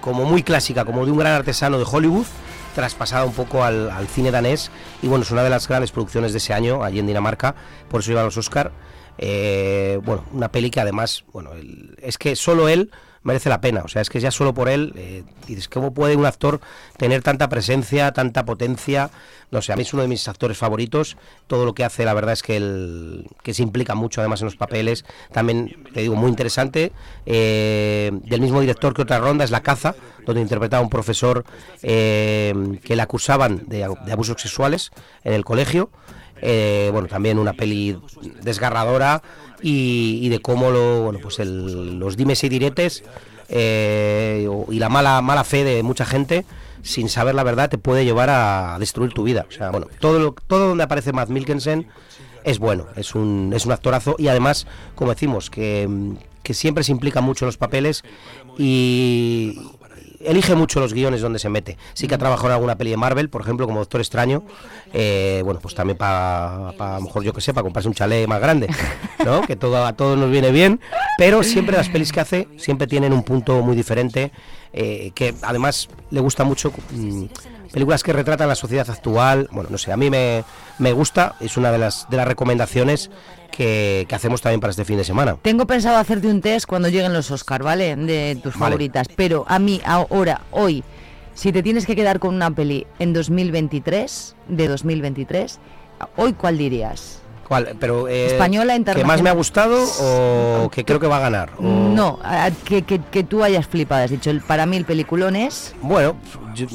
como 0.00 0.24
muy 0.24 0.42
clásica, 0.42 0.84
como 0.84 1.04
de 1.04 1.12
un 1.12 1.18
gran 1.18 1.32
artesano 1.34 1.78
de 1.78 1.84
Hollywood, 1.90 2.26
traspasada 2.74 3.24
un 3.24 3.32
poco 3.32 3.62
al, 3.64 3.90
cine 4.08 4.30
danés. 4.30 4.70
Y 5.02 5.08
bueno, 5.08 5.24
es 5.24 5.30
una 5.30 5.42
de 5.44 5.50
las 5.50 5.68
grandes 5.68 5.92
producciones 5.92 6.32
de 6.32 6.38
ese 6.38 6.52
año, 6.54 6.82
allí 6.82 6.98
en 6.98 7.06
Dinamarca, 7.06 7.54
por 7.88 8.00
eso 8.00 8.10
lleva 8.10 8.22
los 8.24 8.36
Oscar. 8.36 8.72
Eh, 9.18 10.00
bueno, 10.04 10.24
una 10.32 10.50
peli 10.50 10.70
que 10.70 10.80
además, 10.80 11.24
bueno, 11.32 11.52
el- 11.52 11.96
es 12.00 12.16
que 12.18 12.34
solo 12.34 12.68
él 12.68 12.90
merece 13.22 13.48
la 13.48 13.60
pena. 13.60 13.82
O 13.84 13.88
sea, 13.88 14.02
es 14.02 14.10
que 14.10 14.20
ya 14.20 14.30
solo 14.30 14.54
por 14.54 14.68
él, 14.68 14.92
eh, 14.96 15.22
dices, 15.46 15.68
¿cómo 15.68 15.94
puede 15.94 16.16
un 16.16 16.26
actor 16.26 16.60
tener 16.96 17.22
tanta 17.22 17.48
presencia, 17.48 18.12
tanta 18.12 18.44
potencia? 18.44 19.10
No 19.50 19.62
sé, 19.62 19.72
a 19.72 19.76
mí 19.76 19.82
es 19.82 19.92
uno 19.92 20.02
de 20.02 20.08
mis 20.08 20.26
actores 20.28 20.58
favoritos. 20.58 21.16
Todo 21.46 21.64
lo 21.64 21.74
que 21.74 21.84
hace, 21.84 22.04
la 22.04 22.14
verdad 22.14 22.32
es 22.32 22.42
que, 22.42 22.56
el, 22.56 23.26
que 23.42 23.54
se 23.54 23.62
implica 23.62 23.94
mucho 23.94 24.20
además 24.20 24.40
en 24.40 24.46
los 24.46 24.56
papeles. 24.56 25.04
También, 25.32 25.84
te 25.92 26.00
digo, 26.00 26.16
muy 26.16 26.30
interesante. 26.30 26.92
Eh, 27.26 28.10
del 28.24 28.40
mismo 28.40 28.60
director 28.60 28.94
que 28.94 29.02
otra 29.02 29.18
ronda 29.18 29.44
es 29.44 29.50
La 29.50 29.62
Caza, 29.62 29.94
donde 30.24 30.40
interpretaba 30.40 30.80
a 30.80 30.84
un 30.84 30.90
profesor 30.90 31.44
eh, 31.82 32.78
que 32.84 32.96
le 32.96 33.02
acusaban 33.02 33.64
de, 33.66 33.84
abusos 33.84 34.40
sexuales 34.40 34.90
en 35.24 35.34
el 35.34 35.44
colegio. 35.44 35.90
Bueno, 36.42 37.06
también 37.06 37.38
una 37.38 37.52
peli 37.52 37.96
desgarradora 38.42 39.22
y, 39.62 40.18
y 40.22 40.28
de 40.28 40.40
cómo 40.40 40.70
lo, 40.70 41.02
bueno, 41.04 41.18
pues 41.22 41.38
el- 41.38 41.98
los 41.98 42.16
dimes 42.16 42.42
y 42.44 42.48
diretes 42.48 43.04
eh, 43.48 44.48
y 44.70 44.78
la 44.78 44.88
mala, 44.88 45.20
mala 45.22 45.44
fe 45.44 45.62
de 45.64 45.82
mucha 45.82 46.04
gente 46.04 46.44
sin 46.82 47.08
saber 47.08 47.34
la 47.34 47.44
verdad 47.44 47.70
te 47.70 47.78
puede 47.78 48.04
llevar 48.04 48.28
a 48.30 48.76
destruir 48.80 49.12
tu 49.12 49.22
vida. 49.22 49.46
O 49.48 49.52
sea, 49.52 49.70
bueno, 49.70 49.86
todo, 50.00 50.18
lo- 50.18 50.34
todo 50.46 50.68
donde 50.68 50.84
aparece 50.84 51.12
Matt 51.12 51.28
Mikkelsen 51.28 51.86
es 52.44 52.58
bueno, 52.58 52.86
es 52.96 53.14
un, 53.14 53.52
es 53.54 53.64
un 53.66 53.72
actorazo 53.72 54.16
y 54.18 54.26
además, 54.28 54.66
como 54.96 55.12
decimos, 55.12 55.48
que, 55.48 55.88
que 56.42 56.54
siempre 56.54 56.82
se 56.82 56.90
implica 56.90 57.20
mucho 57.20 57.44
en 57.44 57.48
los 57.48 57.56
papeles 57.56 58.02
y 58.58 59.58
elige 60.24 60.54
mucho 60.54 60.80
los 60.80 60.94
guiones 60.94 61.20
donde 61.20 61.38
se 61.38 61.48
mete. 61.48 61.76
Sí 61.94 62.08
que 62.08 62.14
ha 62.14 62.18
trabajado 62.18 62.48
en 62.48 62.54
alguna 62.54 62.76
peli 62.76 62.90
de 62.90 62.96
Marvel, 62.96 63.28
por 63.28 63.42
ejemplo, 63.42 63.66
como 63.66 63.80
Doctor 63.80 64.00
Extraño, 64.00 64.42
eh, 64.92 65.42
bueno, 65.44 65.60
pues 65.60 65.74
también 65.74 65.96
para, 65.96 66.68
a 66.70 66.96
lo 66.96 67.02
mejor 67.02 67.22
yo 67.22 67.32
que 67.32 67.40
sé, 67.40 67.52
para 67.52 67.64
comprarse 67.64 67.88
un 67.88 67.94
chalet 67.94 68.26
más 68.26 68.40
grande, 68.40 68.68
¿no? 69.24 69.42
que 69.42 69.56
todo, 69.56 69.84
a 69.84 69.92
todos 69.94 70.18
nos 70.18 70.30
viene 70.30 70.50
bien, 70.50 70.80
pero 71.18 71.42
siempre 71.42 71.76
las 71.76 71.88
pelis 71.88 72.12
que 72.12 72.20
hace 72.20 72.48
siempre 72.56 72.86
tienen 72.86 73.12
un 73.12 73.22
punto 73.22 73.62
muy 73.62 73.76
diferente, 73.76 74.32
eh, 74.72 75.12
que 75.14 75.34
además 75.42 75.88
le 76.10 76.20
gusta 76.20 76.44
mucho 76.44 76.72
mm, 76.92 77.24
películas 77.72 78.02
que 78.02 78.12
retratan 78.12 78.48
la 78.48 78.54
sociedad 78.54 78.88
actual, 78.88 79.48
bueno, 79.50 79.70
no 79.70 79.78
sé, 79.78 79.92
a 79.92 79.96
mí 79.96 80.10
me, 80.10 80.44
me 80.78 80.92
gusta, 80.92 81.34
es 81.40 81.56
una 81.56 81.72
de 81.72 81.78
las, 81.78 82.06
de 82.10 82.16
las 82.18 82.28
recomendaciones 82.28 83.10
que, 83.50 84.06
que 84.08 84.14
hacemos 84.14 84.40
también 84.42 84.60
para 84.60 84.70
este 84.70 84.84
fin 84.84 84.96
de 84.98 85.04
semana. 85.04 85.36
Tengo 85.42 85.66
pensado 85.66 85.96
hacerte 85.96 86.28
un 86.28 86.40
test 86.40 86.66
cuando 86.66 86.88
lleguen 86.88 87.12
los 87.12 87.30
Oscar, 87.30 87.62
¿vale? 87.62 87.96
De 87.96 88.36
tus 88.42 88.54
Vale. 88.54 88.70
favoritas. 88.72 89.08
Pero 89.16 89.44
a 89.48 89.58
mí, 89.58 89.80
ahora, 89.84 90.42
hoy, 90.50 90.84
si 91.34 91.50
te 91.52 91.62
tienes 91.62 91.86
que 91.86 91.96
quedar 91.96 92.18
con 92.18 92.34
una 92.34 92.50
peli 92.50 92.86
en 92.98 93.12
2023, 93.12 94.36
de 94.48 94.68
2023, 94.68 95.58
¿hoy 96.16 96.32
cuál 96.34 96.58
dirías? 96.58 97.21
¿Cuál? 97.52 97.76
Pero, 97.78 98.08
eh, 98.08 98.28
Española, 98.28 98.72
¿Que 98.72 98.78
internacional. 98.78 99.14
más 99.14 99.22
me 99.22 99.28
ha 99.28 99.34
gustado 99.34 99.84
o 100.00 100.70
que 100.70 100.86
creo 100.86 100.98
que 100.98 101.06
va 101.06 101.18
a 101.18 101.20
ganar? 101.20 101.50
O- 101.58 101.62
No, 101.62 102.18
a- 102.24 102.50
que, 102.64 102.80
que, 102.80 102.98
que 102.98 103.24
tú 103.24 103.44
hayas 103.44 103.66
flipado. 103.66 104.04
Has 104.04 104.10
dicho, 104.10 104.30
el, 104.30 104.40
para 104.40 104.64
mí 104.64 104.78
el 104.78 104.86
peliculón 104.86 105.36
es... 105.36 105.74
Bueno, 105.82 106.16
yo, 106.54 106.66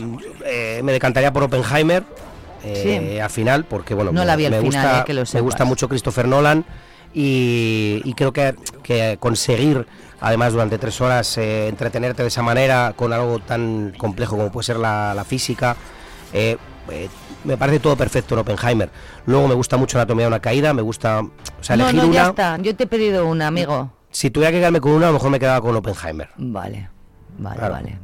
eh, 0.46 0.82
me 0.84 0.92
decantaría 0.92 1.34
por 1.34 1.42
Oppenheimer 1.42 2.04
eh, 2.64 3.10
Sí. 3.16 3.20
al 3.20 3.30
final, 3.32 3.66
porque 3.66 3.96
bueno, 3.96 4.12
No 4.12 4.20
me, 4.20 4.26
la 4.28 4.36
vi 4.36 4.46
al 4.46 4.52
me 4.52 4.58
final, 4.62 4.84
gusta, 4.86 5.00
eh, 5.00 5.04
que 5.08 5.14
lo 5.16 5.24
me 5.34 5.42
gusta 5.42 5.66
mucho 5.66 5.90
Christopher 5.90 6.28
Nolan 6.28 6.64
y, 7.12 8.02
y 8.06 8.14
creo 8.14 8.32
que, 8.32 8.54
que 8.84 9.18
conseguir, 9.20 9.88
además 10.22 10.54
durante 10.54 10.78
tres 10.78 11.02
horas, 11.02 11.40
eh, 11.40 11.70
entretenerte 11.70 12.22
de 12.22 12.28
esa 12.28 12.44
manera 12.44 12.94
con 12.96 13.14
algo 13.14 13.40
tan 13.40 13.96
complejo 13.98 14.38
como 14.38 14.52
puede 14.52 14.66
ser 14.66 14.78
la, 14.78 15.14
la 15.16 15.24
física, 15.24 15.76
eh, 16.34 16.58
eh, 16.92 17.10
me 17.44 17.58
parece 17.58 17.80
todo 17.80 17.96
perfecto 17.96 18.36
en 18.36 18.40
Oppenheimer. 18.40 18.90
Luego 19.26 19.48
me 19.48 19.54
gusta 19.56 19.78
mucho 19.78 19.98
Anatomía 19.98 20.26
de 20.26 20.28
una 20.30 20.40
caída, 20.40 20.74
me 20.74 20.82
gusta, 20.82 21.22
o 21.22 21.32
sea, 21.64 21.76
no, 21.78 21.90
elegir 21.90 22.08
no, 22.08 22.14
ya 22.14 22.22
una. 22.22 22.30
está. 22.30 22.58
Yo 22.62 22.76
te 22.76 22.84
he 22.84 22.88
pedido 22.88 23.26
una, 23.28 23.48
amigo. 23.48 23.92
Si 24.12 24.30
tuviera 24.32 24.52
que 24.52 24.58
quedarme 24.60 24.82
con 24.82 24.94
una, 24.94 25.06
a 25.08 25.10
lo 25.10 25.14
mejor 25.14 25.30
me 25.32 25.40
quedaba 25.40 25.62
con 25.62 25.76
Oppenheimer. 25.76 26.30
Vale, 26.38 26.90
vale, 27.38 27.58
Claro. 27.58 27.74
vale. 27.74 28.00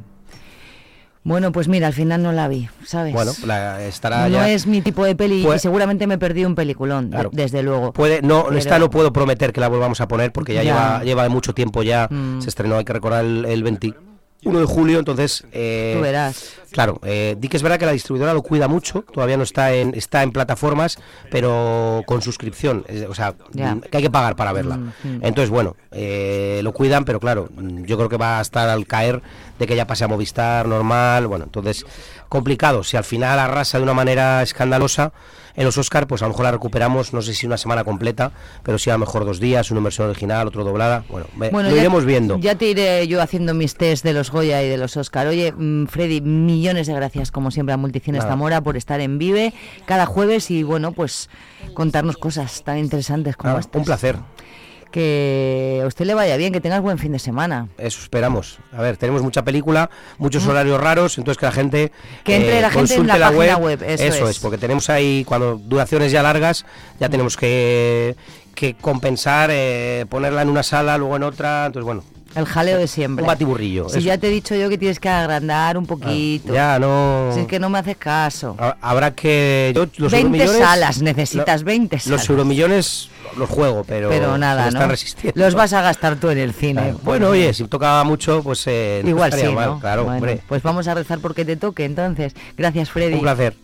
Bueno, 1.26 1.52
pues 1.52 1.68
mira, 1.68 1.86
al 1.86 1.94
final 1.94 2.22
no 2.22 2.32
la 2.32 2.48
vi, 2.48 2.68
¿sabes? 2.84 3.14
Bueno, 3.14 3.32
la- 3.46 3.82
estará 3.82 4.28
no 4.28 4.34
ya. 4.34 4.50
es 4.50 4.66
mi 4.66 4.82
tipo 4.82 5.06
de 5.06 5.16
peli 5.16 5.42
Pues- 5.42 5.56
y 5.56 5.62
seguramente 5.62 6.06
me 6.06 6.18
perdí 6.18 6.44
un 6.44 6.54
peliculón, 6.54 7.08
de- 7.08 7.14
Claro. 7.16 7.30
desde 7.32 7.62
luego. 7.62 7.94
Puede, 7.94 8.20
no, 8.20 8.44
Pero- 8.44 8.58
esta 8.58 8.78
no 8.78 8.90
puedo 8.90 9.10
prometer 9.10 9.50
que 9.54 9.60
la 9.60 9.68
volvamos 9.68 10.02
a 10.02 10.06
poner 10.08 10.32
porque 10.32 10.52
ya, 10.52 10.62
Ya. 10.62 10.72
lleva 10.74 11.02
lleva 11.04 11.28
mucho 11.30 11.54
tiempo 11.54 11.82
ya. 11.82 12.08
Mm. 12.10 12.42
Se 12.42 12.50
estrenó, 12.50 12.76
hay 12.76 12.84
que 12.84 12.92
recordar, 12.92 13.24
el, 13.24 13.46
el 13.46 13.62
21 13.62 14.60
de 14.60 14.66
julio, 14.66 14.98
entonces... 14.98 15.46
eh, 15.52 15.94
Tú 15.96 16.02
verás. 16.02 16.56
Claro, 16.74 16.98
eh, 17.04 17.36
di 17.38 17.46
que 17.46 17.56
es 17.56 17.62
verdad 17.62 17.78
que 17.78 17.86
la 17.86 17.92
distribuidora 17.92 18.34
lo 18.34 18.42
cuida 18.42 18.66
mucho, 18.66 19.02
todavía 19.02 19.36
no 19.36 19.44
está 19.44 19.72
en 19.72 19.94
está 19.94 20.24
en 20.24 20.32
plataformas, 20.32 20.98
pero 21.30 22.02
con 22.04 22.20
suscripción, 22.20 22.84
es- 22.88 23.06
o 23.08 23.14
sea, 23.14 23.34
mm, 23.76 23.80
que 23.82 23.96
hay 23.98 24.02
que 24.02 24.10
pagar 24.10 24.34
para 24.34 24.52
verla. 24.52 24.76
Mm, 24.78 24.88
mm. 25.04 25.18
Entonces, 25.22 25.50
bueno, 25.50 25.76
eh, 25.92 26.60
lo 26.64 26.72
cuidan, 26.72 27.04
pero 27.04 27.20
claro, 27.20 27.48
yo 27.86 27.96
creo 27.96 28.08
que 28.08 28.16
va 28.16 28.38
a 28.40 28.42
estar 28.42 28.68
al 28.68 28.86
caer 28.88 29.22
de 29.58 29.66
que 29.66 29.76
ya 29.76 29.86
pase 29.86 30.04
a 30.04 30.08
Movistar 30.08 30.66
normal, 30.66 31.26
bueno, 31.26 31.44
entonces 31.44 31.84
complicado. 32.28 32.82
Si 32.84 32.96
al 32.96 33.04
final 33.04 33.38
arrasa 33.38 33.78
de 33.78 33.84
una 33.84 33.94
manera 33.94 34.42
escandalosa 34.42 35.12
en 35.56 35.64
los 35.64 35.78
Oscar, 35.78 36.08
pues 36.08 36.20
a 36.22 36.24
lo 36.24 36.30
mejor 36.30 36.44
la 36.46 36.50
recuperamos, 36.50 37.12
no 37.12 37.22
sé 37.22 37.32
si 37.32 37.46
una 37.46 37.56
semana 37.56 37.84
completa, 37.84 38.32
pero 38.64 38.76
sí 38.76 38.90
a 38.90 38.94
lo 38.94 38.98
mejor 38.98 39.24
dos 39.24 39.38
días, 39.38 39.70
una 39.70 39.80
versión 39.82 40.08
original, 40.08 40.48
otro 40.48 40.64
doblada. 40.64 41.04
Bueno, 41.08 41.26
Bueno, 41.36 41.68
lo 41.70 41.76
ya- 41.76 41.80
iremos 41.82 42.04
viendo. 42.04 42.38
Ya 42.38 42.56
te 42.56 42.66
iré 42.66 43.06
yo 43.06 43.22
haciendo 43.22 43.54
mis 43.54 43.76
test 43.76 44.02
de 44.04 44.12
los 44.12 44.32
Goya 44.32 44.60
y 44.64 44.68
de 44.68 44.76
los 44.78 44.96
Oscar. 44.96 45.28
Oye, 45.28 45.52
mm, 45.56 45.86
Freddy, 45.86 46.20
millones 46.20 46.88
de 46.88 46.94
gracias 46.94 47.30
como 47.30 47.52
siempre 47.52 47.72
a 47.72 47.76
Multicines 47.76 48.20
Nada. 48.22 48.30
Zamora 48.32 48.60
por 48.62 48.76
estar 48.76 49.00
en 49.00 49.18
Vive 49.18 49.54
cada 49.86 50.06
jueves 50.06 50.50
y 50.50 50.64
bueno, 50.64 50.90
pues 50.90 51.30
contarnos 51.74 52.16
cosas 52.16 52.64
tan 52.64 52.78
interesantes 52.78 53.36
como 53.36 53.50
Nada, 53.50 53.60
estas. 53.60 53.78
un 53.78 53.84
placer. 53.84 54.16
Que 54.94 55.80
a 55.82 55.88
usted 55.88 56.04
le 56.04 56.14
vaya 56.14 56.36
bien, 56.36 56.52
que 56.52 56.60
tengas 56.60 56.80
buen 56.80 56.98
fin 56.98 57.10
de 57.10 57.18
semana. 57.18 57.66
Eso 57.78 58.00
esperamos. 58.00 58.58
A 58.72 58.80
ver, 58.80 58.96
tenemos 58.96 59.22
mucha 59.22 59.42
película, 59.42 59.90
muchos 60.18 60.46
horarios 60.46 60.80
raros, 60.80 61.18
entonces 61.18 61.36
que 61.36 61.46
la 61.46 61.50
gente. 61.50 61.90
Que 62.22 62.36
entre 62.36 62.60
la 62.60 62.70
gente 62.70 62.94
en 62.94 63.00
consulte 63.00 63.18
la 63.18 63.32
página 63.32 63.56
web, 63.56 63.82
eso 63.82 64.28
es. 64.28 64.38
porque 64.38 64.56
tenemos 64.56 64.88
ahí 64.90 65.24
cuando 65.24 65.56
duraciones 65.56 66.12
ya 66.12 66.22
largas, 66.22 66.64
ya 67.00 67.08
tenemos 67.08 67.36
que 67.36 68.14
que 68.54 68.74
compensar, 68.74 69.50
eh, 69.52 70.06
ponerla 70.08 70.42
en 70.42 70.48
una 70.48 70.62
sala, 70.62 70.96
luego 70.96 71.16
en 71.16 71.24
otra, 71.24 71.66
entonces 71.66 71.84
bueno. 71.84 72.04
El 72.34 72.46
jaleo 72.46 72.78
de 72.78 72.88
siempre. 72.88 73.22
Un 73.22 73.28
batiburrillo. 73.28 73.88
Si 73.88 73.98
eso. 73.98 74.06
ya 74.06 74.18
te 74.18 74.26
he 74.26 74.30
dicho 74.30 74.54
yo 74.56 74.68
que 74.68 74.76
tienes 74.76 74.98
que 74.98 75.08
agrandar 75.08 75.78
un 75.78 75.86
poquito. 75.86 76.52
Ya 76.52 76.78
no. 76.78 77.30
Si 77.32 77.40
es 77.40 77.46
que 77.46 77.60
no 77.60 77.68
me 77.70 77.78
haces 77.78 77.96
caso. 77.96 78.56
Ha- 78.58 78.76
Habrá 78.80 79.12
que. 79.14 79.72
yo 79.74 79.86
los 79.98 80.10
20 80.12 80.38
euromillones- 80.44 80.58
salas, 80.58 81.00
necesitas 81.02 81.62
20 81.62 81.98
salas. 82.00 82.20
Los 82.20 82.28
euromillones 82.30 83.08
los 83.36 83.48
juego, 83.48 83.84
pero. 83.86 84.08
Pero 84.08 84.36
nada, 84.38 84.70
¿no? 84.70 84.86
resistiendo. 84.88 85.40
Los 85.40 85.54
vas 85.54 85.72
a 85.72 85.82
gastar 85.82 86.16
tú 86.16 86.28
en 86.30 86.38
el 86.38 86.52
cine. 86.52 86.82
Claro. 86.82 87.00
Bueno, 87.02 87.28
oye, 87.28 87.54
si 87.54 87.64
tocaba 87.68 88.02
mucho, 88.04 88.42
pues. 88.42 88.64
eh, 88.66 89.00
no 89.04 89.10
Igual 89.10 89.32
sí, 89.32 89.46
mal, 89.48 89.66
¿no? 89.70 89.80
Claro, 89.80 90.04
Bueno, 90.04 90.16
hombre. 90.16 90.40
Pues 90.48 90.62
vamos 90.62 90.88
a 90.88 90.94
rezar 90.94 91.18
porque 91.20 91.44
te 91.44 91.56
toque 91.56 91.84
entonces. 91.84 92.34
Gracias, 92.56 92.90
Freddy. 92.90 93.14
Un 93.14 93.20
placer. 93.20 93.54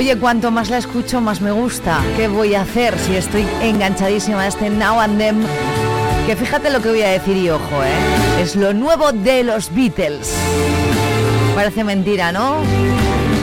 Oye, 0.00 0.16
cuanto 0.16 0.50
más 0.50 0.70
la 0.70 0.78
escucho, 0.78 1.20
más 1.20 1.42
me 1.42 1.50
gusta. 1.50 2.00
¿Qué 2.16 2.26
voy 2.26 2.54
a 2.54 2.62
hacer 2.62 2.98
si 2.98 3.16
estoy 3.16 3.46
enganchadísima 3.60 4.44
a 4.44 4.46
este 4.46 4.70
Now 4.70 4.98
and 4.98 5.18
Then? 5.18 5.42
Que 6.26 6.36
fíjate 6.36 6.70
lo 6.70 6.80
que 6.80 6.88
voy 6.88 7.02
a 7.02 7.10
decir 7.10 7.36
y 7.36 7.50
ojo, 7.50 7.84
¿eh? 7.84 8.40
Es 8.40 8.56
lo 8.56 8.72
nuevo 8.72 9.12
de 9.12 9.44
los 9.44 9.70
Beatles. 9.74 10.32
Parece 11.54 11.84
mentira, 11.84 12.32
¿no? 12.32 12.62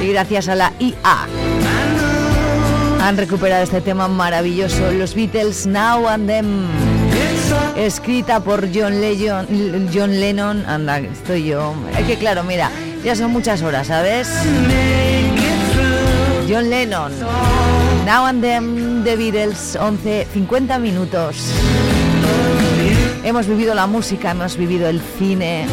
Y 0.04 0.08
gracias 0.08 0.50
a 0.50 0.56
la 0.56 0.74
IA. 0.80 1.28
han 3.04 3.18
recuperado 3.18 3.62
este 3.62 3.82
tema 3.82 4.08
maravilloso, 4.08 4.92
los 4.94 5.14
Beatles 5.14 5.68
Now 5.68 6.08
and 6.08 6.28
Them, 6.28 6.66
escrita 7.76 8.40
por 8.40 8.68
John, 8.74 9.00
Lennon, 9.00 9.90
John 9.94 10.20
Lennon, 10.20 10.66
anda, 10.66 10.98
estoy 10.98 11.46
yo, 11.46 11.76
es 12.00 12.08
que 12.08 12.18
claro, 12.18 12.44
mira, 12.44 12.72
ya 13.04 13.16
son 13.16 13.30
muchas 13.30 13.62
horas, 13.62 13.86
¿sabes? 13.86 14.28
John 16.48 16.70
Lennon, 16.70 17.12
Now 18.06 18.26
and 18.26 18.42
Them, 18.42 19.04
The 19.04 19.18
Beatles, 19.18 19.76
11, 19.76 20.28
50 20.32 20.80
minutos. 20.80 21.36
Hemos 23.26 23.48
vivido 23.48 23.76
la 23.76 23.86
música, 23.86 24.32
hemos 24.32 24.56
vivido 24.56 24.88
el 24.88 25.02
cine, 25.02 25.66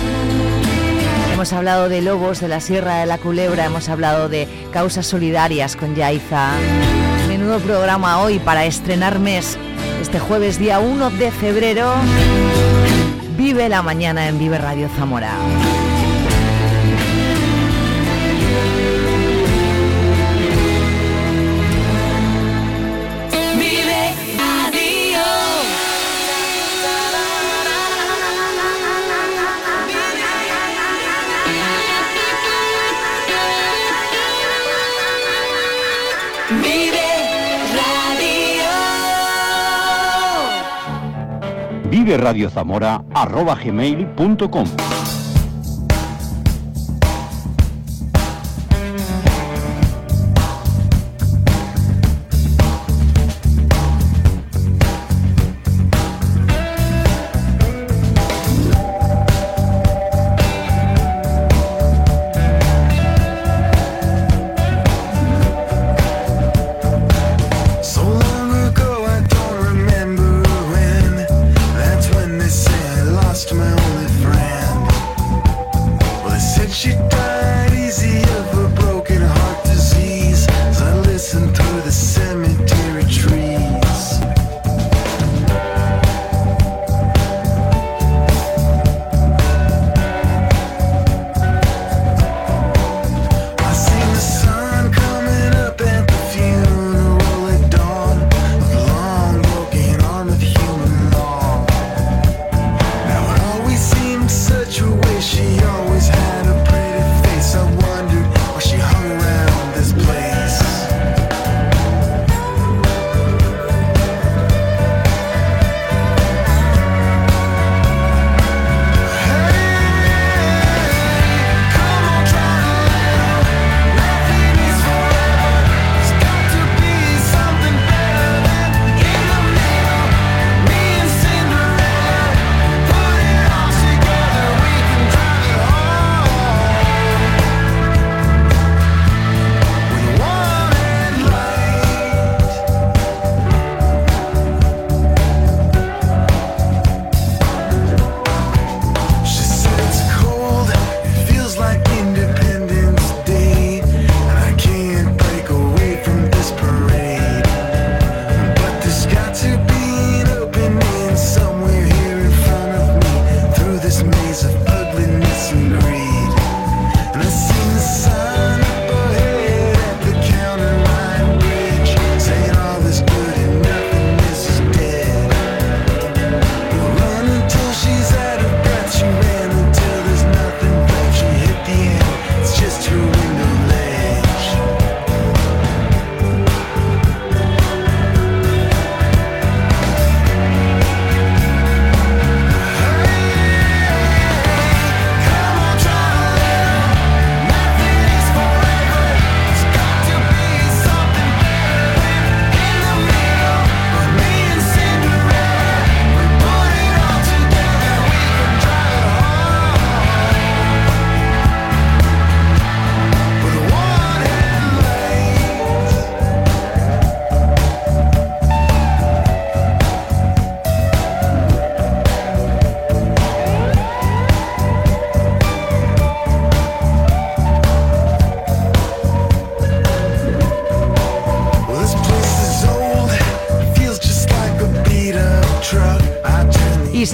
hemos 1.32 1.52
hablado 1.52 1.88
de 1.88 2.02
lobos 2.02 2.40
de 2.40 2.48
la 2.48 2.60
Sierra 2.60 2.96
de 2.96 3.06
la 3.06 3.18
Culebra, 3.18 3.66
hemos 3.66 3.88
hablado 3.88 4.28
de 4.28 4.48
causas 4.72 5.06
solidarias 5.06 5.76
con 5.76 5.94
Yaiza. 5.94 6.50
Menudo 7.28 7.60
programa 7.60 8.20
hoy 8.20 8.40
para 8.40 8.64
estrenar 8.64 9.20
mes, 9.20 9.56
este 10.02 10.18
jueves 10.18 10.58
día 10.58 10.80
1 10.80 11.10
de 11.10 11.30
febrero. 11.30 11.94
Vive 13.36 13.68
la 13.68 13.82
mañana 13.82 14.26
en 14.26 14.40
Vive 14.40 14.58
Radio 14.58 14.88
Zamora. 14.98 15.34
Vive 42.04 42.18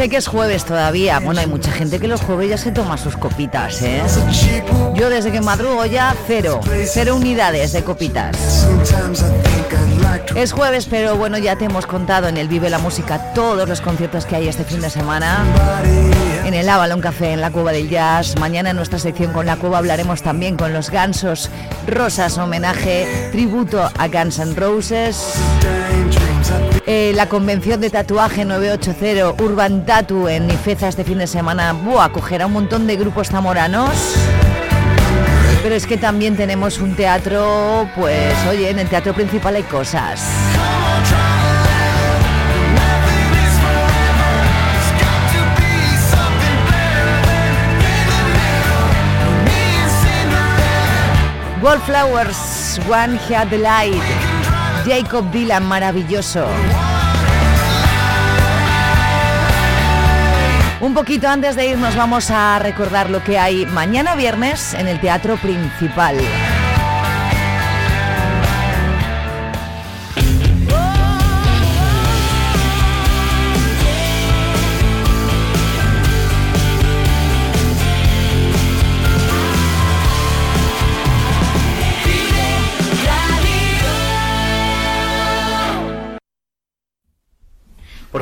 sé 0.01 0.09
que 0.09 0.17
es 0.17 0.29
jueves 0.29 0.65
todavía. 0.65 1.21
Bueno, 1.21 1.43
hay 1.43 1.47
mucha 1.47 1.71
gente 1.71 1.99
que 1.99 2.09
los 2.09 2.23
jueves 2.23 2.49
ya 2.49 2.57
se 2.57 2.73
toma 2.73 2.97
sus 2.97 3.19
copitas, 3.19 3.83
¿eh? 3.83 4.01
Yo 4.95 5.11
desde 5.11 5.31
que 5.31 5.43
madrugo 5.43 5.85
ya 5.85 6.17
cero, 6.27 6.63
cero 6.87 7.17
unidades 7.17 7.73
de 7.73 7.85
copitas. 7.85 8.67
Es 10.35 10.53
jueves, 10.53 10.87
pero 10.89 11.17
bueno, 11.17 11.37
ya 11.37 11.57
te 11.57 11.67
hemos 11.67 11.85
contado 11.85 12.29
en 12.29 12.39
el 12.39 12.49
Vive 12.49 12.71
la 12.71 12.79
Música 12.79 13.35
todos 13.35 13.69
los 13.69 13.83
conciertos 13.83 14.25
que 14.25 14.37
hay 14.37 14.49
este 14.49 14.65
fin 14.65 14.81
de 14.81 14.89
semana. 14.89 15.45
En 16.47 16.55
el 16.55 16.67
Avalon 16.67 17.03
Café, 17.03 17.35
en 17.35 17.43
la 17.43 17.51
Cueva 17.51 17.73
del 17.73 17.91
Jazz. 17.91 18.37
Mañana 18.41 18.71
en 18.71 18.77
nuestra 18.77 18.99
sección 18.99 19.35
con 19.35 19.45
la 19.45 19.57
Cueva 19.57 19.77
hablaremos 19.77 20.23
también 20.23 20.57
con 20.57 20.73
los 20.73 20.89
Gansos 20.89 21.51
Rosas, 21.87 22.39
homenaje, 22.39 23.29
tributo 23.33 23.83
a 23.83 24.09
Guns 24.09 24.39
N' 24.39 24.55
Roses. 24.55 25.35
Eh, 26.87 27.13
la 27.15 27.29
convención 27.29 27.81
de 27.81 27.91
tatuaje 27.91 28.45
980 28.45 29.43
Urban 29.43 29.87
Tattoo 29.87 30.29
en 30.29 30.51
Ifeza 30.51 30.89
este 30.89 31.05
fin 31.05 31.19
de 31.19 31.27
semana. 31.27 31.73
Buah, 31.73 32.07
acogerá 32.07 32.47
un 32.47 32.53
montón 32.53 32.87
de 32.87 32.97
grupos 32.97 33.29
zamoranos. 33.29 33.91
Pero 35.63 35.75
es 35.75 35.87
que 35.87 35.99
también 35.99 36.37
tenemos 36.37 36.79
un 36.81 36.97
teatro, 36.97 37.89
pues 37.95 38.35
oye, 38.49 38.71
en 38.71 38.79
el 38.79 38.89
teatro 38.89 39.13
principal 39.13 39.57
hay 39.57 39.63
cosas. 39.65 40.21
Wallflowers, 51.63 52.81
One 52.89 53.19
the 53.51 53.59
Light, 53.59 54.03
Jacob 54.87 55.31
Dylan, 55.31 55.65
maravilloso. 55.67 56.47
Un 60.81 60.95
poquito 60.95 61.29
antes 61.29 61.57
de 61.57 61.69
irnos 61.69 61.95
vamos 61.95 62.31
a 62.31 62.59
recordar 62.59 63.11
lo 63.11 63.23
que 63.23 63.39
hay 63.39 63.67
mañana 63.67 64.15
viernes 64.15 64.75
en 64.75 64.89
el 64.89 64.99
Teatro 65.01 65.37
Principal. 65.37 66.17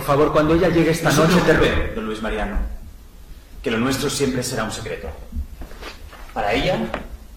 Favor, 0.09 0.33
cuando 0.33 0.55
ella 0.55 0.71
llegue 0.71 0.93
esta 0.93 1.13
noche 1.13 1.35
te 1.45 1.53
ocurre, 1.53 1.69
ruego. 1.69 1.95
don 1.97 2.07
Luis 2.07 2.23
Mariano. 2.23 2.57
Que 3.63 3.71
lo 3.71 3.77
nuestro 3.77 4.09
siempre 4.09 4.43
será 4.43 4.65
un 4.65 4.73
secreto. 4.73 5.09
Para 6.33 6.55
ella 6.55 6.79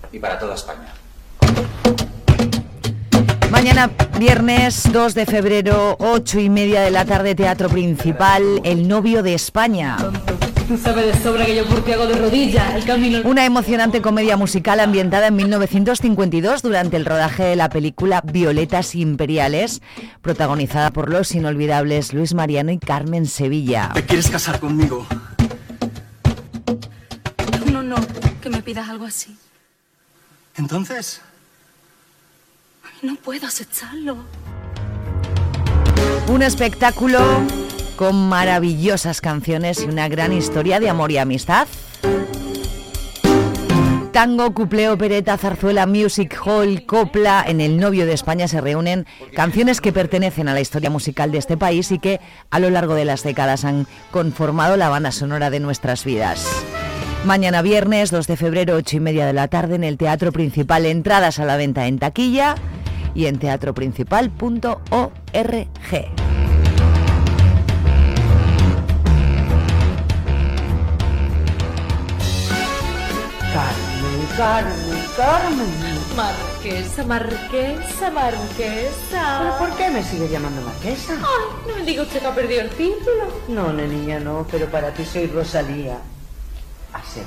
y 0.10 0.20
para 0.20 0.40
toda 0.40 0.56
España. 0.56 0.88
Mañana 3.50 3.92
viernes 4.18 4.90
2 4.90 5.14
de 5.14 5.26
febrero, 5.26 5.98
8 6.00 6.40
y 6.40 6.50
media 6.50 6.80
de 6.80 6.92
la 6.92 7.04
tarde, 7.04 7.36
Teatro 7.36 7.68
Principal, 7.68 8.62
El 8.64 8.88
novio 8.88 9.22
de 9.22 9.34
España. 9.34 9.98
Tú 10.72 10.78
sabes 10.78 11.06
de 11.06 11.22
sobra 11.22 11.46
que 11.46 11.54
yo 11.54 11.66
por 11.66 11.84
ti 11.84 11.92
hago 11.92 12.08
de 12.08 12.16
rodillas 12.16 12.76
el 12.76 12.86
camino. 12.86 13.20
Una 13.26 13.44
emocionante 13.44 14.02
comedia 14.02 14.38
musical 14.38 14.80
ambientada 14.80 15.28
en 15.28 15.36
1952 15.36 16.62
durante 16.62 16.96
el 16.96 17.06
rodaje 17.06 17.44
de 17.44 17.58
la 17.58 17.68
película 17.68 18.22
Violetas 18.22 18.96
Imperiales, 18.96 19.82
protagonizada 20.22 20.92
por 20.92 21.10
los 21.10 21.36
inolvidables 21.36 22.14
Luis 22.14 22.34
Mariano 22.34 22.72
y 22.72 22.80
Carmen 22.80 23.26
Sevilla. 23.26 23.92
¿Te 23.94 24.06
quieres 24.06 24.30
casar 24.30 24.62
conmigo? 24.62 25.06
No, 27.70 27.84
no, 27.84 27.98
que 28.42 28.50
me 28.50 28.62
pidas 28.62 28.88
algo 28.88 29.04
así. 29.04 29.36
Entonces, 30.56 31.20
No 33.02 33.18
puedo 33.18 33.46
aceptarlo. 33.46 34.16
Un 36.30 36.42
espectáculo 36.44 37.20
con 38.02 38.30
maravillosas 38.30 39.22
canciones 39.22 39.84
y 39.84 39.86
una 39.86 40.10
gran 40.10 40.34
historia 40.34 40.80
de 40.80 40.90
amor 40.90 41.12
y 41.12 41.20
amistad. 41.20 41.68
Tango, 44.12 44.56
cuplé, 44.56 44.90
opereta, 44.90 45.38
zarzuela, 45.38 45.86
music 45.86 46.36
hall, 46.44 46.84
copla, 46.88 47.46
en 47.48 47.62
el 47.62 47.80
novio 47.80 48.08
de 48.08 48.14
España 48.14 48.48
se 48.48 48.60
reúnen 48.60 49.06
canciones 49.36 49.82
que 49.82 49.94
pertenecen 49.94 50.48
a 50.48 50.56
la 50.56 50.62
historia 50.62 50.90
musical 50.90 51.32
de 51.32 51.38
este 51.38 51.58
país 51.58 51.92
y 51.92 52.00
que 52.00 52.20
a 52.50 52.58
lo 52.58 52.72
largo 52.72 52.96
de 52.96 53.06
las 53.06 53.22
décadas 53.22 53.66
han 53.66 53.86
conformado 54.10 54.78
la 54.78 54.90
banda 54.90 55.12
sonora 55.12 55.52
de 55.52 55.60
nuestras 55.60 56.04
vidas. 56.04 56.44
Mañana 57.24 57.62
viernes 57.62 58.10
2 58.10 58.26
de 58.26 58.36
febrero, 58.36 58.78
8 58.78 58.98
y 58.98 59.00
media 59.00 59.28
de 59.28 59.34
la 59.34 59.48
tarde 59.48 59.76
en 59.76 59.84
el 59.84 60.00
Teatro 60.00 60.32
Principal, 60.32 60.88
entradas 60.88 61.38
a 61.38 61.46
la 61.46 61.56
venta 61.56 61.86
en 61.86 62.00
taquilla 62.00 62.56
y 63.14 63.28
en 63.28 63.38
teatroprincipal.org. 63.38 66.31
Carmen, 73.54 74.28
Carmen, 74.38 75.06
Carmen. 75.18 76.00
Marquesa, 76.16 77.04
marquesa, 77.04 78.10
marquesa. 78.12 79.40
¿Pero 79.40 79.58
por 79.58 79.78
qué 79.78 79.90
me 79.90 80.04
sigue 80.04 80.30
llamando 80.30 80.62
marquesa? 80.62 81.14
Ay, 81.16 81.68
no 81.68 81.76
me 81.76 81.84
diga 81.84 82.04
usted 82.04 82.22
que 82.22 82.28
ha 82.28 82.36
perdido 82.36 82.62
el 82.62 82.70
título. 82.70 83.28
No, 83.50 83.74
no, 83.74 83.86
niña, 83.86 84.20
no, 84.20 84.48
pero 84.50 84.68
para 84.68 84.92
ti 84.94 85.04
soy 85.04 85.28
Rosalía. 85.28 85.98
Así. 86.94 87.22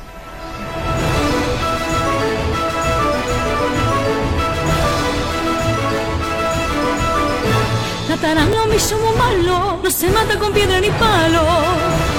La 8.08 8.16
taranga 8.16 8.66
me 8.66 8.76
hizo 8.76 8.96
malo, 9.18 9.78
no 9.82 9.90
se 9.90 10.08
mata 10.08 10.38
con 10.38 10.52
piedra 10.52 10.80
ni 10.80 10.88
palo. 10.90 12.13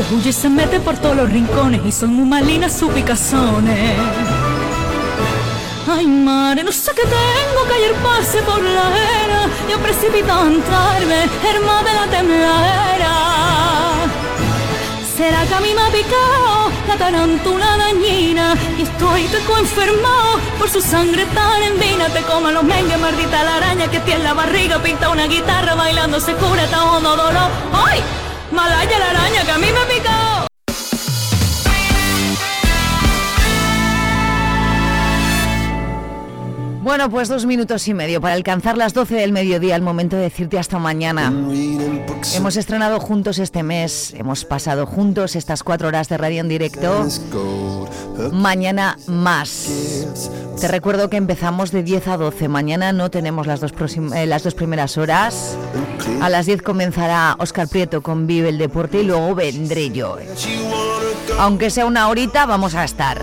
Que 0.00 0.14
huye 0.14 0.30
y 0.30 0.32
se 0.32 0.48
mete 0.48 0.80
por 0.80 0.96
todos 0.96 1.14
los 1.14 1.30
rincones 1.30 1.82
y 1.84 1.92
son 1.92 2.14
muy 2.14 2.24
malinas 2.24 2.72
sus 2.72 2.90
picazones. 2.90 3.98
Ay, 5.86 6.06
madre, 6.06 6.64
no 6.64 6.72
sé 6.72 6.92
qué 6.96 7.02
tengo 7.02 7.68
que 7.68 7.74
ayer 7.74 7.94
pase 7.96 8.40
por 8.42 8.62
la 8.62 8.88
era 9.24 9.46
y 9.68 9.72
a 9.72 10.46
entrarme, 10.46 11.28
hermana 11.52 11.82
de 11.82 11.92
la 11.92 12.06
tembladera. 12.16 13.14
Será 15.18 15.44
que 15.44 15.54
a 15.54 15.60
mí 15.60 15.68
me 15.74 15.82
ha 15.82 15.90
picado 15.90 16.70
la 16.88 16.96
tarántula 16.96 17.76
dañina 17.76 18.54
y 18.78 18.82
estoy 18.82 19.24
teco 19.24 19.58
enfermado 19.58 20.40
por 20.58 20.70
su 20.70 20.80
sangre 20.80 21.26
tan 21.26 21.62
endina. 21.62 22.06
Te 22.06 22.22
coman 22.22 22.54
los 22.54 22.64
mengues, 22.64 22.98
maldita 22.98 23.44
la 23.44 23.56
araña 23.56 23.90
que 23.90 24.00
tiene 24.00 24.20
en 24.20 24.24
la 24.24 24.32
barriga, 24.32 24.78
pinta 24.78 25.10
una 25.10 25.26
guitarra 25.26 25.74
bailando 25.74 26.20
se 26.20 26.32
cura 26.36 26.66
tan 26.68 26.88
hondo 26.88 27.16
dolor. 27.16 27.50
¡Ay! 27.74 28.02
Malaya 28.52 28.98
la 28.98 29.10
araña 29.10 29.44
que 29.44 29.50
a 29.50 29.58
mí 29.58 29.66
me 29.66 29.94
picado. 29.94 30.50
Bueno, 36.82 37.10
pues 37.10 37.28
dos 37.28 37.44
minutos 37.46 37.86
y 37.88 37.94
medio 37.94 38.20
para 38.20 38.34
alcanzar 38.34 38.78
las 38.78 38.94
12 38.94 39.14
del 39.14 39.32
mediodía, 39.32 39.76
el 39.76 39.82
momento 39.82 40.16
de 40.16 40.22
decirte 40.22 40.58
hasta 40.58 40.78
mañana. 40.78 41.32
Hemos 42.34 42.56
estrenado 42.56 42.98
juntos 43.00 43.38
este 43.38 43.62
mes, 43.62 44.14
hemos 44.14 44.44
pasado 44.44 44.86
juntos 44.86 45.36
estas 45.36 45.62
cuatro 45.62 45.88
horas 45.88 46.08
de 46.08 46.16
radio 46.16 46.40
en 46.40 46.48
directo. 46.48 47.06
Mañana 48.32 48.98
más. 49.06 49.68
Te 50.60 50.68
recuerdo 50.68 51.08
que 51.08 51.16
empezamos 51.16 51.72
de 51.72 51.82
10 51.82 52.08
a 52.08 52.16
12. 52.18 52.48
Mañana 52.48 52.92
no 52.92 53.10
tenemos 53.10 53.46
las 53.46 53.60
dos, 53.60 53.72
eh, 54.14 54.26
las 54.26 54.42
dos 54.42 54.54
primeras 54.54 54.98
horas. 54.98 55.56
A 56.20 56.28
las 56.28 56.44
10 56.44 56.60
comenzará 56.60 57.34
Oscar 57.38 57.66
Prieto 57.66 58.02
con 58.02 58.26
Vive 58.26 58.50
el 58.50 58.58
Deporte 58.58 59.00
y 59.00 59.04
luego 59.04 59.34
vendré 59.34 59.88
yo. 59.88 60.18
Aunque 61.38 61.70
sea 61.70 61.86
una 61.86 62.08
horita, 62.08 62.44
vamos 62.44 62.74
a 62.74 62.84
estar. 62.84 63.22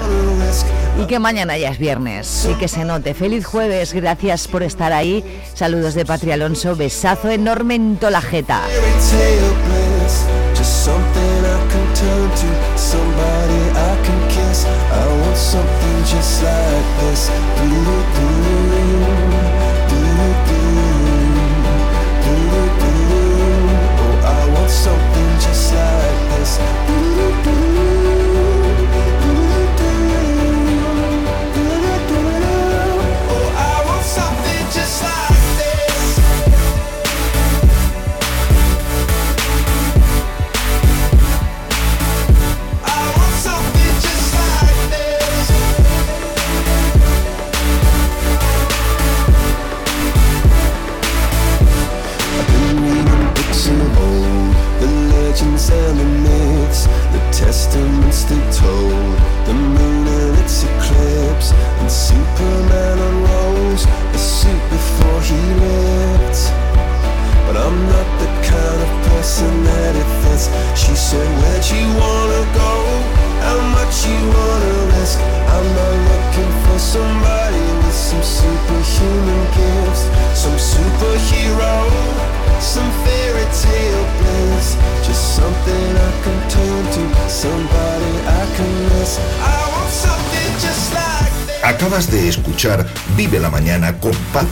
Y 0.99 1.05
que 1.05 1.19
mañana 1.19 1.55
ya 1.59 1.69
es 1.69 1.77
viernes 1.77 2.49
y 2.51 2.55
que 2.55 2.67
se 2.67 2.83
note. 2.83 3.13
Feliz 3.13 3.45
jueves, 3.45 3.93
gracias 3.93 4.47
por 4.47 4.63
estar 4.63 4.91
ahí. 4.91 5.23
Saludos 5.53 5.93
de 5.93 6.05
Patria 6.05 6.33
Alonso, 6.33 6.75
besazo 6.75 7.29
enorme 7.29 7.75
en 7.75 7.97
toda 7.97 8.13
la 8.13 8.21
jeta. 8.21 8.61
Just 16.09 16.41
like 16.41 16.99
this. 17.01 17.27
Do 17.57 17.67
do 18.15 19.26